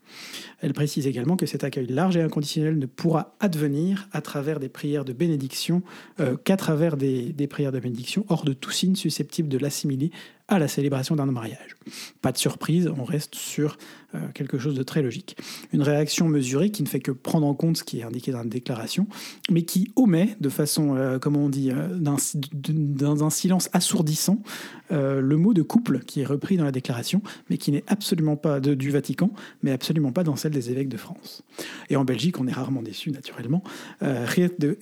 Elle 0.61 0.73
précise 0.73 1.07
également 1.07 1.35
que 1.35 1.45
cet 1.45 1.63
accueil 1.63 1.87
large 1.87 2.17
et 2.17 2.21
inconditionnel 2.21 2.77
ne 2.77 2.85
pourra 2.85 3.35
advenir 3.39 4.07
à 4.11 4.21
travers 4.21 4.59
des 4.59 4.69
prières 4.69 5.05
de 5.05 5.13
bénédiction 5.13 5.81
euh, 6.19 6.37
qu'à 6.37 6.57
travers 6.57 6.97
des, 6.97 7.33
des, 7.33 7.47
prières 7.47 7.71
de 7.71 7.79
bénédiction, 7.79 8.25
hors 8.29 8.43
de 8.43 8.53
tout 8.53 8.71
signe 8.71 8.95
susceptible 8.95 9.49
de 9.49 9.57
l'assimiler 9.57 10.11
à 10.47 10.59
la 10.59 10.67
célébration 10.67 11.15
d'un 11.15 11.25
mariage. 11.25 11.75
Pas 12.21 12.31
de 12.31 12.37
surprise, 12.37 12.91
on 12.97 13.03
reste 13.03 13.35
sur 13.35 13.77
euh, 14.15 14.19
quelque 14.33 14.57
chose 14.57 14.75
de 14.75 14.83
très 14.83 15.01
logique. 15.01 15.37
Une 15.71 15.81
réaction 15.81 16.27
mesurée 16.27 16.69
qui 16.69 16.83
ne 16.83 16.87
fait 16.87 16.99
que 16.99 17.11
prendre 17.11 17.47
en 17.47 17.53
compte 17.53 17.77
ce 17.77 17.83
qui 17.83 17.99
est 17.99 18.03
indiqué 18.03 18.31
dans 18.31 18.39
la 18.39 18.45
déclaration, 18.45 19.07
mais 19.49 19.63
qui 19.63 19.91
omet 19.95 20.35
de 20.39 20.49
façon, 20.49 20.95
euh, 20.95 21.17
comment 21.17 21.45
on 21.45 21.49
dit, 21.49 21.71
euh, 21.71 21.87
dans 21.97 23.23
un 23.23 23.29
silence 23.29 23.69
assourdissant, 23.73 24.41
le 24.89 25.37
mot 25.37 25.55
de 25.55 25.63
couple 25.63 25.99
qui 26.01 26.21
est 26.21 26.25
repris 26.25 26.55
dans 26.55 26.65
la 26.65 26.71
déclaration, 26.71 27.23
mais 27.49 27.57
qui 27.57 27.71
n'est 27.71 27.83
absolument 27.87 28.35
pas 28.35 28.59
de, 28.59 28.75
du 28.75 28.91
Vatican, 28.91 29.31
mais 29.63 29.71
absolument 29.71 30.11
pas 30.11 30.23
dans 30.23 30.35
celle 30.35 30.51
des 30.51 30.69
évêques 30.69 30.89
de 30.89 30.97
France. 30.97 31.41
Et 31.89 31.95
en 31.95 32.05
Belgique, 32.05 32.39
on 32.39 32.45
est 32.45 32.51
rarement 32.51 32.83
déçu, 32.83 33.09
naturellement. 33.09 33.63
Geert 34.01 34.51
de, 34.59 34.77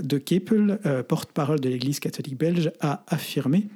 de 0.00 0.18
Kepel, 0.18 0.80
porte-parole 1.06 1.60
de 1.60 1.68
l'Église 1.68 2.00
catholique 2.00 2.36
belge, 2.36 2.72
a 2.80 3.04
affirmé 3.06 3.68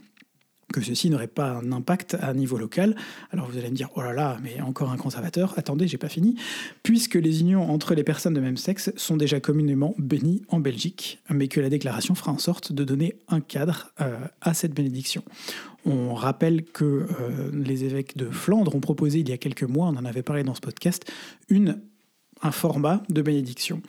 ceci 0.80 1.10
n'aurait 1.10 1.26
pas 1.26 1.50
un 1.52 1.72
impact 1.72 2.16
à 2.20 2.32
niveau 2.34 2.58
local. 2.58 2.96
Alors 3.30 3.48
vous 3.48 3.58
allez 3.58 3.70
me 3.70 3.76
dire, 3.76 3.88
oh 3.94 4.02
là 4.02 4.12
là, 4.12 4.38
mais 4.42 4.60
encore 4.60 4.90
un 4.90 4.96
conservateur, 4.96 5.54
attendez, 5.56 5.88
j'ai 5.88 5.98
pas 5.98 6.08
fini, 6.08 6.36
puisque 6.82 7.14
les 7.14 7.40
unions 7.40 7.70
entre 7.70 7.94
les 7.94 8.04
personnes 8.04 8.34
de 8.34 8.40
même 8.40 8.56
sexe 8.56 8.92
sont 8.96 9.16
déjà 9.16 9.40
communément 9.40 9.94
bénies 9.98 10.42
en 10.48 10.60
Belgique, 10.60 11.20
mais 11.30 11.48
que 11.48 11.60
la 11.60 11.68
déclaration 11.68 12.14
fera 12.14 12.32
en 12.32 12.38
sorte 12.38 12.72
de 12.72 12.84
donner 12.84 13.16
un 13.28 13.40
cadre 13.40 13.92
euh, 14.00 14.16
à 14.40 14.54
cette 14.54 14.74
bénédiction. 14.74 15.22
On 15.84 16.14
rappelle 16.14 16.64
que 16.64 16.84
euh, 16.84 17.50
les 17.52 17.84
évêques 17.84 18.16
de 18.16 18.28
Flandre 18.28 18.74
ont 18.74 18.80
proposé 18.80 19.20
il 19.20 19.28
y 19.28 19.32
a 19.32 19.38
quelques 19.38 19.62
mois, 19.62 19.86
on 19.86 19.96
en 19.96 20.04
avait 20.04 20.22
parlé 20.22 20.42
dans 20.42 20.54
ce 20.54 20.60
podcast, 20.60 21.04
une 21.48 21.80
un 22.42 22.50
format 22.50 23.02
de 23.08 23.22
bénédiction 23.22 23.80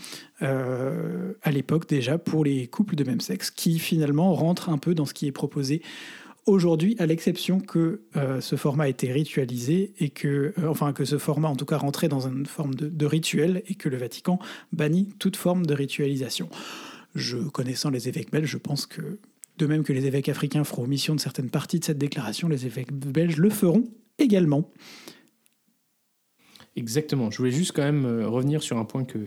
euh, 0.42 1.34
à 1.44 1.52
l'époque 1.52 1.88
déjà 1.88 2.18
pour 2.18 2.46
les 2.46 2.68
couples 2.68 2.96
de 2.96 3.04
même 3.04 3.20
sexe 3.20 3.52
qui 3.52 3.80
finalement 3.80 4.34
rentre 4.34 4.70
un 4.70 4.78
peu 4.78 4.96
dans 4.96 5.06
ce 5.06 5.14
qui 5.14 5.28
est 5.28 5.32
proposé 5.32 5.82
aujourd'hui, 6.48 6.96
à 6.98 7.06
l'exception 7.06 7.60
que 7.60 8.02
euh, 8.16 8.42
ce 8.42 8.56
format 8.56 8.88
ait 8.88 8.92
été 8.92 9.12
ritualisé 9.12 9.94
et 10.00 10.10
que, 10.10 10.54
euh, 10.58 10.68
enfin, 10.68 10.94
que 10.94 11.06
ce 11.06 11.18
format 11.18 11.50
en 11.50 11.56
tout 11.56 11.66
cas 11.66 11.78
rentrait 11.78 12.08
dans 12.08 12.28
une 12.28 12.46
forme 12.46 12.74
de, 12.74 13.06
rituel 13.06 13.62
et 13.68 13.76
que 13.76 13.90
le 13.90 13.98
Vatican 13.98 14.40
bannit 14.72 15.10
toute 15.20 15.36
forme 15.36 15.66
de 15.66 15.74
ritualisation. 15.74 16.50
Je 17.16 17.38
connaissant 17.38 17.90
les 17.90 18.08
évêques 18.08 18.32
belges, 18.32 18.50
je 18.50 18.58
pense 18.58 18.86
que 18.86 19.20
de 19.58 19.66
même 19.66 19.84
que 19.84 19.94
les 19.94 20.06
évêques 20.06 20.30
africains 20.30 20.64
feront 20.64 20.84
omission 20.84 21.16
de 21.16 21.20
certaines 21.20 21.50
parties 21.50 21.80
de 21.80 21.86
cette 21.86 21.98
déclaration, 21.98 22.48
les 22.48 22.66
évêques 22.66 22.94
belges 22.94 23.38
le 23.38 23.50
feront 23.50 23.86
également. 24.18 24.72
Exactement. 26.76 27.32
Je 27.32 27.40
voulais 27.40 27.52
juste 27.52 27.72
quand 27.76 27.84
même 27.84 28.06
euh, 28.06 28.28
revenir 28.28 28.62
sur 28.62 28.78
un 28.78 28.86
point 28.86 29.04
que 29.04 29.18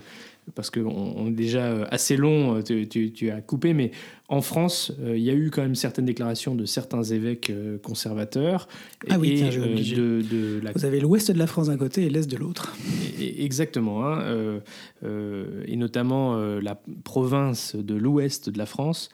parce 0.54 0.70
qu'on 0.70 1.28
est 1.28 1.32
déjà 1.32 1.84
assez 1.84 2.16
long, 2.16 2.62
tu, 2.62 2.88
tu, 2.88 3.30
as 3.30 3.40
coupé, 3.40 3.74
mais 3.74 3.90
en 4.30 4.42
France, 4.42 4.92
euh, 5.00 5.18
il 5.18 5.24
y 5.24 5.30
a 5.30 5.34
eu 5.34 5.50
quand 5.50 5.60
même 5.60 5.74
certaines 5.74 6.04
déclarations 6.04 6.54
de 6.54 6.64
certains 6.64 7.02
évêques 7.02 7.50
euh, 7.50 7.78
conservateurs. 7.78 8.68
Ah 9.08 9.18
oui, 9.18 9.34
tiens, 9.36 9.50
euh, 9.60 9.74
de, 9.74 10.22
de 10.22 10.60
la... 10.62 10.70
Vous 10.70 10.84
avez 10.84 11.00
l'ouest 11.00 11.32
de 11.32 11.38
la 11.38 11.48
France 11.48 11.66
d'un 11.66 11.76
côté 11.76 12.04
et 12.04 12.10
l'est 12.10 12.30
de 12.30 12.36
l'autre. 12.36 12.76
Exactement. 13.18 14.06
Hein, 14.06 14.60
et 15.02 15.76
notamment 15.76 16.36
la 16.36 16.80
province 17.02 17.74
de 17.74 17.94
l'ouest 17.94 18.50
de 18.50 18.58
la 18.58 18.66
France, 18.66 19.08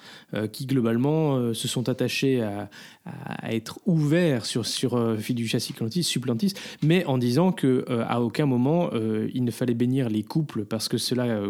qui 0.52 0.66
globalement 0.66 1.54
se 1.54 1.66
sont 1.66 1.88
attachés 1.88 2.42
à, 2.42 2.68
à, 3.04 3.54
être 3.54 3.80
ouverts 3.86 4.44
sur, 4.44 4.66
sur 4.66 5.18
Fiducia 5.18 5.58
Supplantis, 5.60 6.54
mais 6.82 7.04
en 7.06 7.18
disant 7.18 7.52
qu'à 7.52 8.20
aucun 8.20 8.46
moment 8.46 8.90
il 9.32 9.44
ne 9.44 9.50
fallait 9.50 9.74
bénir 9.74 10.08
les 10.08 10.22
couples 10.22 10.64
parce 10.64 10.88
que 10.88 10.98
cela 10.98 11.25
cas 11.26 11.40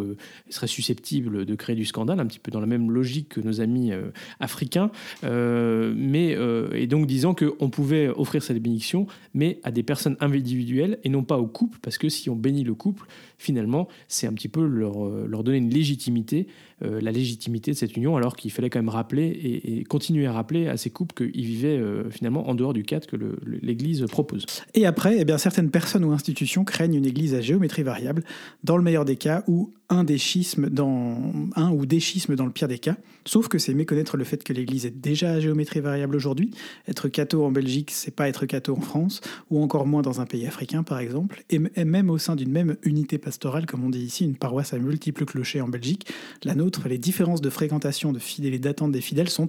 serait 0.51 0.67
susceptible 0.67 1.45
de 1.45 1.55
créer 1.55 1.77
du 1.77 1.85
scandale, 1.85 2.21
un 2.21 2.27
petit 2.27 2.39
peu 2.39 2.51
dans 2.51 2.61
la 2.61 2.67
même 2.67 2.91
logique 2.91 3.29
que 3.31 3.41
nos 3.41 3.61
amis 3.61 3.93
africains, 4.41 4.91
mais 5.23 6.37
et 6.73 6.87
donc 6.87 7.07
disant 7.07 7.35
qu'on 7.35 7.71
pouvait 7.71 8.09
offrir 8.09 8.43
cette 8.43 8.63
bénédiction, 8.63 9.07
mais 9.35 9.61
à 9.63 9.71
des 9.71 9.83
personnes 9.83 10.17
individuelles 10.21 10.99
et 11.05 11.09
non 11.09 11.25
pas 11.25 11.39
au 11.39 11.47
couple, 11.47 11.79
parce 11.83 11.99
que 11.99 12.09
si 12.09 12.31
on 12.31 12.37
bénit 12.37 12.65
le 12.65 12.75
couple, 12.75 13.07
finalement, 13.39 13.89
c'est 14.09 14.27
un 14.27 14.33
petit 14.33 14.49
peu 14.49 14.65
leur, 14.65 15.09
leur 15.27 15.45
donner 15.45 15.59
une 15.59 15.71
légitimité, 15.71 16.47
la 16.83 17.11
légitimité 17.11 17.71
de 17.71 17.77
cette 17.77 17.97
union, 17.97 18.17
alors 18.17 18.37
qu'il 18.37 18.53
fallait 18.53 18.69
quand 18.69 18.79
même 18.79 18.91
rappeler 18.91 19.29
et, 19.29 19.85
continuer 19.85 20.27
à 20.27 20.33
rappeler 20.33 20.69
à 20.69 20.77
ces 20.77 20.91
couples 20.91 21.15
qu'ils 21.15 21.45
vivaient 21.45 21.81
finalement 22.11 22.49
en 22.49 22.55
dehors 22.55 22.75
du 22.75 22.83
cadre 22.83 23.07
que 23.07 23.17
l'Église 23.63 24.05
propose. 24.11 24.45
Et 24.75 24.85
après, 24.85 25.17
eh 25.19 25.25
bien, 25.25 25.39
certaines 25.39 25.71
personnes 25.71 26.05
ou 26.05 26.13
institutions 26.13 26.65
craignent 26.65 26.95
une 26.95 27.07
Église 27.07 27.35
à 27.35 27.41
géométrie 27.41 27.83
variable, 27.83 28.25
dans 28.63 28.77
le 28.77 28.83
meilleur 28.83 29.07
des 29.07 29.17
cas, 29.17 29.43
ou 29.47 29.73
un 29.89 30.05
des 30.05 30.19
schismes 30.19 30.69
dans 30.69 31.33
un 31.55 31.71
ou 31.71 31.87
des 31.87 32.01
schismes 32.01 32.35
dans 32.35 32.45
le 32.45 32.51
pire 32.51 32.69
des 32.69 32.79
cas. 32.79 32.97
Sauf 33.25 33.49
que 33.49 33.59
c'est 33.59 33.75
méconnaître 33.75 34.17
le 34.17 34.25
fait 34.25 34.43
que 34.43 34.53
l'Église 34.53 34.87
est 34.87 34.91
déjà 34.91 35.33
à 35.33 35.41
géométrie 35.41 35.81
variable 35.81 36.17
aujourd'hui. 36.17 36.51
Être 36.89 37.09
catho 37.09 37.45
en 37.45 37.51
Belgique, 37.51 37.91
c'est 37.93 38.15
pas 38.15 38.29
être 38.29 38.47
catho 38.47 38.77
en 38.77 38.81
France, 38.81 39.21
ou 39.51 39.63
encore 39.63 39.87
moins 39.87 40.03
dans 40.03 40.21
un 40.21 40.27
pays 40.27 40.47
africain, 40.47 40.83
par 40.83 40.99
exemple. 40.99 41.45
Et 41.51 41.85
même 41.85 42.11
au 42.11 42.19
sein 42.19 42.37
d'une 42.37 42.51
même 42.51 42.77
unité 42.83 43.19
pastorale, 43.19 43.67
comme 43.67 43.85
on 43.85 43.91
dit 43.91 44.01
ici, 44.01 44.25
une 44.25 44.37
paroisse 44.37 44.73
à 44.73 44.79
multiples 44.79 45.25
clochers 45.25 45.61
en 45.61 45.69
Belgique, 45.69 46.13
la 46.45 46.55
nôtre, 46.55 46.89
les 46.89 46.99
différences 46.99 47.41
de 47.41 47.51
fréquentation 47.51 48.13
de 48.13 48.19
fidèles 48.19 48.55
et 48.55 48.59
d'attente 48.59 48.93
des 48.93 49.01
fidèles 49.01 49.31
sont 49.31 49.49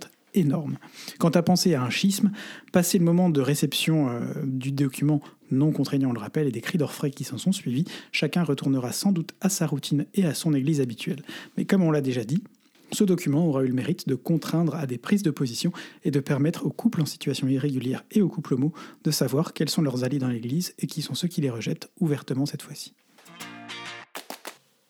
Quant 1.20 1.30
à 1.30 1.42
penser 1.42 1.74
à 1.74 1.84
un 1.84 1.90
schisme, 1.90 2.32
passer 2.72 2.98
le 2.98 3.06
moment 3.06 3.30
de 3.30 3.42
réception 3.42 4.10
euh, 4.10 4.20
du 4.44 4.72
document 4.72 5.22
non 5.52 5.72
contraignant, 5.72 6.10
on 6.10 6.14
le 6.14 6.20
rappelle, 6.20 6.48
et 6.48 6.52
des 6.52 6.62
cris 6.62 6.78
d'orfraie 6.78 7.12
qui 7.12 7.24
s'en 7.24 7.38
sont 7.38 7.52
suivis, 7.52 7.86
chacun 8.12 8.44
retournera 8.44 8.92
sans 8.92 9.12
doute 9.12 9.34
à 9.42 9.50
sa 9.50 9.66
routine 9.66 10.06
et 10.14 10.26
à 10.26 10.34
son 10.34 10.54
église 10.54 10.82
habituelle. 10.82 11.24
Mais 11.58 11.66
comme 11.66 11.84
on 11.84 11.92
l'a 11.92 12.02
déjà 12.02 12.24
dit, 12.24 12.44
ce 12.92 13.04
document 13.04 13.46
aura 13.48 13.64
eu 13.64 13.68
le 13.68 13.74
mérite 13.74 14.08
de 14.08 14.16
contraindre 14.16 14.76
à 14.76 14.88
des 14.88 14.98
prises 14.98 15.24
de 15.24 15.32
position 15.32 15.72
et 16.06 16.12
de 16.12 16.20
permettre 16.20 16.66
aux 16.66 16.70
couples 16.70 17.02
en 17.02 17.06
situation 17.06 17.48
irrégulière 17.48 18.04
et 18.12 18.22
aux 18.22 18.30
couples 18.30 18.54
homo 18.54 18.74
de 19.04 19.12
savoir 19.12 19.54
quels 19.54 19.70
sont 19.70 19.82
leurs 19.82 20.04
alliés 20.04 20.20
dans 20.20 20.30
l'Église 20.30 20.74
et 20.80 20.88
qui 20.88 21.02
sont 21.02 21.14
ceux 21.14 21.28
qui 21.28 21.42
les 21.42 21.50
rejettent 21.50 21.90
ouvertement 22.00 22.46
cette 22.46 22.62
fois-ci. 22.62 22.94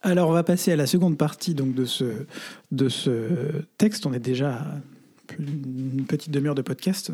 Alors 0.04 0.30
on 0.30 0.34
va 0.34 0.44
passer 0.44 0.72
à 0.72 0.76
la 0.76 0.86
seconde 0.86 1.18
partie 1.18 1.56
donc 1.56 1.74
de 1.74 1.86
ce, 1.86 2.06
de 2.72 2.88
ce 2.88 3.64
texte. 3.78 4.06
On 4.06 4.14
est 4.14 4.20
déjà 4.20 4.64
une 5.40 6.06
petite 6.08 6.32
demi-heure 6.32 6.56
de 6.56 6.62
podcast. 6.62 7.12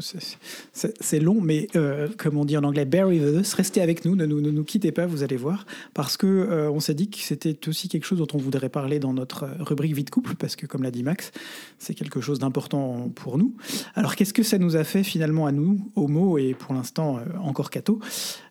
C'est 0.73 1.19
long, 1.19 1.41
mais 1.41 1.67
euh, 1.75 2.07
comme 2.17 2.37
on 2.37 2.45
dit 2.45 2.57
en 2.57 2.63
anglais, 2.63 2.85
bear 2.85 3.07
with 3.07 3.21
us, 3.21 3.53
restez 3.53 3.81
avec 3.81 4.05
nous, 4.05 4.15
ne 4.15 4.25
nous, 4.25 4.63
quittez 4.63 4.91
pas, 4.91 5.05
vous 5.05 5.23
allez 5.23 5.37
voir, 5.37 5.65
parce 5.93 6.17
que 6.17 6.27
euh, 6.27 6.71
on 6.71 6.79
s'est 6.79 6.93
dit 6.93 7.09
que 7.09 7.17
c'était 7.17 7.67
aussi 7.67 7.89
quelque 7.89 8.05
chose 8.05 8.19
dont 8.19 8.27
on 8.33 8.37
voudrait 8.37 8.69
parler 8.69 8.99
dans 8.99 9.13
notre 9.13 9.47
rubrique 9.59 9.95
vie 9.95 10.03
de 10.03 10.09
couple, 10.09 10.35
parce 10.35 10.55
que 10.55 10.65
comme 10.65 10.83
l'a 10.83 10.91
dit 10.91 11.03
Max, 11.03 11.31
c'est 11.79 11.93
quelque 11.93 12.21
chose 12.21 12.39
d'important 12.39 13.09
pour 13.15 13.37
nous. 13.37 13.55
Alors 13.95 14.15
qu'est-ce 14.15 14.33
que 14.33 14.43
ça 14.43 14.57
nous 14.57 14.75
a 14.75 14.83
fait 14.83 15.03
finalement 15.03 15.45
à 15.45 15.51
nous, 15.51 15.91
homo 15.95 16.37
et 16.37 16.53
pour 16.53 16.73
l'instant 16.73 17.17
euh, 17.17 17.21
encore 17.41 17.69
catho 17.69 17.99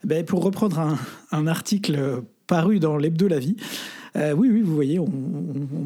ben, 0.05 0.25
Pour 0.25 0.43
reprendre 0.43 0.99
un 1.31 1.47
article 1.47 2.23
paru 2.47 2.81
dans 2.81 2.97
l'Hebdo 2.97 3.29
La 3.29 3.39
Vie, 3.39 3.57
euh, 4.17 4.33
oui, 4.33 4.49
oui, 4.51 4.61
vous 4.61 4.75
voyez, 4.75 4.99
on, 4.99 5.07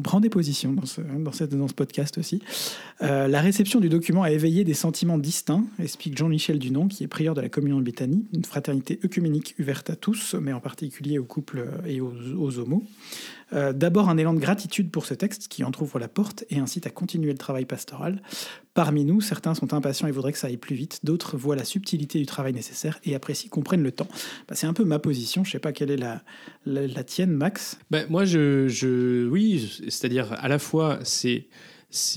prend 0.03 0.19
des 0.19 0.29
positions 0.29 0.73
dans 0.73 0.85
ce, 0.85 1.73
podcast 1.73 2.17
aussi. 2.17 2.41
Euh, 3.01 3.27
la 3.27 3.41
réception 3.41 3.79
du 3.79 3.89
document 3.89 4.23
a 4.23 4.31
éveillé 4.31 4.63
des 4.63 4.73
sentiments 4.73 5.17
distincts, 5.17 5.65
explique 5.79 6.17
Jean-Michel 6.17 6.59
Dunon, 6.59 6.87
qui 6.87 7.03
est 7.03 7.07
prieur 7.07 7.35
de 7.35 7.41
la 7.41 7.49
Communion 7.49 7.79
de 7.79 7.83
Béthanie, 7.83 8.25
une 8.33 8.45
fraternité 8.45 8.99
œcuménique 9.03 9.55
ouverte 9.59 9.89
à 9.89 9.95
tous, 9.95 10.35
mais 10.35 10.53
en 10.53 10.59
particulier 10.59 11.19
aux 11.19 11.25
couples 11.25 11.67
et 11.85 12.01
aux 12.01 12.59
homos. 12.59 12.83
Euh, 13.53 13.73
d'abord 13.73 14.09
un 14.09 14.17
élan 14.17 14.33
de 14.33 14.39
gratitude 14.39 14.91
pour 14.91 15.05
ce 15.05 15.13
texte 15.13 15.47
qui 15.47 15.63
entr'ouvre 15.63 15.99
la 15.99 16.07
porte 16.07 16.43
et 16.49 16.59
incite 16.59 16.85
à 16.85 16.89
continuer 16.89 17.31
le 17.31 17.37
travail 17.37 17.65
pastoral. 17.65 18.21
Parmi 18.73 19.05
nous, 19.05 19.21
certains 19.21 19.55
sont 19.55 19.73
impatients 19.73 20.07
et 20.07 20.11
voudraient 20.11 20.33
que 20.33 20.37
ça 20.37 20.47
aille 20.47 20.57
plus 20.57 20.75
vite, 20.75 20.99
d'autres 21.03 21.37
voient 21.37 21.55
la 21.55 21.63
subtilité 21.63 22.19
du 22.19 22.25
travail 22.25 22.53
nécessaire 22.53 22.99
et 23.03 23.15
apprécient 23.15 23.49
qu'on 23.49 23.63
prenne 23.63 23.83
le 23.83 23.91
temps. 23.91 24.07
Bah, 24.47 24.55
c'est 24.55 24.67
un 24.67 24.73
peu 24.73 24.83
ma 24.83 24.99
position, 24.99 25.43
je 25.43 25.49
ne 25.49 25.51
sais 25.53 25.59
pas 25.59 25.71
quelle 25.71 25.91
est 25.91 25.97
la, 25.97 26.21
la, 26.65 27.03
tienne, 27.03 27.31
Max. 27.31 27.79
Ben, 27.89 28.05
moi, 28.09 28.25
je, 28.25 28.67
je 28.67 29.27
oui, 29.27 29.79
c'est-à-dire 29.87 30.33
à 30.33 30.47
la 30.47 30.59
fois 30.59 30.99
c'est 31.03 31.47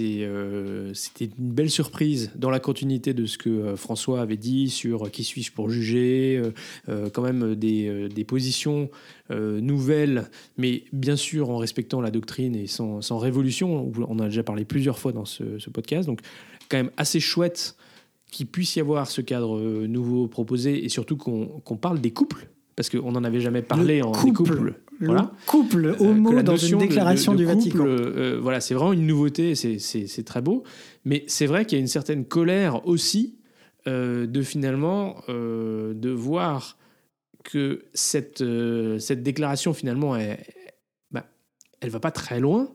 euh, 0.01 0.91
c'était 0.95 1.27
une 1.39 1.53
belle 1.53 1.71
surprise 1.71 2.33
dans 2.35 2.51
la 2.51 2.59
continuité 2.59 3.15
de 3.15 3.27
ce 3.27 3.39
que 3.39 3.49
euh, 3.49 3.77
François 3.77 4.21
avait 4.21 4.37
dit 4.37 4.69
sur 4.69 5.11
qui 5.11 5.23
suis-je 5.23 5.53
pour 5.53 5.71
juger, 5.71 6.43
euh, 6.89 7.09
quand 7.11 7.23
même 7.23 7.55
des, 7.55 8.09
des 8.09 8.25
positions 8.25 8.91
nouvelles, 9.31 10.29
mais 10.59 10.83
bien 10.93 11.15
sûr 11.15 11.51
en 11.51 11.59
respectant 11.59 12.01
la 12.01 12.11
doctrine 12.11 12.57
et 12.57 12.67
sans, 12.67 13.01
sans, 13.01 13.19
révolution. 13.19 13.93
On 14.09 14.19
a 14.19 14.25
déjà 14.25 14.43
parlé 14.43 14.65
plusieurs 14.65 14.99
fois 14.99 15.13
dans 15.13 15.25
ce, 15.25 15.45
podcast, 15.71 16.09
donc 16.09 16.21
quand 16.69 16.79
même 16.79 16.91
assez 16.97 17.21
chouette 17.21 17.77
qu'il 18.33 18.49
puisse 18.49 18.75
y 18.75 18.81
avoir 18.81 19.09
ce 19.09 19.21
cadre 19.21 19.61
nouveau 19.87 20.27
proposé 20.27 20.85
et 20.85 20.89
surtout 20.89 21.17
qu'on 21.17 21.77
parle 21.77 22.01
des 22.01 22.11
couples 22.11 22.49
parce 22.75 22.91
qu'on 22.91 23.13
n'en 23.13 23.23
avait 23.23 23.41
jamais 23.41 23.63
parlé 23.63 24.03
en 24.03 24.11
couple. 24.11 24.81
Voilà. 25.01 25.33
couple 25.47 25.97
homo 25.99 26.39
euh, 26.39 26.43
dans 26.43 26.57
une 26.57 26.79
déclaration 26.79 27.35
du 27.35 27.45
Vatican. 27.45 27.87
Euh, 27.87 28.39
voilà, 28.41 28.61
c'est 28.61 28.75
vraiment 28.75 28.93
une 28.93 29.07
nouveauté, 29.07 29.55
c'est 29.55 30.25
très 30.25 30.43
beau. 30.43 30.63
Mais 31.05 31.25
c'est 31.27 31.47
vrai 31.47 31.65
qu'il 31.65 31.79
y 31.79 31.81
a 31.81 31.83
une 31.83 31.89
certaine 31.89 32.25
colère 32.27 32.87
aussi 32.87 33.39
euh, 33.87 34.27
de 34.27 34.43
finalement 34.43 35.23
de 35.29 36.11
voir 36.11 36.77
que 37.45 37.85
cette, 37.95 38.45
cette 38.99 39.23
déclaration 39.23 39.73
finalement, 39.73 40.17
elle, 40.17 40.39
bah, 41.11 41.27
elle 41.81 41.91
va 41.91 42.01
pas 42.01 42.11
très 42.11 42.41
loin. 42.41 42.71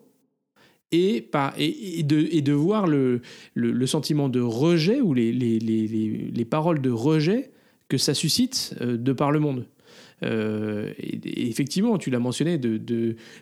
Et, 0.92 1.30
de, 1.30 2.28
et 2.32 2.42
de 2.42 2.54
voir 2.54 2.88
le, 2.88 3.22
le, 3.54 3.86
sentiment 3.86 4.30
de 4.30 4.40
rejet 4.40 5.02
ou 5.02 5.14
les, 5.14 5.34
les, 5.34 5.60
les, 5.60 5.88
les, 5.88 6.46
paroles 6.46 6.80
de 6.80 6.90
rejet 6.90 7.52
que 7.90 7.98
ça 7.98 8.14
suscite 8.14 8.74
de 8.82 9.12
par 9.12 9.32
le 9.32 9.42
monde. 9.42 9.68
Euh, 10.24 10.92
et, 10.98 11.50
effectivement, 11.50 11.98
tu 11.98 12.10
l'as 12.10 12.20
mentionné, 12.20 12.60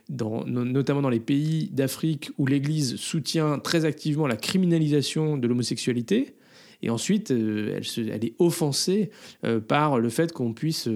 notamment 0.09 1.01
dans 1.01 1.09
les 1.09 1.19
pays 1.19 1.69
d'Afrique 1.71 2.31
où 2.37 2.45
l'Église 2.45 2.95
soutient 2.95 3.59
très 3.59 3.85
activement 3.85 4.27
la 4.27 4.37
criminalisation 4.37 5.37
de 5.37 5.47
l'homosexualité. 5.47 6.35
Et 6.81 6.89
ensuite, 6.89 7.31
euh, 7.31 7.79
elle, 7.97 8.25
est 8.25 8.33
offensée 8.39 9.09
euh, 9.45 9.59
par 9.59 9.99
le 9.99 10.09
fait 10.09 10.33
qu'on 10.33 10.53
puisse 10.53 10.89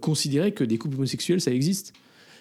considérer 0.00 0.52
que 0.52 0.64
des 0.64 0.76
couples 0.78 0.96
homosexuels, 0.96 1.40
ça 1.40 1.52
existe. 1.52 1.94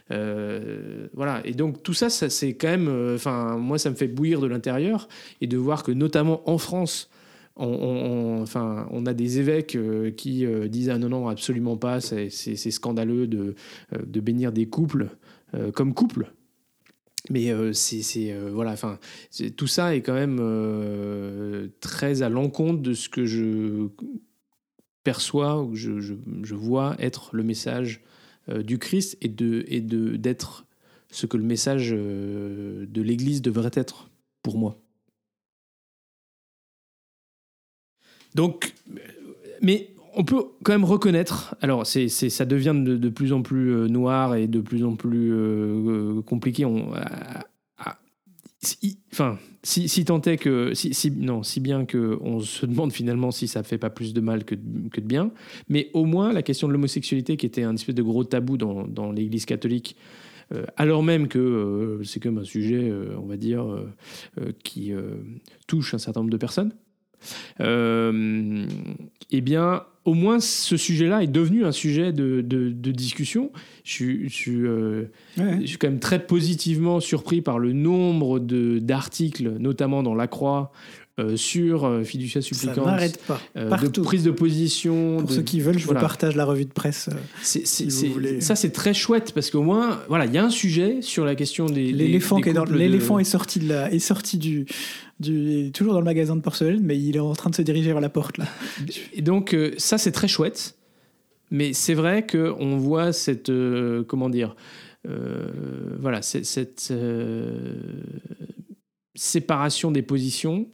voilà. 0.09 1.41
Et 1.45 1.53
donc 1.53 1.83
tout 1.83 1.93
ça, 1.93 2.09
ça 2.09 2.29
c'est 2.29 2.53
quand 2.53 2.67
même, 2.67 3.13
enfin 3.15 3.57
moi 3.57 3.77
ça 3.77 3.89
me 3.89 3.95
fait 3.95 4.07
bouillir 4.09 4.41
de 4.41 4.47
l'intérieur 4.47 5.07
et 5.39 5.47
de 5.47 5.55
voir 5.55 5.83
que 5.83 5.93
notamment 5.93 6.41
en 6.49 6.57
France, 6.57 7.09
on, 7.55 8.39
enfin, 8.41 8.87
on 8.91 9.05
a 9.05 9.13
des 9.13 9.39
évêques 9.39 9.75
euh, 9.75 10.11
qui 10.11 10.45
euh, 10.45 10.67
disent 10.67 10.89
ah 10.89 10.97
non 10.97 11.09
non 11.09 11.27
absolument 11.27 11.77
pas 11.77 11.99
c'est 12.01 12.29
scandaleux 12.55 13.27
de, 13.27 13.55
euh, 13.93 14.01
de 14.05 14.19
bénir 14.19 14.51
des 14.51 14.67
couples 14.67 15.09
comme 15.73 15.93
couple. 15.93 16.31
Mais 17.29 17.51
c'est 17.73 18.33
voilà 18.53 18.71
enfin 18.71 18.99
tout 19.57 19.67
ça 19.67 19.93
est 19.93 20.01
quand 20.01 20.13
même 20.13 20.39
très 21.81 22.21
à 22.21 22.29
l'encontre 22.29 22.81
de 22.81 22.93
ce 22.93 23.09
que 23.09 23.25
je 23.25 23.89
perçois 25.03 25.61
ou 25.61 25.75
je, 25.75 25.99
je, 25.99 26.55
vois 26.55 26.95
être 26.99 27.35
le 27.35 27.43
message 27.43 28.01
du 28.47 28.79
Christ 28.79 29.17
et 29.21 29.25
et 29.25 29.81
de 29.81 30.15
d'être 30.15 30.65
ce 31.11 31.25
que 31.25 31.35
le 31.35 31.43
message 31.43 31.91
de 31.91 33.01
l'Église 33.01 33.41
devrait 33.41 33.71
être 33.73 34.09
pour 34.41 34.57
moi 34.57 34.80
Donc, 38.35 38.73
mais 39.61 39.91
on 40.13 40.23
peut 40.23 40.43
quand 40.63 40.73
même 40.73 40.83
reconnaître, 40.83 41.55
alors 41.61 41.85
ça 41.85 42.45
devient 42.45 42.75
de, 42.75 43.09
plus 43.09 43.33
en 43.33 43.41
plus 43.41 43.73
euh, 43.73 43.87
noir 43.87 44.35
et 44.35 44.47
de 44.47 44.59
plus 44.59 44.83
en 44.83 44.95
plus 44.95 45.31
euh, 45.31 46.17
euh, 46.17 46.21
compliqué. 46.21 46.65
On, 46.65 46.91
enfin, 49.13 49.37
si, 49.63 49.87
si, 49.87 50.05
tant 50.05 50.21
est 50.21 50.37
que, 50.37 50.73
si, 50.73 51.11
non, 51.11 51.43
si 51.43 51.59
bien 51.59 51.85
que 51.85 52.17
on 52.21 52.39
se 52.39 52.65
demande 52.65 52.91
finalement 52.91 53.31
si 53.31 53.47
ça 53.47 53.63
fait 53.63 53.77
pas 53.77 53.89
plus 53.89 54.13
de 54.13 54.21
mal 54.21 54.43
que, 54.43 54.55
de 54.55 55.01
bien, 55.01 55.31
mais 55.69 55.89
au 55.93 56.05
moins 56.05 56.33
la 56.33 56.43
question 56.43 56.67
de 56.67 56.73
l'homosexualité 56.73 57.37
qui 57.37 57.45
était 57.45 57.63
un 57.63 57.75
espèce 57.75 57.95
de 57.95 58.03
gros 58.03 58.23
tabou 58.23 58.57
dans, 58.57 59.11
l'Église 59.11 59.45
catholique. 59.45 59.95
alors 60.75 61.03
même 61.03 61.27
que 61.27 62.01
c'est 62.03 62.19
comme 62.19 62.39
un 62.39 62.43
sujet, 62.43 62.91
on 63.17 63.25
va 63.25 63.37
dire, 63.37 63.65
qui 64.63 64.91
touche 65.67 65.93
un 65.93 65.99
certain 65.99 66.19
nombre 66.19 66.31
de 66.31 66.37
personnes, 66.37 66.73
eh 67.59 69.41
bien, 69.41 69.83
au 70.05 70.13
moins 70.13 70.39
ce 70.39 70.77
sujet-là 70.77 71.23
est 71.23 71.27
devenu 71.27 71.63
un 71.65 71.71
sujet 71.71 72.11
de, 72.11 72.41
discussion. 72.91 73.51
Je, 73.83 74.05
euh, 74.49 75.11
je, 75.37 75.65
suis 75.65 75.77
quand 75.77 75.87
même 75.87 75.99
très 75.99 76.25
positivement 76.25 76.99
surpris 76.99 77.41
par 77.41 77.59
le 77.59 77.71
nombre 77.73 78.39
d'articles, 78.39 79.57
notamment 79.59 80.03
dans 80.03 80.15
La 80.15 80.27
Croix, 80.27 80.71
euh, 81.19 81.35
sur 81.35 81.85
euh, 81.85 82.03
Fiducia 82.03 82.41
Ça 82.41 82.47
Supplicans, 82.47 82.85
n'arrête 82.85 83.19
pas. 83.27 83.39
euh, 83.57 83.65
de 83.65 83.69
Partout. 83.69 84.01
prise 84.01 84.23
de 84.23 84.31
position. 84.31 85.17
Pour 85.17 85.27
de- 85.29 85.33
ceux 85.33 85.41
qui 85.41 85.59
veulent, 85.59 85.77
je 85.77 85.85
voilà. 85.85 85.99
vous 85.99 86.05
partage 86.05 86.35
la 86.35 86.45
revue 86.45 86.65
de 86.65 86.71
presse. 86.71 87.09
C'est- 87.41 87.65
c'est- 87.67 87.89
si 87.89 88.07
vous 88.07 88.13
voulez. 88.13 88.39
Ça, 88.41 88.55
c'est 88.55 88.71
très 88.71 88.93
chouette 88.93 89.33
parce 89.33 89.49
qu'au 89.51 89.61
moins, 89.61 89.99
voilà, 90.07 90.25
il 90.25 90.33
y 90.33 90.37
a 90.37 90.43
un 90.45 90.49
sujet 90.49 91.01
sur 91.01 91.25
la 91.25 91.35
question 91.35 91.65
des. 91.65 91.91
L'éléphant 91.91 92.37
des 92.37 92.43
qui 92.43 92.49
est 92.49 92.53
dans- 92.53 92.63
de- 92.65 93.23
sorti 93.23 93.59
de 93.59 93.67
la, 93.69 93.91
est 93.91 93.99
sorti 93.99 94.37
du, 94.37 94.65
toujours 95.73 95.93
dans 95.93 95.99
le 95.99 96.05
magasin 96.05 96.35
de 96.35 96.41
porcelaine, 96.41 96.79
mais 96.81 96.97
il 96.97 97.15
est 97.15 97.19
en 97.19 97.33
train 97.33 97.49
de 97.49 97.55
se 97.55 97.61
diriger 97.61 97.87
vers 97.91 98.01
la 98.01 98.09
porte 98.09 98.37
là. 98.37 98.45
Et 99.13 99.21
donc, 99.21 99.55
ça, 99.77 99.97
c'est 99.97 100.11
très 100.11 100.27
chouette. 100.27 100.75
Mais 101.53 101.73
c'est 101.73 101.93
vrai 101.93 102.25
qu'on 102.25 102.77
voit 102.77 103.11
cette. 103.11 103.49
euh, 103.49 104.03
comment 104.05 104.29
dire 104.29 104.55
euh, 105.09 105.49
Voilà, 105.99 106.21
cette 106.21 106.87
euh, 106.91 107.75
séparation 109.15 109.91
des 109.91 110.01
positions. 110.01 110.67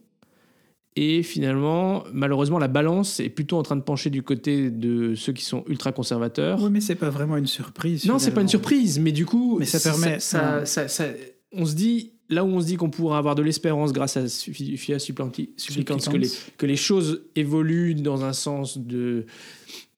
Et 1.00 1.22
finalement, 1.22 2.02
malheureusement, 2.12 2.58
la 2.58 2.66
balance 2.66 3.20
est 3.20 3.28
plutôt 3.28 3.56
en 3.56 3.62
train 3.62 3.76
de 3.76 3.82
pencher 3.82 4.10
du 4.10 4.24
côté 4.24 4.68
de 4.68 5.14
ceux 5.14 5.32
qui 5.32 5.44
sont 5.44 5.62
ultra 5.68 5.92
conservateurs. 5.92 6.60
Oui, 6.60 6.70
mais 6.72 6.80
c'est 6.80 6.96
pas 6.96 7.08
vraiment 7.10 7.36
une 7.36 7.46
surprise. 7.46 8.04
Non, 8.04 8.18
c'est 8.18 8.32
pas 8.32 8.40
une 8.40 8.48
surprise, 8.48 8.98
mais 8.98 9.12
du 9.12 9.24
coup, 9.24 9.58
Mais 9.60 9.64
ça 9.64 9.78
permet- 9.78 10.18
ça- 10.18 10.64
ça- 10.66 10.88
ça- 10.88 11.04
on 11.52 11.64
se 11.66 11.76
dit, 11.76 12.14
là 12.28 12.44
où 12.44 12.48
on 12.48 12.60
se 12.60 12.66
dit 12.66 12.74
qu'on 12.76 12.90
pourra 12.90 13.18
avoir 13.18 13.36
de 13.36 13.42
l'espérance 13.42 13.92
grâce 13.92 14.16
à 14.16 14.26
Supplanti- 14.26 15.50
Supplicans, 15.56 15.98
que 16.00 16.16
les, 16.16 16.28
que 16.56 16.66
les 16.66 16.76
choses 16.76 17.22
évoluent 17.36 17.94
dans 17.94 18.24
un 18.24 18.32
sens 18.32 18.76
de 18.76 19.26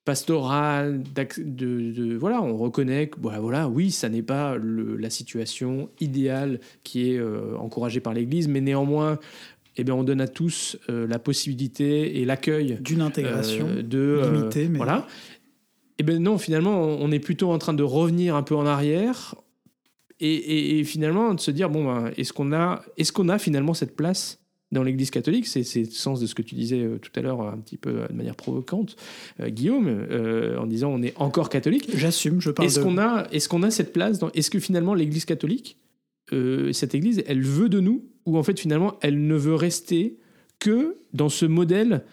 pastoral, 0.03 1.03
de, 1.37 1.91
de- 1.91 2.15
voilà, 2.17 2.41
on 2.41 2.57
reconnaît 2.57 3.07
que 3.09 3.19
voilà, 3.21 3.39
voilà 3.39 3.69
oui, 3.69 3.91
ça 3.91 4.09
n'est 4.09 4.23
pas 4.23 4.55
le- 4.55 4.97
la 4.97 5.09
situation 5.11 5.89
idéale 5.99 6.59
qui 6.83 7.11
est 7.11 7.17
euh, 7.19 7.55
encouragée 7.57 7.99
par 7.99 8.13
l'Église, 8.13 8.47
mais 8.47 8.61
néanmoins, 8.61 9.19
eh 9.77 9.83
bien, 9.83 9.95
on 9.95 10.03
donne 10.03 10.21
à 10.21 10.27
tous 10.27 10.77
euh, 10.89 11.07
la 11.07 11.19
possibilité 11.19 12.19
et 12.19 12.25
l'accueil 12.25 12.77
D'une 12.81 13.01
intégration 13.01 13.67
euh, 13.69 13.81
de 13.81 13.97
euh, 13.99 14.31
limitée, 14.33 14.67
mais 14.67 14.77
voilà. 14.77 15.07
Et 15.99 16.03
ben 16.03 16.21
non, 16.21 16.37
finalement, 16.37 16.81
on 16.81 17.11
est 17.11 17.19
plutôt 17.19 17.51
en 17.51 17.57
train 17.57 17.73
de 17.73 17.83
revenir 17.83 18.35
un 18.35 18.43
peu 18.43 18.55
en 18.55 18.65
arrière 18.65 19.35
et, 20.19 20.33
et- 20.33 20.79
et 20.79 20.83
finalement 20.83 21.33
de 21.33 21.39
se 21.39 21.51
dire 21.51 21.69
bon, 21.69 21.85
ben, 21.85 22.11
est-ce 22.17 22.33
qu'on 22.33 22.51
a, 22.53 22.83
est-ce 22.97 23.11
qu'on 23.11 23.29
a 23.29 23.37
finalement 23.39 23.73
cette 23.73 23.95
place 23.95 24.39
dans 24.71 24.83
l'Église 24.83 25.11
catholique? 25.11 25.47
C'est 25.47 25.61
le 25.75 25.85
sens 25.85 26.19
de 26.19 26.25
ce 26.27 26.33
que 26.35 26.41
tu 26.41 26.55
disais 26.55 26.85
tout 27.01 27.11
à 27.15 27.21
l'heure, 27.21 27.41
un 27.41 27.57
petit 27.57 27.77
peu 27.77 28.05
de 28.09 28.13
manière 28.15 28.35
provocante, 28.35 28.95
euh, 29.39 29.49
Guillaume, 29.49 30.07
en 30.59 30.65
disant 30.65 30.89
on 30.91 31.01
est 31.03 31.13
encore 31.17 31.49
catholique. 31.49 31.89
j'assume, 31.95 32.41
je 32.41 32.49
parle 32.51 32.67
Est-ce 32.67 32.79
de... 32.79 32.83
qu'on 32.83 32.97
a, 32.97 33.27
est-ce 33.31 33.47
qu'on 33.47 33.63
a 33.63 33.69
cette 33.71 33.93
place 33.93 34.17
dans, 34.19 34.31
Est-ce 34.31 34.49
que 34.49 34.59
finalement 34.59 34.93
l'Église 34.95 35.25
catholique, 35.25 35.77
euh, 36.33 36.71
cette 36.73 36.95
Église, 36.95 37.23
elle 37.27 37.41
veut 37.41 37.69
de 37.69 37.79
nous 37.79 38.05
ou 38.25 38.37
en 38.37 38.43
fait 38.43 38.59
finalement 38.59 38.97
elle 39.01 39.25
ne 39.27 39.35
veut 39.35 39.55
rester 39.55 40.17
que 40.59 40.97
dans 41.13 41.29
ce 41.29 41.45
modèle 41.45 42.03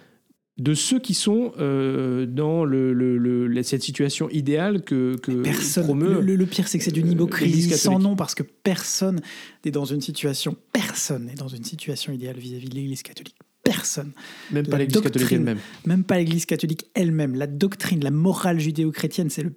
de 0.56 0.74
ceux 0.74 0.98
qui 0.98 1.14
sont 1.14 1.52
euh, 1.60 2.26
dans 2.26 2.64
le, 2.64 2.92
le- 2.92 3.16
le- 3.16 3.46
la- 3.46 3.62
cette 3.62 3.82
situation 3.82 4.28
idéale 4.30 4.82
que, 4.82 5.16
que 5.22 5.30
Personne. 5.42 5.84
promeut. 5.84 6.20
Le, 6.20 6.46
pire, 6.46 6.66
c'est 6.66 6.78
que 6.78 6.84
c'est 6.84 6.90
d'une 6.90 7.06
euh, 7.08 7.12
hypocrisie 7.12 7.70
sans 7.70 8.00
nom 8.00 8.16
parce 8.16 8.34
que 8.34 8.42
personne 8.42 9.20
n'est 9.64 9.70
dans 9.70 9.84
une 9.84 10.00
situation, 10.00 10.56
personne 10.72 11.26
n'est 11.26 11.34
dans 11.34 11.46
une 11.46 11.62
situation 11.62 12.12
idéale 12.12 12.38
vis-à-vis 12.38 12.68
de 12.70 12.74
l'Église 12.74 13.02
catholique. 13.04 13.36
Personne. 13.62 14.12
même 14.50 14.66
pas 14.66 14.78
l'Église 14.78 15.00
catholique 15.02 15.30
elle-même. 15.30 15.58
Même 15.86 16.02
pas 16.02 16.16
l'Église 16.16 16.46
catholique 16.46 16.86
elle-même. 16.94 17.36
La 17.36 17.46
doctrine, 17.46 18.02
la 18.02 18.10
morale 18.10 18.58
judéo-chrétienne, 18.58 19.28
c'est 19.30 19.42
le, 19.42 19.52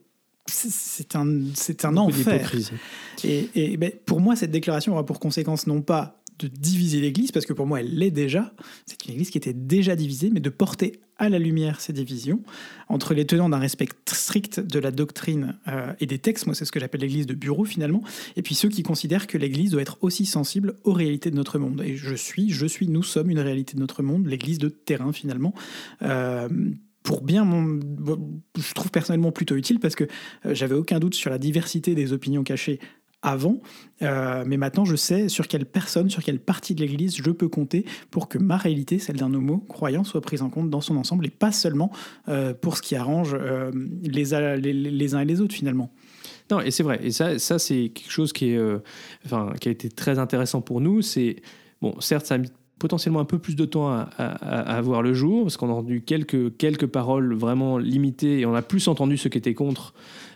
c'est- 0.52 1.16
un, 1.16 1.42
c'est 1.54 1.86
un 1.86 1.98
enfer. 1.98 2.52
et, 3.24 3.78
ben, 3.78 3.92
pour 4.06 4.20
moi, 4.22 4.36
cette 4.36 4.52
déclaration 4.52 4.94
aura 4.94 5.06
pour 5.06 5.20
conséquence 5.20 5.68
non 5.68 5.82
pas 5.82 6.18
de 6.40 6.48
diviser 6.48 7.02
l'Église, 7.02 7.32
parce 7.32 7.46
que 7.46 7.54
pour 7.54 7.68
moi, 7.68 7.82
elle 7.82 7.94
l'est 7.96 8.10
déjà. 8.10 8.52
C'est 8.88 9.06
une 9.06 9.12
Église 9.14 9.30
qui 9.30 9.38
était 9.38 9.54
déjà 9.54 9.96
divisée, 9.96 10.32
mais 10.32 10.40
de 10.40 10.50
porter 10.50 11.00
à 11.20 11.30
la 11.30 11.38
lumière 11.38 11.80
ces 11.82 11.94
divisions 11.94 12.42
entre 12.90 13.14
les 13.14 13.26
tenants 13.28 13.48
d'un 13.48 13.60
respect 13.60 13.88
strict 14.08 14.60
de 14.60 14.80
la 14.80 14.90
doctrine 14.90 15.56
euh, 15.68 15.94
et 16.00 16.08
des 16.08 16.18
textes. 16.18 16.48
Moi, 16.48 16.56
c'est 16.56 16.66
ce 16.66 16.72
que 16.72 16.80
j'appelle 16.80 17.02
l'Église 17.02 17.28
de 17.28 17.36
bureau 17.36 17.64
finalement. 17.64 18.02
Et 18.38 18.42
puis 18.42 18.56
ceux 18.56 18.70
qui 18.70 18.82
considèrent 18.82 19.28
que 19.28 19.38
l'Église 19.38 19.70
doit 19.70 19.84
être 19.84 20.00
aussi 20.02 20.26
sensible 20.26 20.74
aux 20.84 20.94
réalités 20.94 21.30
de 21.30 21.36
notre 21.36 21.60
monde. 21.60 21.84
Et 21.86 21.96
je 21.96 22.16
suis, 22.16 22.50
je 22.50 22.66
suis, 22.66 22.88
nous 22.88 23.04
sommes 23.04 23.30
une 23.30 23.40
réalité 23.40 23.76
de 23.76 23.80
notre 23.80 24.02
monde, 24.02 24.26
l'Église 24.26 24.58
de 24.58 24.70
terrain 24.70 25.14
finalement. 25.14 25.54
Euh, 26.02 26.50
pour 27.04 27.22
bien 27.22 27.46
je 28.58 28.74
trouve 28.74 28.92
personnellement 28.92 29.32
plutôt 29.32 29.56
utile 29.56 29.80
parce 29.80 29.96
que 29.96 30.06
euh, 30.46 30.54
j'avais 30.54 30.76
aucun 30.76 31.00
doute 31.00 31.16
sur 31.16 31.30
la 31.30 31.38
diversité 31.38 31.96
des 31.96 32.14
opinions 32.14 32.44
cachées 32.44 32.80
avant, 33.24 33.62
euh, 34.02 34.44
mais 34.48 34.58
maintenant 34.58 34.84
je 34.84 34.96
sais 34.96 35.30
sur 35.30 35.48
quelle 35.48 35.66
personne, 35.66 36.10
sur 36.10 36.24
quelle 36.24 36.40
partie 36.40 36.74
de 36.74 36.82
l'Église 36.82 37.16
je 37.16 37.30
peux 37.30 37.48
compter 37.48 37.86
pour 38.10 38.28
que 38.28 38.40
ma 38.40 38.58
réalité, 38.58 38.98
celle 38.98 39.18
d'un 39.18 39.32
homo 39.32 39.60
croyant, 39.60 40.04
soit 40.04 40.22
prise 40.22 40.42
en 40.42 40.50
compte 40.50 40.72
dans 40.72 40.82
son 40.82 40.98
ensemble 40.98 41.28
et 41.28 41.30
pas 41.30 41.52
seulement 41.52 41.92
euh, 42.30 42.56
pour 42.56 42.78
ce 42.78 42.82
qui 42.82 42.96
arrange 42.96 43.38
les, 44.02 44.34
uns 44.34 44.56
et 44.58 45.26
les 45.26 45.42
autres 45.42 45.54
finalement. 45.54 45.94
Non, 46.50 46.62
et 46.62 46.72
c'est 46.72 46.84
vrai. 46.84 47.00
Et 47.04 47.12
ça, 47.12 47.38
ça 47.38 47.60
c'est 47.60 47.90
quelque 47.90 48.12
chose 48.12 48.34
qui, 48.34 48.50
est, 48.50 48.60
enfin, 49.26 49.54
qui 49.62 49.70
a 49.70 49.72
été 49.72 49.90
très 49.90 50.18
intéressant 50.18 50.62
pour 50.62 50.82
nous. 50.82 51.04
C'est 51.04 51.38
bon, 51.80 52.00
certes, 52.02 52.26
ça 52.26 52.36
a 52.36 52.38
mis 52.40 52.50
potentiellement 52.82 53.20
un 53.20 53.26
peu 53.26 53.38
plus 53.38 53.56
de 53.56 53.64
temps 53.64 53.92
à, 53.92 54.02
à- 54.18 54.82
voir 54.82 55.04
le 55.04 55.14
jour, 55.14 55.44
parce 55.44 55.56
qu'on 55.56 55.70
a 55.70 55.74
entendu 55.74 56.02
quelques, 56.02 56.58
quelques 56.58 56.88
paroles 56.88 57.36
vraiment 57.36 57.78
limitées, 57.78 58.40
et 58.40 58.46
on 58.48 58.56
a 58.56 58.64
plus 58.64 58.88
entendu 58.88 59.18
ceux 59.18 59.30
qui 59.30 59.38
étaient 59.38 59.54
contre. 59.54 59.94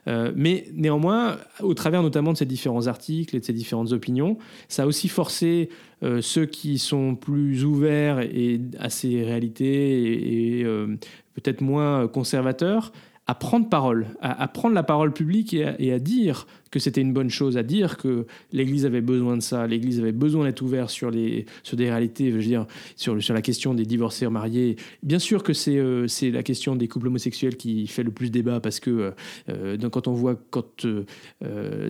Euh, 0.07 0.31
mais 0.35 0.67
néanmoins, 0.73 1.37
au 1.61 1.73
travers 1.73 2.03
notamment 2.03 2.33
de 2.33 2.37
ces 2.37 2.45
différents 2.45 2.85
articles 2.85 3.35
et 3.35 3.39
de 3.39 3.45
ces 3.45 3.53
différentes 3.53 3.91
opinions, 3.91 4.37
ça 4.67 4.83
a 4.83 4.85
aussi 4.85 5.07
forcé 5.07 5.69
euh, 6.03 6.21
ceux 6.21 6.45
qui 6.45 6.77
sont 6.77 7.15
plus 7.15 7.65
ouverts 7.65 8.19
et, 8.19 8.61
à 8.79 8.91
ces 8.91 9.23
réalités 9.23 10.59
et, 10.59 10.63
euh, 10.63 10.95
peut-être 11.33 11.61
moins 11.61 12.07
conservateurs 12.07 12.91
à 13.25 13.33
prendre 13.33 13.67
parole, 13.67 14.05
à, 14.21 14.47
prendre 14.47 14.75
la 14.75 14.83
parole 14.83 15.11
publique 15.11 15.55
et 15.55 15.91
à 15.91 15.97
dire 15.97 16.45
que 16.75 16.79
c'était 16.81 16.99
une 16.99 17.13
bonne 17.13 17.29
chose, 17.29 17.55
à 17.55 17.63
dire 17.63 17.95
que 17.95 18.25
l'Église 18.51 18.85
avait 18.85 18.99
besoin 18.99 19.37
de 19.37 19.41
ça, 19.41 19.65
l'Église 19.65 20.01
avait 20.01 20.11
besoin 20.11 20.43
d'être 20.43 20.61
ouverte 20.61 20.89
sur, 20.89 21.09
les, 21.09 21.45
sur 21.63 21.77
des 21.77 21.89
réalités, 21.89 22.31
je 22.31 22.35
veux 22.35 22.43
dire, 22.43 22.67
sur, 22.97 23.23
sur 23.23 23.33
la 23.33 23.41
question 23.41 23.73
des 23.73 23.85
divorcés 23.85 24.27
mariés. 24.27 24.75
Bien 25.01 25.19
sûr 25.19 25.41
que 25.41 25.53
c'est 25.53 25.77
euh, 25.77 26.05
c'est 26.09 26.31
la 26.31 26.43
question 26.43 26.75
des 26.75 26.89
couples 26.89 27.07
homosexuels 27.07 27.55
qui 27.55 27.87
fait 27.87 28.03
le 28.03 28.11
plus 28.11 28.29
débat 28.29 28.59
parce 28.59 28.81
que 28.81 29.13
euh, 29.47 29.77
donc 29.77 29.93
quand 29.93 30.09
on 30.09 30.13
voit 30.13 30.35
quand 30.49 30.83
euh, 30.83 31.05
euh, 31.45 31.87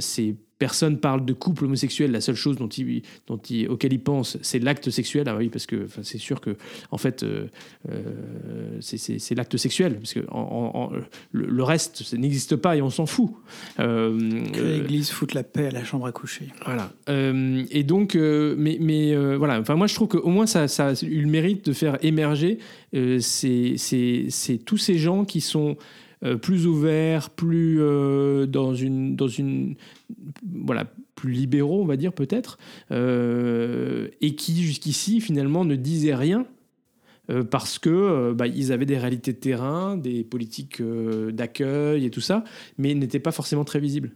ces 0.55 0.59
personnes 0.59 0.99
parlent 0.99 1.25
de 1.25 1.33
couple 1.33 1.65
homosexuel, 1.65 2.11
la 2.11 2.21
seule 2.21 2.35
chose 2.35 2.55
dont 2.57 2.67
ils, 2.69 3.01
dont 3.27 3.37
ils, 3.49 3.67
auquel 3.67 3.91
ils 3.93 3.99
pensent, 3.99 4.37
c'est 4.41 4.59
l'acte 4.59 4.89
sexuel. 4.89 5.25
Ah 5.27 5.35
oui, 5.35 5.49
parce 5.49 5.65
que 5.65 5.83
enfin, 5.85 6.01
c'est 6.03 6.17
sûr 6.17 6.39
que 6.39 6.55
en 6.91 6.97
fait, 6.97 7.23
euh, 7.23 7.47
euh, 7.89 8.77
c'est- 8.79 8.97
c'est 8.97 9.19
c'est 9.19 9.35
l'acte 9.35 9.57
sexuel, 9.57 9.95
parce 9.97 10.13
que 10.13 10.21
en- 10.29 10.71
en- 10.73 10.79
en- 10.83 10.91
le, 11.31 11.45
le 11.45 11.63
reste 11.63 12.03
ça 12.03 12.17
n'existe 12.17 12.55
pas 12.55 12.75
et 12.77 12.81
on 12.81 12.89
s'en 12.89 13.05
fout. 13.05 13.31
Euh, 13.79 14.17
Que 14.53 14.61
l'Église 14.61 15.09
foute 15.09 15.33
la 15.33 15.43
paix 15.43 15.67
à 15.67 15.71
la 15.71 15.83
chambre 15.83 16.05
à 16.07 16.11
coucher. 16.11 16.47
voilà. 16.65 16.91
Et 17.07 17.83
donc, 17.83 18.15
mais, 18.15 18.77
mais 18.79 19.15
voilà. 19.35 19.59
Enfin, 19.59 19.75
moi, 19.75 19.87
je 19.87 19.95
trouve 19.95 20.07
qu'au 20.07 20.29
moins, 20.29 20.45
ça, 20.47 20.67
ça 20.67 20.89
a 20.89 20.93
eu 21.03 21.21
le 21.21 21.27
mérite 21.29 21.65
de 21.65 21.73
faire 21.73 21.97
émerger 22.03 22.59
euh, 22.95 23.19
ces, 23.19 23.77
ces- 23.77 24.27
ces- 24.29 24.57
tous 24.57 24.77
ces 24.77 24.97
gens 24.97 25.25
qui 25.25 25.41
sont 25.41 25.75
euh, 26.23 26.37
plus 26.37 26.65
ouverts, 26.65 27.29
plus 27.29 27.81
euh, 27.81 28.45
dans 28.45 28.73
une, 28.73 29.15
dans 29.15 29.27
une, 29.27 29.75
voilà, 30.43 30.85
plus 31.15 31.31
libéraux, 31.31 31.81
on 31.81 31.85
va 31.85 31.97
dire 31.97 32.13
peut-être, 32.13 32.57
euh, 32.91 34.07
et 34.21 34.35
qui 34.35 34.63
jusqu'ici 34.63 35.19
finalement 35.19 35.65
ne 35.65 35.75
disaient 35.75 36.15
rien. 36.15 36.45
parce 37.49 37.79
que 37.79 38.33
bah, 38.33 38.45
ils 38.45 38.71
avaient 38.71 38.85
des 38.85 38.99
réalités 38.99 39.33
de 39.33 39.39
terrain, 39.39 39.97
des 39.97 40.23
politiques 40.23 40.79
d'accueil 40.81 42.05
et 42.05 42.11
tout 42.11 42.21
ça, 42.21 42.43
mais 42.77 42.93
n'étaient 42.93 43.19
pas 43.19 43.31
forcément 43.31 43.65
très 43.65 43.79
visibles. 43.79 44.11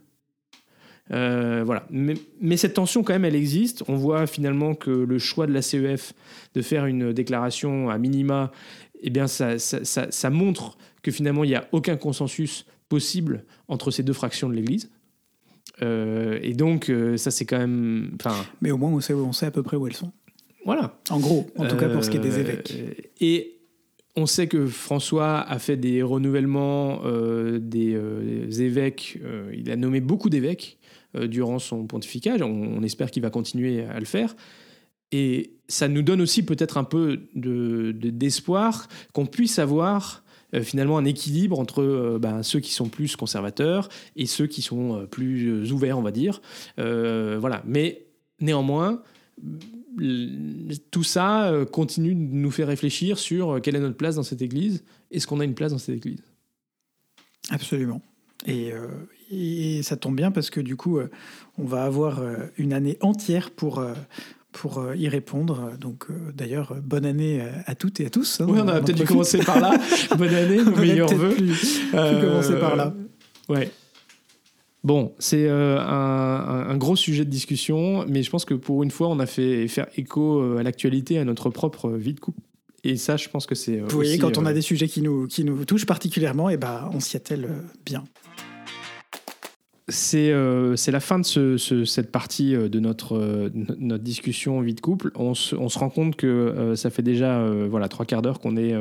Voilà. 1.10 1.88
Mais, 1.90 2.58
cette 2.58 2.76
tension, 2.76 3.02
quand 3.02 3.14
même, 3.14 3.26
elle 3.26 3.36
existe. 3.36 3.84
On 3.88 3.96
voit 3.96 4.28
finalement 4.28 4.76
que 4.76 4.92
le 4.92 5.18
choix 5.18 5.48
de 5.48 5.54
la 5.54 5.64
CEF 5.64 6.14
de 6.54 6.62
faire 6.62 6.86
une 6.86 7.12
déclaration 7.12 7.90
à 7.90 7.98
minima, 7.98 8.52
eh 9.02 9.10
bien, 9.10 9.26
ça 9.28 10.30
montre 10.30 10.78
que 11.02 11.12
finalement, 11.12 11.44
il 11.44 11.50
n'y 11.50 11.56
a 11.56 11.68
aucun 11.72 11.98
consensus 11.98 12.66
possible 12.90 13.44
entre 13.68 13.92
ces 13.92 14.04
deux 14.04 14.14
fractions 14.14 14.50
de 14.50 14.54
l'Église. 14.56 14.90
Euh, 15.82 16.40
et 16.42 16.54
donc, 16.54 16.90
euh, 16.90 17.16
ça, 17.18 17.32
c'est 17.32 17.46
quand 17.46 17.58
même. 17.60 18.12
Enfin, 18.20 18.36
Mais 18.62 18.72
au 18.72 18.78
moins, 18.78 18.90
on 18.92 19.00
sait, 19.00 19.14
on 19.14 19.32
sait 19.32 19.46
à 19.46 19.52
peu 19.52 19.64
près 19.64 19.78
où 19.78 19.88
elles 19.88 19.96
sont. 19.96 20.12
voilà. 20.66 21.00
En 21.10 21.20
gros, 21.20 21.48
en 21.58 21.68
tout 21.68 21.78
cas 21.78 21.90
pour 21.90 22.04
ce 22.04 22.10
qui 22.10 22.18
est 22.18 22.22
des 22.22 22.38
Euh, 22.38 22.42
évêques. 22.42 22.74
Et 23.22 23.56
on 24.16 24.26
sait 24.26 24.48
que 24.48 24.66
François 24.68 25.40
a 25.40 25.60
fait 25.60 25.78
des 25.78 26.02
renouvellements 26.04 27.02
des, 27.60 27.98
des 28.48 28.62
évêques. 28.64 29.18
il 29.54 29.72
a 29.72 29.76
nommé 29.78 30.02
beaucoup 30.02 30.30
d'évêques 30.30 30.78
durant 31.28 31.60
son 31.60 31.86
pontificat. 31.86 32.36
On, 32.42 32.78
on 32.80 32.84
espère 32.84 33.12
qu'il 33.12 33.22
va 33.24 33.30
continuer 33.30 33.84
à 33.86 34.00
le 34.00 34.06
faire. 34.06 34.36
Et 35.12 35.54
ça 35.68 35.88
nous 35.88 36.02
donne 36.02 36.22
aussi 36.22 36.44
peut-être 36.44 36.78
un 36.78 36.84
peu 36.84 37.22
de- 37.36 37.92
de- 37.94 38.10
d'espoir 38.10 38.88
qu'on 39.14 39.26
puisse 39.26 39.58
avoir 39.58 40.24
finalement 40.64 40.98
un 40.98 41.06
équilibre 41.06 41.60
entre 41.60 41.82
euh, 41.82 42.20
ben, 42.20 42.44
ceux 42.44 42.60
qui 42.60 42.72
sont 42.72 42.90
plus 42.90 43.16
conservateurs 43.16 43.90
et 44.16 44.26
ceux 44.26 44.48
qui 44.48 44.62
sont 44.62 44.96
euh, 44.96 45.06
plus 45.06 45.48
euh, 45.48 45.72
ouverts, 45.72 45.98
on 45.98 46.02
va 46.02 46.12
dire. 46.12 46.42
Euh, 46.80 47.38
voilà. 47.40 47.62
Mais 47.66 48.06
néanmoins, 48.40 49.02
tout 50.92 51.04
ça 51.04 51.52
continue 51.72 52.14
de 52.14 52.20
nous 52.20 52.52
faire 52.52 52.68
réfléchir 52.68 53.18
sur 53.18 53.62
quelle 53.62 53.76
est 53.76 53.80
notre 53.80 53.98
place 53.98 54.16
dans 54.16 54.24
cette 54.24 54.42
église. 54.42 54.84
Est-ce 55.12 55.28
qu'on 55.28 55.40
a 55.40 55.46
une 55.46 55.56
place 55.56 55.72
dans 55.72 55.78
cette 55.78 55.96
église? 55.96 56.24
Absolument. 57.50 58.02
Et, 58.46 58.72
ça 59.84 59.98
tombe 59.98 60.16
bien 60.16 60.32
parce 60.32 60.50
que 60.50 60.62
du 60.62 60.76
coup, 60.76 61.00
on 61.58 61.66
va 61.66 61.84
avoir 61.84 62.22
une 62.58 62.74
année 62.74 62.98
entière 63.02 63.52
pour 63.52 63.84
pour 64.52 64.84
y 64.96 65.08
répondre. 65.08 65.72
Donc, 65.80 66.08
d'ailleurs, 66.34 66.76
bonne 66.84 67.06
année 67.06 67.42
à 67.66 67.76
toutes 67.76 68.00
et 68.00 68.06
à 68.06 68.10
tous. 68.10 68.42
Hein, 68.42 68.46
oui, 68.50 68.60
on 68.62 68.68
a 68.68 68.82
peut-être 68.82 68.98
dû 68.98 69.06
commencer 69.06 69.40
par 69.40 69.60
là. 69.60 69.78
bonne 70.18 70.34
année, 70.34 70.64
nos 70.64 70.76
meilleurs 70.76 71.14
voeux. 71.14 71.36
commencer 71.92 72.60
par 72.60 72.76
là. 72.76 72.94
Ouais. 73.48 73.72
Bon, 74.84 75.14
c'est 75.20 75.46
euh, 75.48 75.78
un, 75.78 76.78
gros 76.78 76.96
sujet 76.96 77.26
de 77.26 77.30
discussion, 77.30 78.06
mais 78.08 78.24
je 78.24 78.30
pense 78.30 78.46
que 78.46 78.54
pour 78.54 78.82
une 78.84 78.92
fois, 78.92 79.10
on 79.10 79.20
a 79.20 79.26
fait 79.26 79.68
faire 79.68 79.88
écho 79.98 80.42
euh, 80.42 80.58
à 80.58 80.64
l'actualité, 80.64 81.20
à 81.20 81.26
notre 81.26 81.50
propre 81.50 81.90
vie 81.90 82.14
de 82.14 82.20
couple. 82.20 82.40
Et 82.86 82.96
ça, 82.96 83.18
je 83.18 83.28
pense 83.28 83.46
que 83.46 83.56
c'est. 83.56 83.80
Vous 83.80 83.90
voyez, 83.90 84.18
quand 84.18 84.38
on 84.38 84.46
a 84.46 84.54
des 84.54 84.62
sujets 84.62 84.88
qui 84.88 85.02
nous, 85.02 85.28
qui 85.28 85.44
nous 85.44 85.66
touchent 85.66 85.86
particulièrement, 85.86 86.50
et 86.50 86.54
eh 86.54 86.58
ben, 86.58 86.90
on 86.94 87.02
s'y 87.02 87.18
attelle 87.18 87.50
bien 87.86 88.06
c'est 89.90 90.32
euh, 90.32 90.76
c'est 90.76 90.92
la 90.92 91.00
fin 91.00 91.20
de 91.20 91.26
ce, 91.26 91.58
cette 91.86 92.12
partie 92.12 92.56
euh, 92.56 92.70
de 92.70 92.80
notre, 92.80 93.18
euh, 93.18 93.50
notre 93.54 94.04
discussion 94.04 94.62
vie 94.62 94.74
de 94.74 94.82
couple. 94.82 95.12
On 95.16 95.34
se, 95.34 95.56
on 95.56 95.70
se 95.70 95.80
rend 95.80 95.90
compte 95.90 96.16
que 96.16 96.74
ça 96.76 96.90
fait 96.90 97.02
déjà 97.02 97.44
voilà 97.70 97.88
trois 97.88 98.06
quarts 98.06 98.22
d'heure 98.22 98.40
qu'on 98.40 98.58
est 98.58 98.74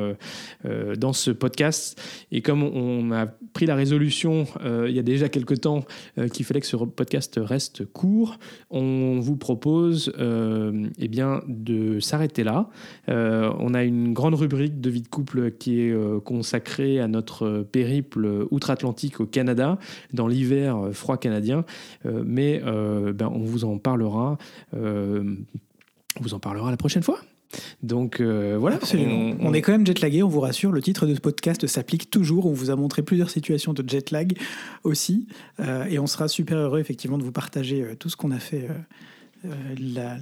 dans 0.97 1.13
ce 1.13 1.31
podcast 1.31 2.01
et 2.31 2.41
comme 2.41 2.63
on 2.63 3.11
a 3.11 3.25
pris 3.53 3.65
la 3.65 3.75
résolution 3.75 4.45
il 4.63 4.91
y 4.91 4.99
a 4.99 5.03
déjà 5.03 5.29
quelques 5.29 5.61
temps 5.61 5.85
qu'il 6.33 6.45
fallait 6.45 6.61
que 6.61 6.67
ce 6.67 6.75
podcast 6.75 7.39
reste 7.41 7.85
court, 7.85 8.37
on 8.69 9.19
vous 9.19 9.35
propose 9.35 10.13
eh 10.17 11.07
bien 11.07 11.41
de 11.47 11.99
s'arrêter 11.99 12.43
là. 12.43 12.69
on 13.07 13.73
a 13.73 13.83
une 13.83 14.13
grande 14.13 14.35
rubrique 14.35 14.81
de 14.81 14.89
vie 14.89 15.01
de 15.01 15.07
couple 15.07 15.51
qui 15.51 15.81
est 15.81 16.23
consacrée 16.23 16.99
à 16.99 17.07
notre 17.07 17.65
périple 17.71 18.47
outre-Atlantique 18.51 19.19
au 19.19 19.25
Canada 19.25 19.77
dans 20.13 20.27
l'hiver 20.27 20.89
froid 20.99 21.17
canadien, 21.17 21.65
euh, 22.05 22.23
mais 22.25 22.61
euh, 22.65 23.13
ben, 23.13 23.31
on 23.33 23.43
vous 23.43 23.65
en 23.65 23.77
parlera. 23.77 24.37
Euh, 24.75 25.35
on 26.19 26.23
vous 26.23 26.33
en 26.33 26.39
parlera 26.39 26.69
la 26.69 26.77
prochaine 26.77 27.03
fois. 27.03 27.19
Donc 27.81 28.21
voilà. 28.21 28.75
Absolument. 28.75 29.35
On, 29.39 29.53
est 29.55 29.63
quand 29.63 29.71
même 29.71 29.87
jetlagué, 29.87 30.21
on 30.21 30.27
vous 30.27 30.41
rassure. 30.41 30.71
Le 30.71 30.83
titre 30.83 31.07
de 31.07 31.15
ce 31.15 31.19
podcast 31.19 31.65
s'applique 31.65 32.11
toujours. 32.11 32.45
On 32.45 32.53
vous 32.53 32.69
a 32.69 32.75
montré 32.75 33.01
plusieurs 33.01 33.31
situations 33.31 33.73
de 33.73 33.87
jetlag 33.89 34.37
aussi. 34.83 35.27
et 35.89 35.97
on 35.97 36.05
sera 36.05 36.27
super 36.27 36.57
heureux 36.57 36.79
effectivement 36.79 37.17
de 37.17 37.23
vous 37.23 37.31
partager 37.31 37.95
tout 37.97 38.07
ce 38.07 38.17
qu'on 38.17 38.29
a 38.29 38.37
fait 38.37 38.67
euh, 39.45 39.49
la, 39.95 40.17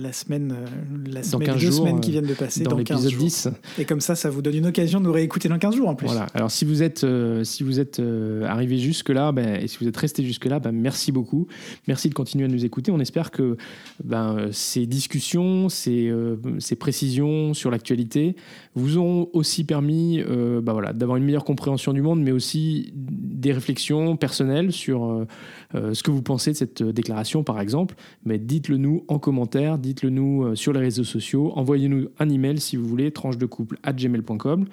la, 0.00 0.12
semaine, 0.12 0.52
euh, 0.52 1.10
la 1.10 1.24
semaine 1.24 1.58
deux 1.58 1.72
semaines 1.72 2.00
qui 2.00 2.12
viennent 2.12 2.24
de 2.24 2.34
passer 2.34 2.62
dans, 2.62 2.76
l'épisode 2.76 3.12
10. 3.12 3.48
Et 3.80 3.84
comme 3.84 4.00
ça, 4.00 4.14
ça 4.14 4.30
vous 4.30 4.42
donne 4.42 4.54
une 4.54 4.66
occasion 4.66 5.00
de 5.00 5.06
nous 5.06 5.12
réécouter 5.12 5.48
dans 5.48 5.58
15 5.58 5.74
jours 5.74 5.88
en 5.88 5.96
plus. 5.96 6.06
Voilà. 6.06 6.26
Alors 6.34 6.48
si 6.48 6.64
vous 6.64 6.84
êtes, 6.84 7.02
euh, 7.02 7.42
si 7.42 7.64
vous 7.64 7.80
êtes 7.80 8.00
arrivé 8.46 8.78
jusque-là, 8.78 9.32
ben, 9.32 9.60
et 9.60 9.66
si 9.66 9.78
vous 9.80 9.88
êtes 9.88 9.96
resté 9.96 10.22
jusque-là, 10.22 10.60
ben, 10.60 10.70
merci 10.70 11.10
beaucoup. 11.10 11.48
Merci 11.88 12.10
de 12.10 12.14
continuer 12.14 12.44
à 12.44 12.48
nous 12.48 12.64
écouter. 12.64 12.92
On 12.92 13.00
espère 13.00 13.32
que 13.32 13.56
ben, 14.04 14.50
ces 14.52 14.86
discussions, 14.86 15.68
ces, 15.68 16.12
ces 16.60 16.76
précisions 16.76 17.54
sur 17.54 17.72
l'actualité 17.72 18.36
vous 18.76 18.98
ont 18.98 19.30
aussi 19.32 19.64
permis 19.64 20.22
ben, 20.22 20.72
voilà, 20.72 20.92
d'avoir 20.92 21.16
une 21.16 21.24
meilleure 21.24 21.44
compréhension 21.44 21.92
du 21.92 22.02
monde, 22.02 22.22
mais 22.22 22.30
aussi 22.30 22.92
des 22.94 23.52
réflexions 23.52 24.16
personnelles 24.16 24.70
sur 24.70 25.26
ce 25.74 26.02
que 26.02 26.10
vous 26.10 26.22
pensez 26.22 26.52
de 26.52 26.56
cette 26.56 26.82
déclaration, 26.82 27.42
par 27.44 27.60
exemple 27.60 27.94
mais 28.24 28.38
dites-le 28.38 28.76
nous 28.76 29.04
en 29.08 29.18
commentaire, 29.18 29.78
dites-le 29.78 30.10
nous 30.10 30.44
euh, 30.44 30.54
sur 30.54 30.72
les 30.72 30.80
réseaux 30.80 31.04
sociaux, 31.04 31.52
envoyez-nous 31.54 32.08
un 32.18 32.28
email 32.28 32.60
si 32.60 32.76
vous 32.76 32.86
voulez, 32.86 33.10
tranche 33.10 33.38
de 33.38 33.46
couple 33.46 33.78
gmail.com, 33.86 34.66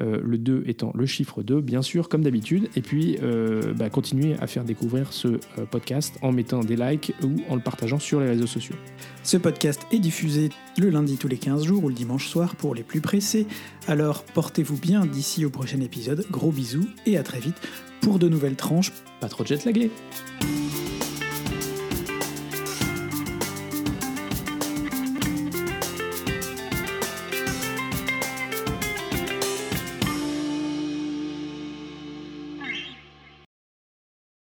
euh, 0.00 0.20
le 0.22 0.38
2 0.38 0.64
étant 0.66 0.92
le 0.94 1.06
chiffre 1.06 1.42
2, 1.42 1.60
bien 1.60 1.82
sûr, 1.82 2.08
comme 2.08 2.22
d'habitude, 2.22 2.68
et 2.76 2.80
puis 2.80 3.18
euh, 3.22 3.74
bah, 3.74 3.90
continuez 3.90 4.36
à 4.40 4.46
faire 4.46 4.64
découvrir 4.64 5.12
ce 5.12 5.38
podcast 5.70 6.14
en 6.22 6.32
mettant 6.32 6.60
des 6.60 6.76
likes 6.76 7.12
ou 7.22 7.36
en 7.48 7.56
le 7.56 7.60
partageant 7.60 7.98
sur 7.98 8.20
les 8.20 8.26
réseaux 8.26 8.46
sociaux. 8.46 8.76
Ce 9.22 9.36
podcast 9.36 9.86
est 9.92 9.98
diffusé 9.98 10.50
le 10.78 10.90
lundi 10.90 11.16
tous 11.16 11.28
les 11.28 11.38
15 11.38 11.64
jours 11.64 11.84
ou 11.84 11.88
le 11.88 11.94
dimanche 11.94 12.28
soir 12.28 12.56
pour 12.56 12.74
les 12.74 12.82
plus 12.82 13.00
pressés, 13.00 13.46
alors 13.86 14.24
portez-vous 14.24 14.78
bien 14.78 15.06
d'ici 15.06 15.44
au 15.44 15.50
prochain 15.50 15.80
épisode, 15.80 16.26
gros 16.30 16.50
bisous 16.50 16.88
et 17.06 17.16
à 17.16 17.22
très 17.22 17.38
vite 17.38 17.56
pour 18.00 18.18
de 18.18 18.28
nouvelles 18.28 18.56
tranches. 18.56 18.92
Pas 19.20 19.28
trop 19.28 19.44
jet 19.44 19.64
lagué 19.64 19.90